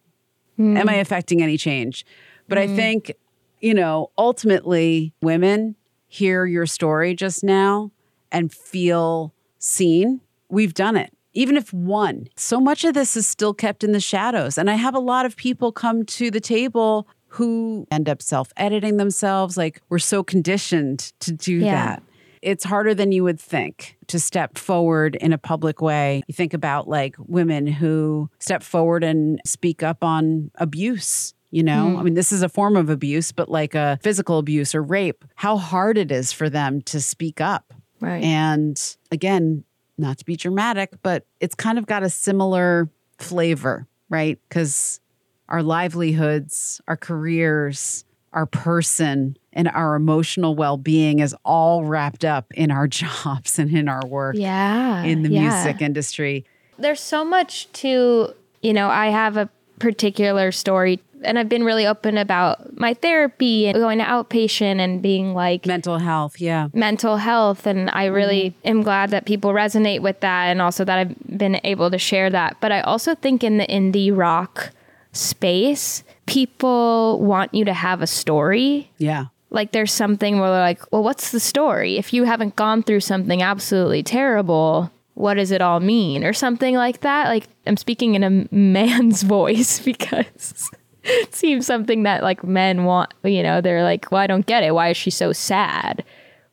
Am 0.58 0.90
I 0.90 0.96
hmm. 0.96 1.00
affecting 1.00 1.42
any 1.42 1.58
change? 1.58 2.06
But 2.50 2.58
I 2.58 2.68
hmm. 2.68 2.76
think, 2.76 3.14
you 3.62 3.74
know, 3.74 4.12
ultimately 4.18 5.14
women 5.22 5.76
hear 6.08 6.46
your 6.46 6.66
story 6.66 7.16
just 7.16 7.44
now 7.44 7.92
and 8.32 8.52
feel 8.52 9.34
seen. 9.60 10.22
We've 10.50 10.74
done 10.74 10.98
it. 10.98 11.14
Even 11.34 11.56
if 11.56 11.72
one, 11.72 12.28
so 12.36 12.60
much 12.60 12.84
of 12.84 12.96
this 12.96 13.16
is 13.16 13.28
still 13.28 13.54
kept 13.54 13.84
in 13.84 13.92
the 13.92 14.00
shadows. 14.00 14.58
And 14.58 14.70
I 14.70 14.74
have 14.74 14.96
a 14.96 15.00
lot 15.00 15.26
of 15.26 15.38
people 15.38 15.72
come 15.72 16.04
to 16.06 16.32
the 16.32 16.42
table 16.42 17.08
who 17.30 17.88
end 17.92 18.10
up 18.10 18.22
self 18.22 18.52
editing 18.58 18.98
themselves. 18.98 19.58
Like 19.58 19.82
we're 19.90 20.00
so 20.00 20.24
conditioned 20.24 21.14
to 21.22 21.32
do 21.32 21.54
Yeah. 21.58 21.74
that. 21.74 22.04
It's 22.42 22.64
harder 22.64 22.94
than 22.94 23.12
you 23.12 23.24
would 23.26 23.40
think 23.40 23.98
to 24.08 24.20
step 24.20 24.58
forward 24.58 25.16
in 25.18 25.34
a 25.34 25.38
public 25.38 25.82
way. 25.82 26.24
You 26.28 26.34
think 26.34 26.54
about 26.54 26.88
like 26.88 27.16
women 27.20 27.68
who 27.68 28.30
step 28.40 28.64
forward 28.64 29.04
and 29.04 29.42
speak 29.46 29.84
up 29.84 30.04
on 30.04 30.50
abuse. 30.56 31.34
You 31.52 31.64
know, 31.64 31.88
mm-hmm. 31.88 31.98
I 31.98 32.04
mean, 32.04 32.14
this 32.14 32.32
is 32.32 32.44
a 32.44 32.50
form 32.50 32.76
of 32.78 32.90
abuse, 32.90 33.32
but 33.32 33.50
like 33.50 33.74
a 33.74 34.00
physical 34.04 34.38
abuse 34.38 34.76
or 34.76 34.84
rape, 34.84 35.26
how 35.36 35.58
hard 35.58 35.98
it 35.98 36.12
is 36.12 36.32
for 36.32 36.48
them 36.48 36.82
to 36.84 37.02
speak 37.02 37.42
up. 37.42 37.74
Right. 38.00 38.24
And 38.24 38.80
again, 39.12 39.64
not 39.98 40.20
to 40.20 40.26
be 40.26 40.36
dramatic, 40.36 40.92
but 41.02 41.26
it's 41.40 41.56
kind 41.56 41.78
of 41.78 41.88
got 41.88 42.04
a 42.04 42.10
similar 42.10 42.88
flavor, 43.18 43.88
right? 44.10 44.40
Because 44.48 45.02
our 45.50 45.64
livelihoods, 45.64 46.80
our 46.88 46.96
careers, 46.96 48.06
our 48.34 48.46
person, 48.46 49.36
and 49.52 49.68
our 49.68 49.96
emotional 49.96 50.56
well 50.56 50.78
being 50.78 51.20
is 51.20 51.36
all 51.44 51.84
wrapped 51.84 52.24
up 52.24 52.52
in 52.54 52.72
our 52.72 52.88
jobs 52.88 53.60
and 53.60 53.76
in 53.76 53.90
our 53.90 54.06
work 54.08 54.36
yeah. 54.38 55.04
in 55.04 55.24
the 55.24 55.30
yeah. 55.30 55.42
music 55.42 55.82
industry. 55.82 56.46
There's 56.78 57.02
so 57.02 57.26
much 57.26 57.70
to, 57.74 58.34
you 58.62 58.74
know, 58.74 58.88
I 58.88 59.08
have 59.08 59.36
a 59.36 59.50
particular 59.80 60.52
story 60.52 61.00
and 61.22 61.38
I've 61.38 61.50
been 61.50 61.66
really 61.66 61.86
open 61.86 62.18
about 62.18 62.78
my 62.78 62.94
therapy 62.94 63.68
and 63.68 63.78
going 63.78 63.98
to 63.98 64.06
outpatient 64.06 64.80
and 64.80 65.02
being 65.02 65.34
like 65.34 65.66
Mental 65.66 65.98
health, 65.98 66.40
yeah. 66.40 66.70
mental 66.74 67.18
health 67.18 67.66
and 67.66 67.90
I 67.90 68.06
really 68.06 68.52
mm-hmm. 68.52 68.68
am 68.68 68.84
glad 68.84 69.10
that 69.10 69.26
people 69.26 69.52
resonate 69.52 70.02
with 70.02 70.22
that 70.22 70.46
and 70.46 70.62
also 70.62 70.86
that 70.86 71.00
I've 71.00 71.38
been 71.38 71.60
able 71.66 71.92
to 71.92 71.98
share 71.98 72.30
that. 72.30 72.58
But 72.62 72.72
I 72.72 72.82
also 72.82 73.16
think 73.16 73.44
in 73.44 73.58
the 73.58 73.68
indie 73.68 74.16
rock 74.16 74.72
space, 75.12 76.04
people 76.26 77.20
want 77.22 77.54
you 77.54 77.66
to 77.66 77.74
have 77.74 78.02
a 78.02 78.08
story. 78.08 78.92
Yeah. 78.98 79.26
Like 79.50 79.72
there's 79.72 79.92
something 79.92 80.40
where 80.40 80.52
they're 80.52 80.60
like, 80.60 80.92
well, 80.92 81.04
what's 81.04 81.32
the 81.32 81.40
story? 81.40 81.98
If 81.98 82.14
you 82.14 82.24
haven't 82.24 82.56
gone 82.56 82.84
through 82.84 83.00
something 83.00 83.42
absolutely 83.42 84.04
terrible, 84.04 84.92
what 85.16 85.36
does 85.36 85.52
it 85.52 85.62
all 85.62 85.80
mean? 85.80 86.24
Or 86.24 86.34
something 86.34 86.76
like 86.76 87.02
that. 87.02 87.28
Like 87.28 87.48
I'm 87.66 87.78
speaking 87.78 88.16
in 88.16 88.24
a 88.24 88.48
man's 88.56 89.24
voice 89.24 89.80
because 89.84 90.70
it 91.04 91.34
seems 91.34 91.66
something 91.66 92.04
that 92.04 92.24
like 92.24 92.44
men 92.44 92.86
want, 92.86 93.14
you 93.24 93.42
know, 93.42 93.62
they're 93.62 93.84
like, 93.84 94.12
well, 94.12 94.22
I 94.22 94.28
don't 94.28 94.46
get 94.46 94.64
it. 94.64 94.74
Why 94.74 94.90
is 94.90 94.98
she 94.98 95.10
so 95.10 95.34
sad? 95.34 96.04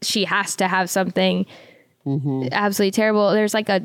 She 0.03 0.25
has 0.25 0.57
to 0.57 0.69
have 0.69 0.89
something 0.89 1.47
mm-hmm. 2.07 2.49
absolutely 2.53 2.93
terrible. 2.93 3.33
There's 3.33 3.55
like 3.55 3.69
a, 3.69 3.83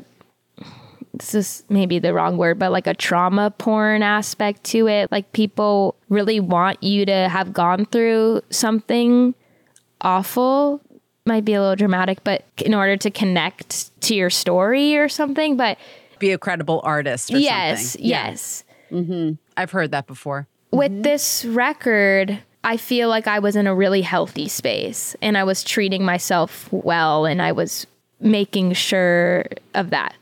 this 1.14 1.34
is 1.34 1.64
maybe 1.68 1.98
the 1.98 2.14
wrong 2.14 2.36
word, 2.36 2.58
but 2.58 2.72
like 2.72 2.86
a 2.86 2.94
trauma 2.94 3.50
porn 3.50 4.02
aspect 4.02 4.64
to 4.64 4.88
it. 4.88 5.12
Like 5.12 5.32
people 5.32 5.94
really 6.08 6.40
want 6.40 6.82
you 6.82 7.04
to 7.06 7.28
have 7.28 7.52
gone 7.52 7.84
through 7.86 8.42
something 8.50 9.34
awful. 10.00 10.80
Might 11.26 11.44
be 11.44 11.54
a 11.54 11.60
little 11.60 11.76
dramatic, 11.76 12.24
but 12.24 12.44
in 12.64 12.74
order 12.74 12.96
to 12.96 13.10
connect 13.10 14.00
to 14.02 14.14
your 14.14 14.30
story 14.30 14.96
or 14.96 15.08
something. 15.08 15.56
But 15.56 15.78
Be 16.18 16.32
a 16.32 16.38
credible 16.38 16.80
artist 16.82 17.32
or 17.32 17.38
yes, 17.38 17.92
something. 17.92 18.08
Yeah. 18.08 18.28
yes. 18.28 18.64
Mm-hmm. 18.90 19.32
I've 19.56 19.70
heard 19.70 19.90
that 19.92 20.06
before. 20.06 20.48
With 20.70 20.90
mm-hmm. 20.90 21.02
this 21.02 21.44
record, 21.44 22.38
I 22.64 22.78
feel 22.78 23.08
like 23.08 23.26
I 23.26 23.38
was 23.38 23.54
in 23.54 23.66
a 23.66 23.74
really 23.74 24.02
healthy 24.02 24.48
space 24.48 25.14
and 25.20 25.36
I 25.36 25.44
was 25.44 25.62
treating 25.62 26.04
myself 26.04 26.72
well 26.72 27.26
and 27.26 27.42
I 27.42 27.52
was 27.52 27.86
making 28.18 28.72
sure 28.72 29.44
of 29.74 29.90
that 29.90 30.14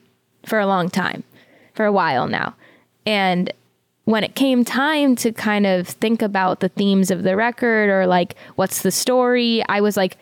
for 0.45 0.59
a 0.59 0.67
long 0.67 0.89
time, 0.91 1.23
for 1.75 1.85
a 1.85 1.93
while 1.93 2.27
now. 2.29 2.55
And 3.07 3.53
when 4.05 4.25
it 4.25 4.35
came 4.35 4.65
time 4.65 5.15
to 5.17 5.33
kind 5.33 5.67
of 5.67 5.87
think 5.87 6.23
about 6.23 6.61
the 6.61 6.69
themes 6.69 7.11
of 7.11 7.23
the 7.23 7.37
record 7.37 7.89
or 7.91 8.07
like 8.07 8.35
what's 8.57 8.83
the 8.83 8.91
story, 8.91 9.63
I 9.69 9.81
was 9.81 9.97
like, 9.97 10.17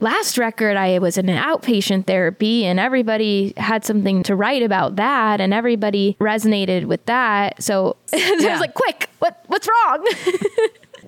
last 0.00 0.38
record 0.38 0.76
I 0.76 0.98
was 0.98 1.18
in 1.18 1.28
an 1.28 1.40
outpatient 1.42 2.06
therapy 2.06 2.64
and 2.64 2.78
everybody 2.80 3.52
had 3.56 3.84
something 3.84 4.22
to 4.24 4.34
write 4.36 4.62
about 4.62 4.96
that 4.96 5.40
and 5.40 5.52
everybody 5.54 6.16
resonated 6.20 6.84
with 6.86 7.04
that. 7.06 7.62
So 7.62 7.96
I 8.12 8.36
Yeah. 8.40 8.52
was 8.52 8.60
like, 8.60 8.74
quick, 8.74 9.08
what 9.18 9.42
what's 9.48 9.68
wrong? 9.68 10.06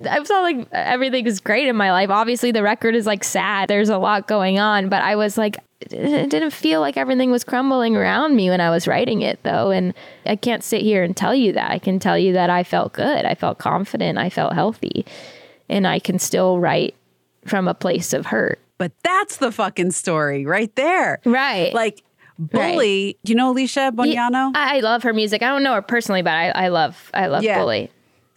I 0.08 0.24
felt 0.24 0.42
like 0.42 0.66
everything 0.72 1.26
is 1.26 1.40
great 1.40 1.68
in 1.68 1.76
my 1.76 1.92
life. 1.92 2.11
Obviously 2.11 2.52
the 2.52 2.62
record 2.62 2.94
is 2.94 3.06
like 3.06 3.22
sad. 3.22 3.68
There's 3.68 3.90
a 3.90 3.98
lot 3.98 4.26
going 4.26 4.58
on, 4.58 4.88
but 4.88 5.02
I 5.02 5.16
was 5.16 5.36
like 5.36 5.56
it 5.80 6.30
didn't 6.30 6.50
feel 6.50 6.80
like 6.80 6.96
everything 6.96 7.30
was 7.30 7.44
crumbling 7.44 7.96
around 7.96 8.36
me 8.36 8.50
when 8.50 8.60
I 8.60 8.70
was 8.70 8.86
writing 8.86 9.22
it 9.22 9.42
though. 9.42 9.70
And 9.70 9.94
I 10.26 10.36
can't 10.36 10.62
sit 10.62 10.82
here 10.82 11.02
and 11.02 11.16
tell 11.16 11.34
you 11.34 11.52
that. 11.52 11.70
I 11.70 11.78
can 11.78 11.98
tell 11.98 12.18
you 12.18 12.32
that 12.34 12.50
I 12.50 12.64
felt 12.64 12.92
good. 12.92 13.24
I 13.24 13.34
felt 13.34 13.58
confident. 13.58 14.18
I 14.18 14.30
felt 14.30 14.52
healthy. 14.52 15.06
And 15.68 15.86
I 15.86 15.98
can 15.98 16.18
still 16.18 16.58
write 16.58 16.94
from 17.46 17.68
a 17.68 17.74
place 17.74 18.12
of 18.12 18.26
hurt. 18.26 18.58
But 18.78 18.92
that's 19.02 19.36
the 19.38 19.52
fucking 19.52 19.92
story 19.92 20.44
right 20.46 20.74
there. 20.76 21.20
Right. 21.24 21.72
Like 21.72 22.02
Bully, 22.38 23.18
do 23.24 23.32
you 23.32 23.36
know 23.36 23.50
Alicia 23.50 23.92
Bognanno? 23.94 24.52
I 24.54 24.80
love 24.80 25.02
her 25.02 25.12
music. 25.12 25.42
I 25.42 25.48
don't 25.48 25.62
know 25.62 25.74
her 25.74 25.82
personally, 25.82 26.22
but 26.22 26.32
I, 26.32 26.48
I 26.50 26.68
love 26.68 27.10
I 27.12 27.26
love 27.26 27.42
Yeah. 27.42 27.58
Bully. 27.58 27.90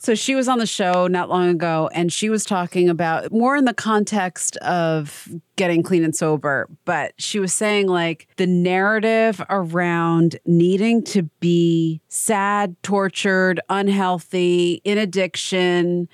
So 0.04 0.16
she 0.16 0.36
was 0.36 0.49
on 0.49 0.60
the 0.60 0.66
show 0.66 1.08
not 1.08 1.30
long 1.30 1.47
ago 1.47 1.89
and 1.93 2.12
she 2.12 2.30
was 2.30 2.43
talking 2.43 2.89
about 2.89 3.32
more 3.32 3.56
in 3.56 3.64
the 3.64 3.74
context 3.74 4.58
of 4.58 5.30
getting 5.56 5.82
clean 5.82 6.04
and 6.04 6.14
sober, 6.14 6.68
but 6.84 7.14
she 7.18 7.39
was 7.39 7.54
saying 7.54 7.88
like 7.88 8.28
the 8.36 8.45
narrative 8.45 9.41
around 9.49 10.38
needing 10.45 11.06
to 11.06 11.24
be 11.39 12.01
sad, 12.10 12.76
tortured, 12.84 13.62
unhealthy, 13.70 14.82
in 14.84 14.97
addiction, 14.97 16.10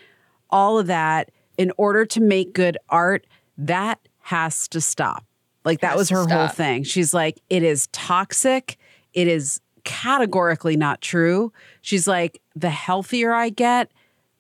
all 0.52 0.78
of 0.78 0.86
that 0.86 1.32
in 1.58 1.72
order 1.78 2.06
to 2.06 2.22
make 2.22 2.54
good 2.54 2.78
art, 2.90 3.26
that 3.58 4.00
has 4.20 4.68
to 4.68 4.80
stop. 4.80 5.26
Like 5.66 5.82
that 5.82 5.98
was 5.98 6.10
her 6.10 6.28
whole 6.28 6.48
thing. 6.48 6.84
She's 6.84 7.12
like, 7.12 7.42
it 7.50 7.64
is 7.64 7.88
toxic. 7.88 8.78
It 9.14 9.28
is 9.28 9.62
categorically 9.84 10.78
not 10.78 11.02
true. 11.02 11.52
She's 11.82 12.08
like, 12.08 12.40
the 12.60 12.70
healthier 12.70 13.34
I 13.34 13.50
get, 13.50 13.90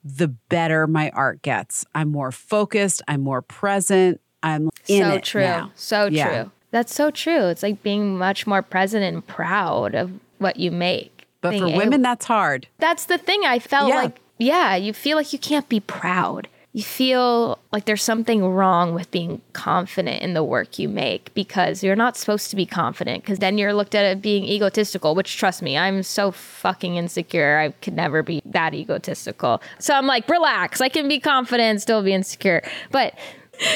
the 0.03 0.27
better 0.27 0.87
my 0.87 1.09
art 1.11 1.41
gets. 1.41 1.85
I'm 1.93 2.09
more 2.11 2.31
focused. 2.31 3.01
I'm 3.07 3.21
more 3.21 3.41
present. 3.41 4.21
I'm 4.43 4.69
in 4.87 5.03
so 5.03 5.09
it 5.15 5.23
true. 5.23 5.41
now. 5.41 5.71
So 5.75 6.05
Yeah. 6.07 6.27
true. 6.43 6.51
That's 6.71 6.93
so 6.93 7.09
true. 7.11 7.47
It's 7.47 7.63
like 7.63 7.81
being 7.83 8.17
much 8.17 8.45
more 8.47 8.61
present 8.61 9.03
and 9.03 9.25
proud 9.25 9.95
of 9.95 10.11
what 10.37 10.57
you 10.57 10.71
make. 10.71 11.25
But 11.41 11.51
Being 11.51 11.63
for 11.63 11.67
able- 11.69 11.77
women, 11.79 12.01
that's 12.01 12.25
hard. 12.25 12.67
that's 12.79 13.05
the 13.05 13.17
thing. 13.17 13.41
I 13.45 13.59
felt 13.59 13.89
Yeah. 13.89 13.95
like, 13.95 14.19
yeah, 14.37 14.75
you 14.75 14.93
feel 14.93 15.17
like 15.17 15.33
you 15.33 15.39
can't 15.39 15.67
be 15.69 15.79
proud. 15.79 16.47
You 16.71 16.83
feel 16.83 17.57
like 17.71 17.85
there's 17.85 18.03
something 18.03 18.45
wrong 18.45 18.93
with 18.93 19.09
being 19.09 19.41
confident 19.53 20.21
in 20.21 20.35
the 20.35 20.43
work 20.43 20.77
you 20.77 20.87
make 20.87 21.33
because 21.33 21.83
you're 21.83 21.95
not 21.95 22.15
supposed 22.15 22.51
to 22.51 22.55
be 22.55 22.67
confident 22.67 23.23
because 23.23 23.39
then 23.39 23.57
you're 23.57 23.73
looked 23.73 23.95
at 23.95 24.05
as 24.05 24.19
being 24.21 24.43
egotistical, 24.43 25.15
which 25.15 25.35
trust 25.37 25.63
me, 25.63 25.79
I'm 25.79 26.03
so 26.03 26.31
fucking 26.31 26.95
insecure. 26.95 27.57
I 27.57 27.69
could 27.81 27.95
never 27.95 28.21
be 28.21 28.43
that 28.45 28.75
egotistical. 28.75 29.63
So 29.79 29.95
I'm 29.95 30.05
like, 30.05 30.29
relax. 30.29 30.79
I 30.79 30.89
can 30.89 31.07
be 31.07 31.19
confident 31.19 31.65
and 31.71 31.81
still 31.81 32.03
be 32.03 32.13
insecure. 32.13 32.61
But 32.91 33.15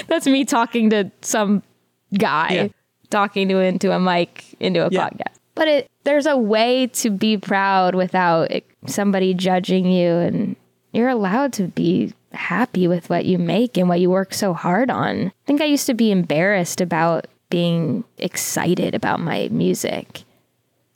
that's 0.08 0.28
me 0.28 0.46
talking 0.46 0.92
to 0.92 1.10
some 1.22 1.64
guy, 2.16 2.50
Yeah. 2.54 2.68
talking 3.10 3.50
to 3.50 3.58
into 3.58 3.92
a 3.92 4.00
mic, 4.00 4.46
into 4.60 4.86
a 4.86 4.90
Yeah. 4.92 5.10
podcast. 5.10 5.34
But 5.56 5.68
it, 5.68 5.92
there's 6.04 6.28
a 6.28 6.38
way 6.38 6.88
to 6.88 7.10
be 7.10 7.38
proud 7.38 7.96
without 7.96 8.52
it, 8.52 8.66
somebody 8.86 9.34
judging 9.34 9.92
you, 9.92 10.12
and 10.12 10.56
you're 10.94 11.10
allowed 11.10 11.54
to 11.54 11.68
be 11.68 12.14
happy 12.32 12.88
with 12.88 13.10
what 13.10 13.26
you 13.26 13.38
make 13.38 13.78
and 13.78 13.90
what 13.90 14.00
you 14.00 14.10
work 14.10 14.34
so 14.34 14.54
hard 14.54 14.90
on. 14.90 15.28
I 15.28 15.32
think 15.46 15.62
I 15.62 15.66
used 15.66 15.88
to 15.88 15.94
be 15.94 16.12
embarrassed 16.12 16.82
about 16.82 17.28
being 17.50 18.04
excited 18.18 18.96
about 18.96 19.20
my 19.20 19.48
music. 19.52 20.24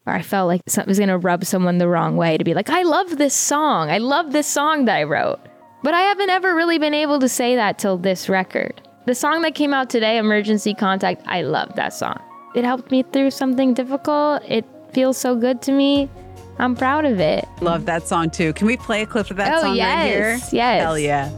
Or 0.05 0.13
I 0.13 0.21
felt 0.21 0.47
like 0.47 0.61
something 0.67 0.89
was 0.89 0.99
going 0.99 1.09
to 1.09 1.17
rub 1.17 1.43
someone 1.45 1.79
the 1.79 1.87
wrong 1.87 2.15
way 2.15 2.37
to 2.37 2.43
be 2.43 2.53
like, 2.53 2.69
I 2.69 2.83
love 2.83 3.17
this 3.17 3.35
song. 3.35 3.89
I 3.89 3.97
love 3.97 4.31
this 4.31 4.47
song 4.47 4.85
that 4.85 4.95
I 4.95 5.03
wrote. 5.03 5.39
But 5.83 5.93
I 5.93 6.01
haven't 6.01 6.29
ever 6.29 6.55
really 6.55 6.79
been 6.79 6.93
able 6.93 7.19
to 7.19 7.29
say 7.29 7.55
that 7.55 7.77
till 7.77 7.97
this 7.97 8.29
record. 8.29 8.81
The 9.05 9.15
song 9.15 9.41
that 9.41 9.55
came 9.55 9.73
out 9.73 9.89
today, 9.89 10.17
Emergency 10.17 10.73
Contact, 10.73 11.21
I 11.25 11.41
love 11.41 11.75
that 11.75 11.93
song. 11.93 12.19
It 12.55 12.63
helped 12.63 12.89
me 12.89 13.03
through 13.03 13.31
something 13.31 13.73
difficult. 13.73 14.43
It 14.47 14.65
feels 14.93 15.17
so 15.17 15.35
good 15.35 15.61
to 15.63 15.71
me. 15.71 16.09
I'm 16.59 16.75
proud 16.75 17.05
of 17.05 17.19
it. 17.19 17.47
Love 17.61 17.85
that 17.85 18.07
song 18.07 18.29
too. 18.29 18.53
Can 18.53 18.67
we 18.67 18.77
play 18.77 19.01
a 19.03 19.05
clip 19.05 19.29
of 19.29 19.37
that 19.37 19.53
Oh, 19.57 19.61
song 19.61 19.77
right 19.77 20.05
here? 20.07 20.31
yes, 20.31 20.51
yes. 20.53 20.81
Hell 20.81 20.97
yeah. 20.97 21.29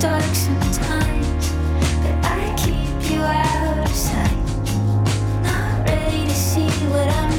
Dark 0.00 0.22
sometimes, 0.34 1.52
but 2.00 2.24
I 2.24 2.54
keep 2.56 3.10
you 3.10 3.20
out 3.20 3.78
of 3.84 3.94
sight. 3.94 4.34
Not 5.42 5.86
ready 5.86 6.24
to 6.24 6.34
see 6.34 6.70
what 6.88 7.06
I'm 7.06 7.29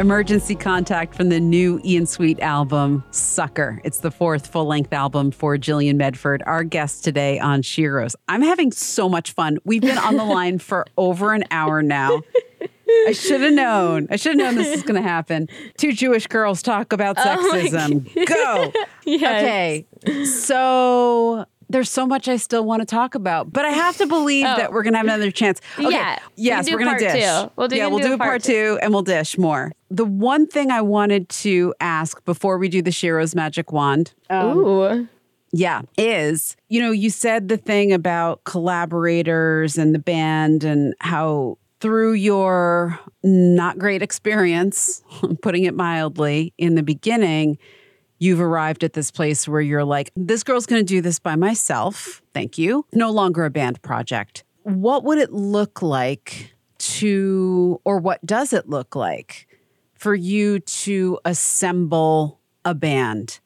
Emergency 0.00 0.54
Contact 0.54 1.14
from 1.14 1.28
the 1.28 1.38
new 1.38 1.78
Ian 1.84 2.06
Sweet 2.06 2.40
album, 2.40 3.04
Sucker. 3.10 3.82
It's 3.84 3.98
the 3.98 4.10
fourth 4.10 4.46
full 4.46 4.64
length 4.64 4.94
album 4.94 5.30
for 5.30 5.58
Jilian 5.58 5.96
Medford, 5.96 6.42
our 6.46 6.64
guest 6.64 7.04
today 7.04 7.38
on 7.38 7.60
Sheroes. 7.60 8.14
I'm 8.26 8.40
having 8.40 8.72
so 8.72 9.10
much 9.10 9.32
fun. 9.32 9.58
We've 9.66 9.82
been 9.82 9.98
on 9.98 10.16
the 10.16 10.24
line 10.24 10.58
for 10.58 10.86
over 10.96 11.34
an 11.34 11.44
hour 11.50 11.82
now. 11.82 12.22
I 12.88 13.12
should 13.12 13.42
have 13.42 13.52
known. 13.52 14.08
I 14.10 14.16
should 14.16 14.30
have 14.30 14.38
known 14.38 14.54
this 14.54 14.74
was 14.74 14.82
going 14.84 15.00
to 15.00 15.06
happen. 15.06 15.50
Two 15.76 15.92
Jewish 15.92 16.26
girls 16.26 16.62
talk 16.62 16.94
about 16.94 17.18
oh 17.18 17.22
sexism. 17.22 18.26
Go. 18.26 18.72
Okay. 19.06 19.86
So 20.24 21.44
there's 21.70 21.88
so 21.90 22.06
much 22.06 22.28
I 22.28 22.36
still 22.36 22.64
want 22.64 22.80
to 22.80 22.86
talk 22.86 23.14
about, 23.14 23.52
but 23.52 23.64
I 23.64 23.70
have 23.70 23.96
to 23.98 24.06
believe 24.06 24.44
Oh. 24.46 24.56
that 24.56 24.72
we're 24.72 24.82
going 24.82 24.92
to 24.94 24.98
have 24.98 25.06
another 25.06 25.30
chance. 25.30 25.60
Okay. 25.78 25.90
Yeah. 25.90 26.18
Yes, 26.36 26.66
can 26.68 26.74
we're 26.78 26.84
going 26.84 26.98
to 26.98 27.04
dish. 27.04 27.24
two. 27.24 27.50
We'll 27.56 27.68
do- 27.68 27.76
yeah, 27.76 27.86
we 27.86 27.90
we'll 27.92 28.00
do 28.00 28.08
do 28.08 28.14
a 28.14 28.18
part 28.18 28.30
part 28.30 28.42
two 28.42 28.78
and 28.82 28.92
we'll 28.92 29.02
dish 29.02 29.38
more. 29.38 29.72
The 29.90 30.04
one 30.04 30.46
thing 30.46 30.70
I 30.70 30.80
wanted 30.82 31.28
to 31.30 31.74
ask 31.80 32.24
before 32.24 32.58
we 32.58 32.68
do 32.68 32.82
the 32.82 32.90
Shero's 32.90 33.34
magic 33.34 33.72
wand. 33.72 34.12
um, 34.30 34.56
Ooh. 34.58 35.08
yeah, 35.52 35.82
is 35.96 36.56
you 36.68 36.80
know, 36.80 36.90
you 36.90 37.10
said 37.10 37.48
the 37.48 37.56
thing 37.56 37.92
about 37.92 38.44
collaborators 38.44 39.78
and 39.78 39.94
the 39.94 39.98
band 39.98 40.64
and 40.64 40.94
how 41.00 41.56
through 41.80 42.12
your 42.12 42.98
not 43.22 43.78
great 43.78 44.02
experience, 44.02 45.02
putting 45.42 45.64
it 45.64 45.74
mildly, 45.74 46.52
in 46.58 46.74
the 46.74 46.82
beginning, 46.82 47.56
you've 48.20 48.40
arrived 48.40 48.84
at 48.84 48.92
this 48.92 49.10
place 49.10 49.48
where 49.48 49.60
you're 49.60 49.84
like, 49.84 50.12
this 50.14 50.44
girl's 50.44 50.66
going 50.66 50.80
to 50.80 50.86
do 50.86 51.00
this 51.00 51.18
by 51.18 51.34
myself. 51.34 52.22
Thank 52.32 52.58
you. 52.58 52.86
No 52.92 53.10
longer 53.10 53.44
a 53.44 53.50
band 53.50 53.82
project. 53.82 54.44
What 54.62 55.02
would 55.02 55.18
it 55.18 55.32
look 55.32 55.82
like 55.82 56.54
to, 56.78 57.80
or 57.84 57.98
what 57.98 58.24
does 58.24 58.52
it 58.52 58.68
look 58.68 58.94
like 58.94 59.48
for 59.94 60.14
you 60.14 60.60
to 60.60 61.18
assemble 61.24 62.38
a 62.64 62.74
band? 62.74 63.40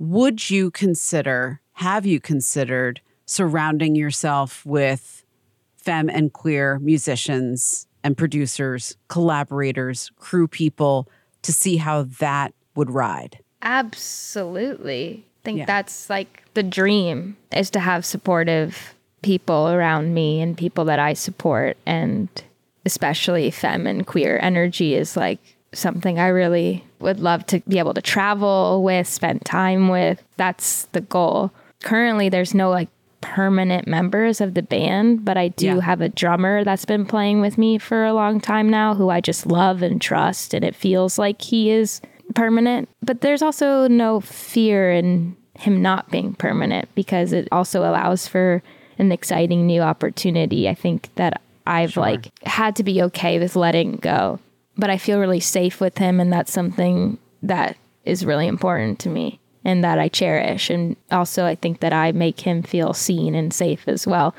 would 0.00 0.48
you 0.48 0.70
consider, 0.70 1.60
have 1.72 2.06
you 2.06 2.18
considered 2.18 3.02
surrounding 3.26 3.94
yourself 3.94 4.64
with 4.64 5.24
femme 5.76 6.08
and 6.08 6.32
queer 6.32 6.78
musicians 6.78 7.86
and 8.02 8.16
producers, 8.16 8.96
collaborators, 9.08 10.10
crew 10.16 10.48
people 10.48 11.06
to 11.42 11.52
see 11.52 11.76
how 11.76 12.04
that 12.18 12.54
would 12.74 12.90
ride? 12.90 13.40
Absolutely. 13.62 15.24
think 15.42 15.58
Yeah. 15.60 15.64
that's 15.64 16.10
like 16.10 16.42
the 16.52 16.62
dream 16.62 17.34
is 17.56 17.70
to 17.70 17.80
have 17.80 18.04
supportive 18.04 18.94
people 19.22 19.68
around 19.70 20.12
me 20.12 20.40
and 20.42 20.54
people 20.56 20.84
that 20.84 20.98
I 20.98 21.14
support 21.14 21.78
and 21.86 22.28
especially 22.84 23.50
femme 23.50 23.86
and 23.86 24.06
queer 24.06 24.38
energy 24.42 24.94
is 24.94 25.16
like 25.16 25.38
something 25.72 26.18
I 26.18 26.26
really 26.28 26.84
would 26.98 27.20
love 27.20 27.46
to 27.46 27.60
be 27.66 27.78
able 27.78 27.94
to 27.94 28.02
travel 28.02 28.82
with, 28.82 29.06
spend 29.06 29.44
time 29.46 29.88
with. 29.88 30.22
That's 30.36 30.84
the 30.92 31.00
goal. 31.00 31.52
Currently 31.82 32.28
there's 32.28 32.52
no 32.52 32.68
like 32.68 32.88
permanent 33.22 33.86
members 33.88 34.40
of 34.42 34.52
the 34.54 34.62
band, 34.62 35.24
but 35.24 35.38
I 35.38 35.48
do 35.48 35.66
Yeah. 35.66 35.80
have 35.80 36.02
a 36.02 36.08
drummer 36.10 36.64
that's 36.64 36.84
been 36.84 37.06
playing 37.06 37.40
with 37.40 37.56
me 37.56 37.78
for 37.78 38.04
a 38.04 38.12
long 38.12 38.40
time 38.40 38.68
now 38.68 38.94
who 38.94 39.08
I 39.08 39.20
just 39.22 39.46
love 39.46 39.80
and 39.80 40.00
trust 40.02 40.52
and 40.52 40.64
it 40.66 40.74
feels 40.74 41.18
like 41.18 41.40
he 41.40 41.70
is 41.70 42.00
permanent. 42.34 42.88
But 43.02 43.20
there's 43.20 43.42
also 43.42 43.88
no 43.88 44.20
fear 44.20 44.90
in 44.92 45.36
him 45.54 45.82
not 45.82 46.10
being 46.10 46.34
permanent 46.34 46.88
because 46.94 47.32
it 47.32 47.48
also 47.52 47.82
allows 47.82 48.26
for 48.26 48.62
an 48.98 49.12
exciting 49.12 49.66
new 49.66 49.80
opportunity. 49.80 50.68
I 50.68 50.74
think 50.74 51.14
that 51.16 51.40
I've 51.66 51.96
like 51.96 52.30
had 52.46 52.76
to 52.76 52.82
be 52.82 53.02
okay 53.02 53.38
with 53.38 53.56
letting 53.56 53.96
go. 53.96 54.38
But 54.76 54.90
I 54.90 54.98
feel 54.98 55.18
really 55.18 55.40
safe 55.40 55.80
with 55.80 55.98
him 55.98 56.20
and 56.20 56.32
that's 56.32 56.52
something 56.52 57.18
that 57.42 57.76
is 58.04 58.24
really 58.24 58.46
important 58.46 58.98
to 59.00 59.08
me 59.08 59.38
and 59.64 59.84
that 59.84 59.98
I 59.98 60.08
cherish. 60.08 60.70
And 60.70 60.96
also 61.10 61.44
I 61.44 61.54
think 61.54 61.80
that 61.80 61.92
I 61.92 62.12
make 62.12 62.40
him 62.40 62.62
feel 62.62 62.94
seen 62.94 63.34
and 63.34 63.52
safe 63.52 63.86
as 63.86 64.06
well. 64.06 64.34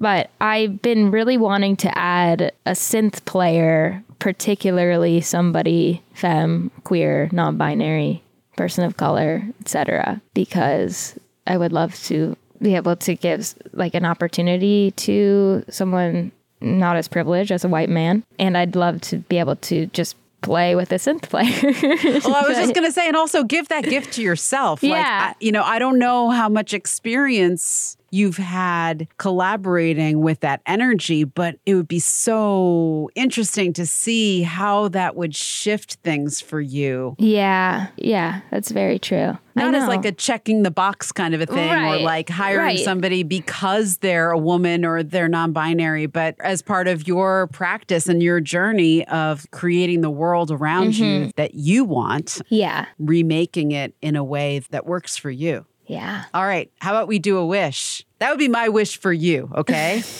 But 0.00 0.30
I've 0.40 0.80
been 0.80 1.10
really 1.10 1.36
wanting 1.36 1.76
to 1.78 1.98
add 1.98 2.52
a 2.66 2.72
synth 2.72 3.24
player, 3.24 4.02
particularly 4.18 5.20
somebody 5.20 6.02
femme, 6.14 6.70
queer, 6.84 7.28
non-binary, 7.32 8.22
person 8.56 8.84
of 8.84 8.96
color, 8.96 9.42
etc., 9.60 10.20
because 10.34 11.18
I 11.46 11.56
would 11.56 11.72
love 11.72 11.94
to 12.04 12.36
be 12.60 12.74
able 12.76 12.96
to 12.96 13.14
give 13.14 13.54
like 13.72 13.94
an 13.94 14.04
opportunity 14.04 14.90
to 14.92 15.64
someone 15.70 16.32
not 16.60 16.96
as 16.96 17.06
privileged 17.06 17.52
as 17.52 17.64
a 17.64 17.68
white 17.68 17.88
man, 17.88 18.24
and 18.38 18.56
I'd 18.56 18.74
love 18.76 19.00
to 19.02 19.18
be 19.18 19.38
able 19.38 19.56
to 19.56 19.86
just 19.86 20.16
play 20.40 20.74
with 20.74 20.92
a 20.92 20.96
synth 20.96 21.22
player. 21.22 21.50
Well, 22.24 22.34
I 22.36 22.48
was 22.48 22.56
just 22.56 22.74
going 22.74 22.86
to 22.86 22.92
say, 22.92 23.06
and 23.06 23.16
also 23.16 23.42
give 23.44 23.68
that 23.68 23.84
gift 23.84 24.12
to 24.14 24.22
yourself. 24.22 24.82
Like, 24.82 24.90
Yeah. 24.90 25.32
I, 25.32 25.34
you 25.40 25.52
know, 25.52 25.62
I 25.62 25.78
don't 25.78 25.98
know 25.98 26.30
how 26.30 26.48
much 26.48 26.74
experience 26.74 27.96
you've 28.10 28.36
had 28.36 29.08
collaborating 29.18 30.20
with 30.20 30.40
that 30.40 30.60
energy, 30.66 31.24
but 31.24 31.58
it 31.66 31.74
would 31.74 31.88
be 31.88 31.98
so 31.98 33.10
interesting 33.14 33.72
to 33.74 33.86
see 33.86 34.42
how 34.42 34.88
that 34.88 35.16
would 35.16 35.34
shift 35.34 35.94
things 36.04 36.40
for 36.40 36.60
you. 36.60 37.14
yeah, 37.18 37.88
yeah, 37.96 38.40
that's 38.50 38.70
very 38.70 38.98
true. 38.98 39.36
I 39.56 39.62
Not 39.62 39.74
as 39.74 39.88
like 39.88 40.04
a 40.04 40.12
checking 40.12 40.62
the 40.62 40.70
box 40.70 41.10
kind 41.10 41.34
of 41.34 41.40
a 41.40 41.46
thing 41.46 41.72
or 41.72 41.98
like 41.98 42.28
hiring 42.28 42.60
right. 42.60 42.78
somebody 42.78 43.24
because 43.24 43.96
they're 43.98 44.30
a 44.30 44.38
woman 44.38 44.84
or 44.84 45.02
they're 45.02 45.26
non 45.28 45.52
binary, 45.52 46.06
but 46.06 46.36
as 46.40 46.62
part 46.62 46.86
of 46.86 47.08
your 47.08 47.48
practice 47.48 48.08
and 48.08 48.22
your 48.22 48.40
journey 48.40 49.04
of 49.08 49.50
creating 49.50 50.00
the 50.00 50.10
world 50.10 50.50
around 50.50 50.78
Mm-hmm. 50.92 51.02
you 51.04 51.32
that 51.36 51.54
you 51.54 51.84
want, 51.84 52.40
yeah, 52.50 52.86
remaking 52.98 53.72
it 53.72 53.94
in 54.00 54.14
a 54.14 54.22
way 54.22 54.60
that 54.70 54.86
works 54.86 55.16
for 55.16 55.30
you. 55.30 55.66
Yeah. 55.88 56.24
All 56.34 56.44
right. 56.46 56.70
How 56.80 56.92
about 56.92 57.08
we 57.08 57.18
do 57.18 57.38
a 57.38 57.46
wish? 57.46 58.04
That 58.20 58.30
would 58.30 58.38
be 58.38 58.48
my 58.48 58.68
wish 58.68 58.98
for 58.98 59.12
you. 59.12 59.50
Okay. 59.56 60.02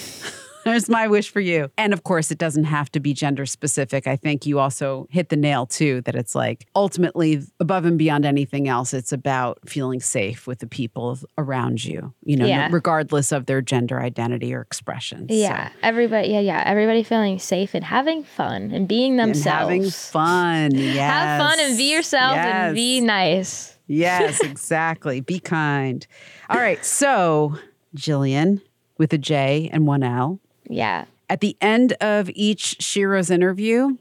There's 0.65 0.89
my 0.91 1.09
wish 1.09 1.31
for 1.31 1.41
you. 1.41 1.71
And 1.79 1.95
of 1.95 2.03
course, 2.05 2.31
it 2.31 2.37
doesn't 2.37 2.65
have 2.65 2.93
to 2.93 3.01
be 3.01 3.15
gender 3.15 3.47
specific. 3.47 4.07
I 4.07 4.17
think 4.17 4.45
you 4.45 4.59
also 4.59 5.07
hit 5.09 5.31
the 5.31 5.37
nail 5.37 5.65
too 5.65 6.03
that 6.03 6.15
it's 6.15 6.35
like 6.35 6.67
ultimately 6.77 7.41
above 7.59 7.87
and 7.87 7.97
beyond 7.97 8.27
anything 8.27 8.69
else, 8.69 8.93
it's 8.93 9.11
about 9.11 9.61
feeling 9.67 10.01
safe 10.01 10.47
with 10.47 10.59
the 10.59 10.67
people 10.67 11.19
around 11.39 11.83
you, 11.87 12.13
you 12.23 12.37
know, 12.37 12.45
Yeah. 12.45 12.69
regardless 12.71 13.33
of 13.33 13.47
their 13.47 13.63
gender 13.63 13.99
identity 13.99 14.53
or 14.53 14.61
expression. 14.61 15.29
So- 15.31 15.35
Yeah, 15.35 15.71
everybody. 15.83 16.29
Yeah, 16.29 16.41
yeah. 16.41 16.63
Everybody 16.67 17.03
feeling 17.03 17.39
safe 17.39 17.73
and 17.73 17.85
having 17.85 18.23
fun 18.23 18.71
and 18.71 18.87
being 18.87 19.19
and 19.19 19.31
themselves. 19.31 19.61
having 19.71 19.91
fun. 19.91 20.75
Yes. 20.75 20.99
Have 21.11 21.41
fun 21.41 21.61
and 21.61 21.79
be 21.79 21.93
yourself 21.95 22.37
and 22.37 22.75
be 22.75 23.01
nice. 23.01 23.78
Yes, 23.89 24.41
exactly. 24.45 25.21
Be 25.21 25.41
kind. 25.41 26.07
All 26.49 26.59
right. 26.59 26.85
So, 26.85 27.59
Jilian 27.97 28.61
with 28.99 29.13
a 29.13 29.19
J 29.19 29.69
and 29.73 29.87
one 29.87 30.03
L. 30.03 30.41
Yeah. 30.69 31.07
At 31.29 31.41
the 31.41 31.57
end 31.61 31.95
of 31.95 32.31
each 32.35 32.79
Shero's 32.79 33.31
interview, 33.31 33.97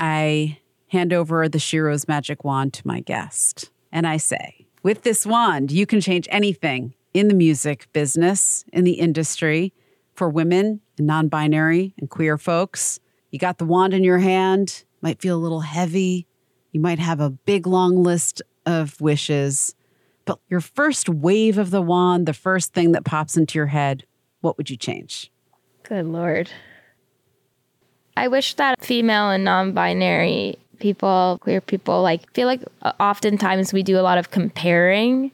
I 0.00 0.58
hand 0.88 1.12
over 1.12 1.48
the 1.48 1.58
Shero's 1.58 2.08
magic 2.08 2.44
wand 2.44 2.72
to 2.74 2.86
my 2.86 3.00
guest. 3.00 3.70
And 3.92 4.06
I 4.06 4.16
say, 4.16 4.66
with 4.82 5.02
this 5.02 5.24
wand, 5.26 5.70
you 5.70 5.86
can 5.86 6.00
change 6.00 6.28
anything 6.30 6.94
in 7.12 7.28
the 7.28 7.34
music 7.34 7.88
business, 7.92 8.64
in 8.72 8.84
the 8.84 8.94
industry, 8.94 9.72
for 10.14 10.28
women 10.28 10.80
and 10.98 11.06
non 11.06 11.28
binary 11.28 11.94
and 11.98 12.10
queer 12.10 12.38
folks. 12.38 13.00
You 13.30 13.38
got 13.38 13.58
the 13.58 13.64
wand 13.64 13.94
in 13.94 14.04
your 14.04 14.18
hand, 14.18 14.84
might 15.00 15.20
feel 15.20 15.36
a 15.36 15.42
little 15.42 15.60
heavy. 15.60 16.26
You 16.72 16.80
might 16.80 16.98
have 16.98 17.20
a 17.20 17.30
big, 17.30 17.66
long 17.66 18.02
list 18.02 18.42
of 18.66 19.00
wishes. 19.00 19.74
But 20.24 20.38
your 20.48 20.60
first 20.60 21.08
wave 21.08 21.58
of 21.58 21.70
the 21.70 21.82
wand, 21.82 22.26
the 22.26 22.32
first 22.32 22.72
thing 22.72 22.92
that 22.92 23.04
pops 23.04 23.36
into 23.36 23.58
your 23.58 23.66
head, 23.66 24.04
what 24.40 24.56
would 24.56 24.70
you 24.70 24.76
change? 24.76 25.30
Good 25.82 26.06
lord. 26.06 26.50
I 28.16 28.28
wish 28.28 28.54
that 28.54 28.82
female 28.82 29.30
and 29.30 29.44
non-binary 29.44 30.56
people, 30.78 31.38
queer 31.40 31.60
people, 31.60 32.02
like 32.02 32.32
feel 32.32 32.46
like 32.46 32.62
uh, 32.82 32.92
oftentimes 33.00 33.72
we 33.72 33.82
do 33.82 33.98
a 33.98 34.02
lot 34.02 34.18
of 34.18 34.30
comparing 34.30 35.30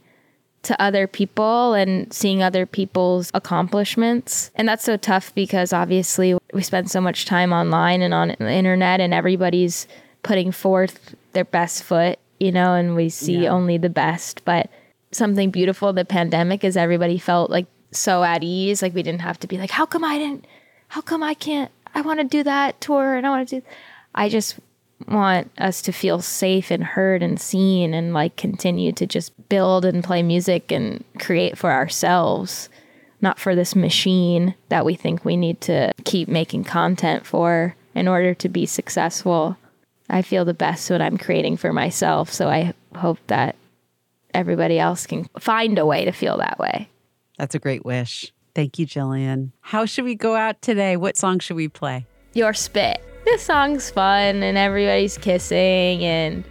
to 0.62 0.80
other 0.82 1.06
people 1.06 1.74
and 1.74 2.12
seeing 2.12 2.42
other 2.42 2.66
people's 2.66 3.30
accomplishments. 3.32 4.50
And 4.54 4.68
that's 4.68 4.84
so 4.84 4.96
tough 4.96 5.34
because 5.34 5.72
obviously 5.72 6.36
we 6.52 6.62
spend 6.62 6.90
so 6.90 7.00
much 7.00 7.24
time 7.24 7.52
online 7.52 8.02
and 8.02 8.12
on 8.12 8.36
the 8.38 8.52
internet 8.52 9.00
and 9.00 9.14
everybody's 9.14 9.86
putting 10.22 10.52
forth 10.52 11.14
their 11.32 11.46
best 11.46 11.82
foot, 11.82 12.18
you 12.41 12.51
know, 12.51 12.74
and 12.74 12.97
we 12.97 13.09
see 13.09 13.45
Yeah. 13.45 13.51
only 13.51 13.78
the 13.78 13.91
best. 13.91 14.43
But 14.45 14.70
something 15.12 15.51
beautiful 15.51 15.93
the 15.93 16.05
pandemic 16.05 16.64
is 16.64 16.76
everybody 16.76 17.18
felt 17.18 17.51
like 17.51 17.66
so 17.93 18.24
at 18.24 18.43
ease. 18.43 18.82
Like 18.82 18.95
we 18.95 19.03
didn't 19.03 19.20
have 19.20 19.38
to 19.41 19.47
be 19.47 19.59
like, 19.59 19.70
how 19.70 19.86
come 19.86 20.05
I 20.05 20.18
didn't, 20.18 20.47
how 20.88 21.01
come 21.01 21.22
I 21.22 21.34
can't, 21.34 21.70
I 21.95 22.01
want 22.01 22.20
to 22.20 22.24
do 22.24 22.43
that 22.45 22.80
tour 22.80 23.14
and 23.14 23.26
I 23.26 23.30
want 23.30 23.49
to 23.49 23.61
do, 23.61 23.66
I 24.14 24.28
just 24.28 24.59
want 25.09 25.51
us 25.59 25.82
to 25.82 25.93
feel 25.93 26.20
safe 26.20 26.70
and 26.70 26.84
heard 26.84 27.22
and 27.22 27.41
seen 27.41 27.95
and 27.95 28.12
like 28.12 28.36
continue 28.36 28.93
to 28.93 29.07
just 29.07 29.32
build 29.49 29.84
and 29.84 30.05
play 30.05 30.22
music 30.22 30.70
and 30.70 31.03
create 31.18 31.57
for 31.59 31.72
ourselves, 31.72 32.68
not 33.20 33.38
for 33.38 33.55
this 33.57 33.74
machine 33.74 34.55
that 34.68 34.84
we 34.84 34.95
think 34.95 35.24
we 35.24 35.36
need 35.36 35.61
to 35.62 35.91
keep 36.05 36.28
making 36.28 36.64
content 36.64 37.26
for 37.26 37.74
in 37.95 38.07
order 38.09 38.34
to 38.34 38.49
be 38.49 38.66
successful. 38.66 39.57
I 40.11 40.22
feel 40.22 40.44
the 40.44 40.54
best 40.54 40.90
when 40.90 41.00
I'm 41.00 41.16
creating 41.16 41.56
for 41.56 41.72
myself. 41.72 42.32
So 42.32 42.48
I 42.48 42.74
hope 42.96 43.18
that 43.28 43.56
everybody 44.34 44.78
else 44.78 45.06
can 45.06 45.28
find 45.38 45.78
a 45.78 45.86
way 45.86 46.04
to 46.04 46.12
feel 46.12 46.36
that 46.38 46.58
way. 46.58 46.88
That's 47.38 47.54
a 47.54 47.58
great 47.58 47.84
wish. 47.84 48.32
Thank 48.54 48.78
you, 48.78 48.86
Jilian. 48.86 49.52
How 49.61 49.86
should 49.86 50.04
we 50.04 50.14
go 50.14 50.34
out 50.34 50.61
today? 50.61 50.96
What 50.96 51.16
song 51.16 51.38
should 51.38 51.56
we 51.56 51.68
play? 51.68 52.06
Your 52.34 52.52
Spit. 52.52 53.02
This 53.24 53.42
song's 53.42 53.90
fun 53.90 54.42
and 54.42 54.58
everybody's 54.58 55.16
kissing 55.16 56.04
and 56.04 56.44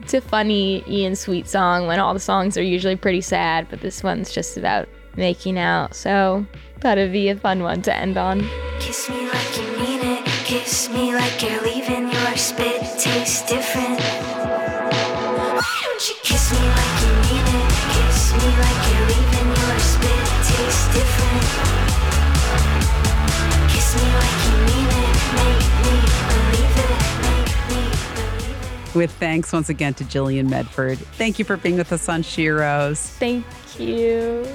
it's 0.00 0.14
a 0.14 0.20
funny 0.20 0.84
Ian 0.88 1.16
Sweet 1.16 1.48
song 1.48 1.86
when 1.86 1.98
all 1.98 2.14
the 2.14 2.20
songs 2.20 2.56
are 2.56 2.62
usually 2.62 2.96
pretty 2.96 3.20
sad, 3.20 3.66
but 3.68 3.80
this 3.80 4.02
one's 4.02 4.32
just 4.32 4.56
about 4.56 4.88
making 5.16 5.58
out. 5.58 5.94
So 5.94 6.46
thought 6.80 6.98
it'd 6.98 7.12
be 7.12 7.28
a 7.28 7.36
fun 7.36 7.62
one 7.62 7.82
to 7.82 7.94
end 7.94 8.16
on. 8.16 8.48
Kiss 8.78 9.10
me 9.10 9.29
Kiss 10.70 10.88
me 10.88 11.12
like 11.16 11.42
you're 11.42 11.60
leaving. 11.62 12.12
Your 12.12 12.36
spit 12.36 12.80
tastes 12.96 13.42
different. 13.42 14.00
Why 15.58 15.74
don't 15.82 16.08
you 16.08 16.14
kiss 16.22 16.52
me 16.52 16.58
like 16.60 17.02
you 17.02 17.10
mean 17.26 17.42
it? 17.58 17.70
Kiss 17.90 18.30
me 18.34 18.46
like 18.62 18.82
you're 18.86 19.06
leaving. 19.10 19.48
Your 19.50 19.78
spit 19.80 20.26
tastes 20.46 20.86
different. 20.94 21.42
Kiss 23.72 23.88
me 23.96 24.06
like 24.22 24.38
you 24.46 24.54
mean 24.70 24.90
it. 25.02 25.16
Make 25.34 25.66
me 25.82 25.96
believe 26.30 26.76
it. 26.86 26.98
Make 27.26 27.50
me 27.70 27.82
believe 28.14 28.86
it. 28.86 28.94
With 28.94 29.10
thanks 29.18 29.52
once 29.52 29.70
again 29.70 29.94
to 29.94 30.04
Jilian 30.04 30.48
Medford. 30.48 30.98
Thank 30.98 31.40
you 31.40 31.44
for 31.44 31.56
being 31.56 31.78
with 31.78 31.92
us 31.92 32.08
on 32.08 32.22
Shero's. 32.22 33.00
Thank 33.00 33.44
you. 33.76 34.46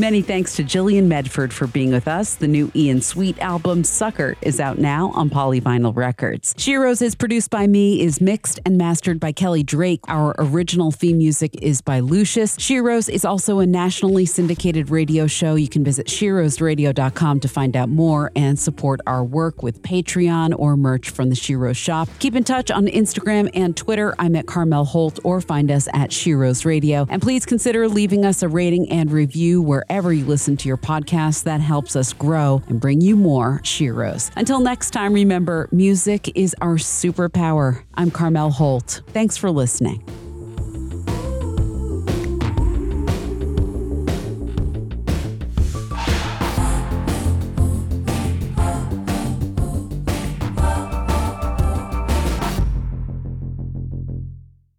Many 0.00 0.22
thanks 0.22 0.56
to 0.56 0.64
Jilian 0.64 1.08
Medford 1.08 1.52
for 1.52 1.66
being 1.66 1.92
with 1.92 2.08
us. 2.08 2.34
The 2.34 2.48
new 2.48 2.72
Ian 2.74 3.02
Sweet 3.02 3.38
album, 3.38 3.84
Sucker, 3.84 4.34
is 4.40 4.58
out 4.58 4.78
now 4.78 5.10
on 5.10 5.28
Polyvinyl 5.28 5.94
Records. 5.94 6.54
Sheroes 6.54 7.02
is 7.02 7.14
produced 7.14 7.50
by 7.50 7.66
me, 7.66 8.00
is 8.00 8.18
mixed 8.18 8.60
and 8.64 8.78
mastered 8.78 9.20
by 9.20 9.32
Kelly 9.32 9.62
Drake. 9.62 10.00
Our 10.08 10.34
original 10.38 10.90
theme 10.90 11.18
music 11.18 11.54
is 11.60 11.82
by 11.82 12.00
Lucius. 12.00 12.56
Sheroes 12.56 13.10
is 13.10 13.26
also 13.26 13.58
a 13.58 13.66
nationally 13.66 14.24
syndicated 14.24 14.88
radio 14.88 15.26
show. 15.26 15.54
You 15.54 15.68
can 15.68 15.84
visit 15.84 16.06
sheroesradio.com 16.06 17.40
to 17.40 17.48
find 17.48 17.76
out 17.76 17.90
more 17.90 18.32
and 18.34 18.58
support 18.58 19.02
our 19.06 19.22
work 19.22 19.62
with 19.62 19.82
Patreon 19.82 20.58
or 20.58 20.78
merch 20.78 21.10
from 21.10 21.28
the 21.28 21.36
Sheroes 21.36 21.76
shop. 21.76 22.08
Keep 22.20 22.36
in 22.36 22.44
touch 22.44 22.70
on 22.70 22.86
Instagram 22.86 23.50
and 23.52 23.76
Twitter. 23.76 24.14
I'm 24.18 24.34
at 24.34 24.46
Carmel 24.46 24.86
Holt 24.86 25.18
or 25.24 25.42
find 25.42 25.70
us 25.70 25.88
at 25.92 26.08
Sheroes 26.08 26.64
Radio. 26.64 27.04
And 27.10 27.20
please 27.20 27.44
consider 27.44 27.86
leaving 27.86 28.24
us 28.24 28.42
a 28.42 28.48
rating 28.48 28.90
and 28.90 29.12
review 29.12 29.60
wherever 29.90 30.12
you 30.12 30.24
listen 30.24 30.56
to 30.56 30.68
your 30.68 30.76
podcast. 30.76 31.44
That 31.44 31.60
helps 31.60 31.96
us 31.96 32.12
grow 32.12 32.62
and 32.68 32.80
bring 32.80 33.00
you 33.00 33.16
more 33.16 33.58
Sheroes. 33.64 34.30
Until 34.36 34.60
next 34.60 34.92
time, 34.92 35.12
remember 35.12 35.68
music 35.72 36.30
is 36.36 36.54
our 36.60 36.76
superpower. 36.76 37.82
I'm 37.94 38.12
Carmel 38.12 38.50
Holt. 38.50 39.02
Thanks 39.08 39.36
for 39.36 39.50
listening. 39.50 40.00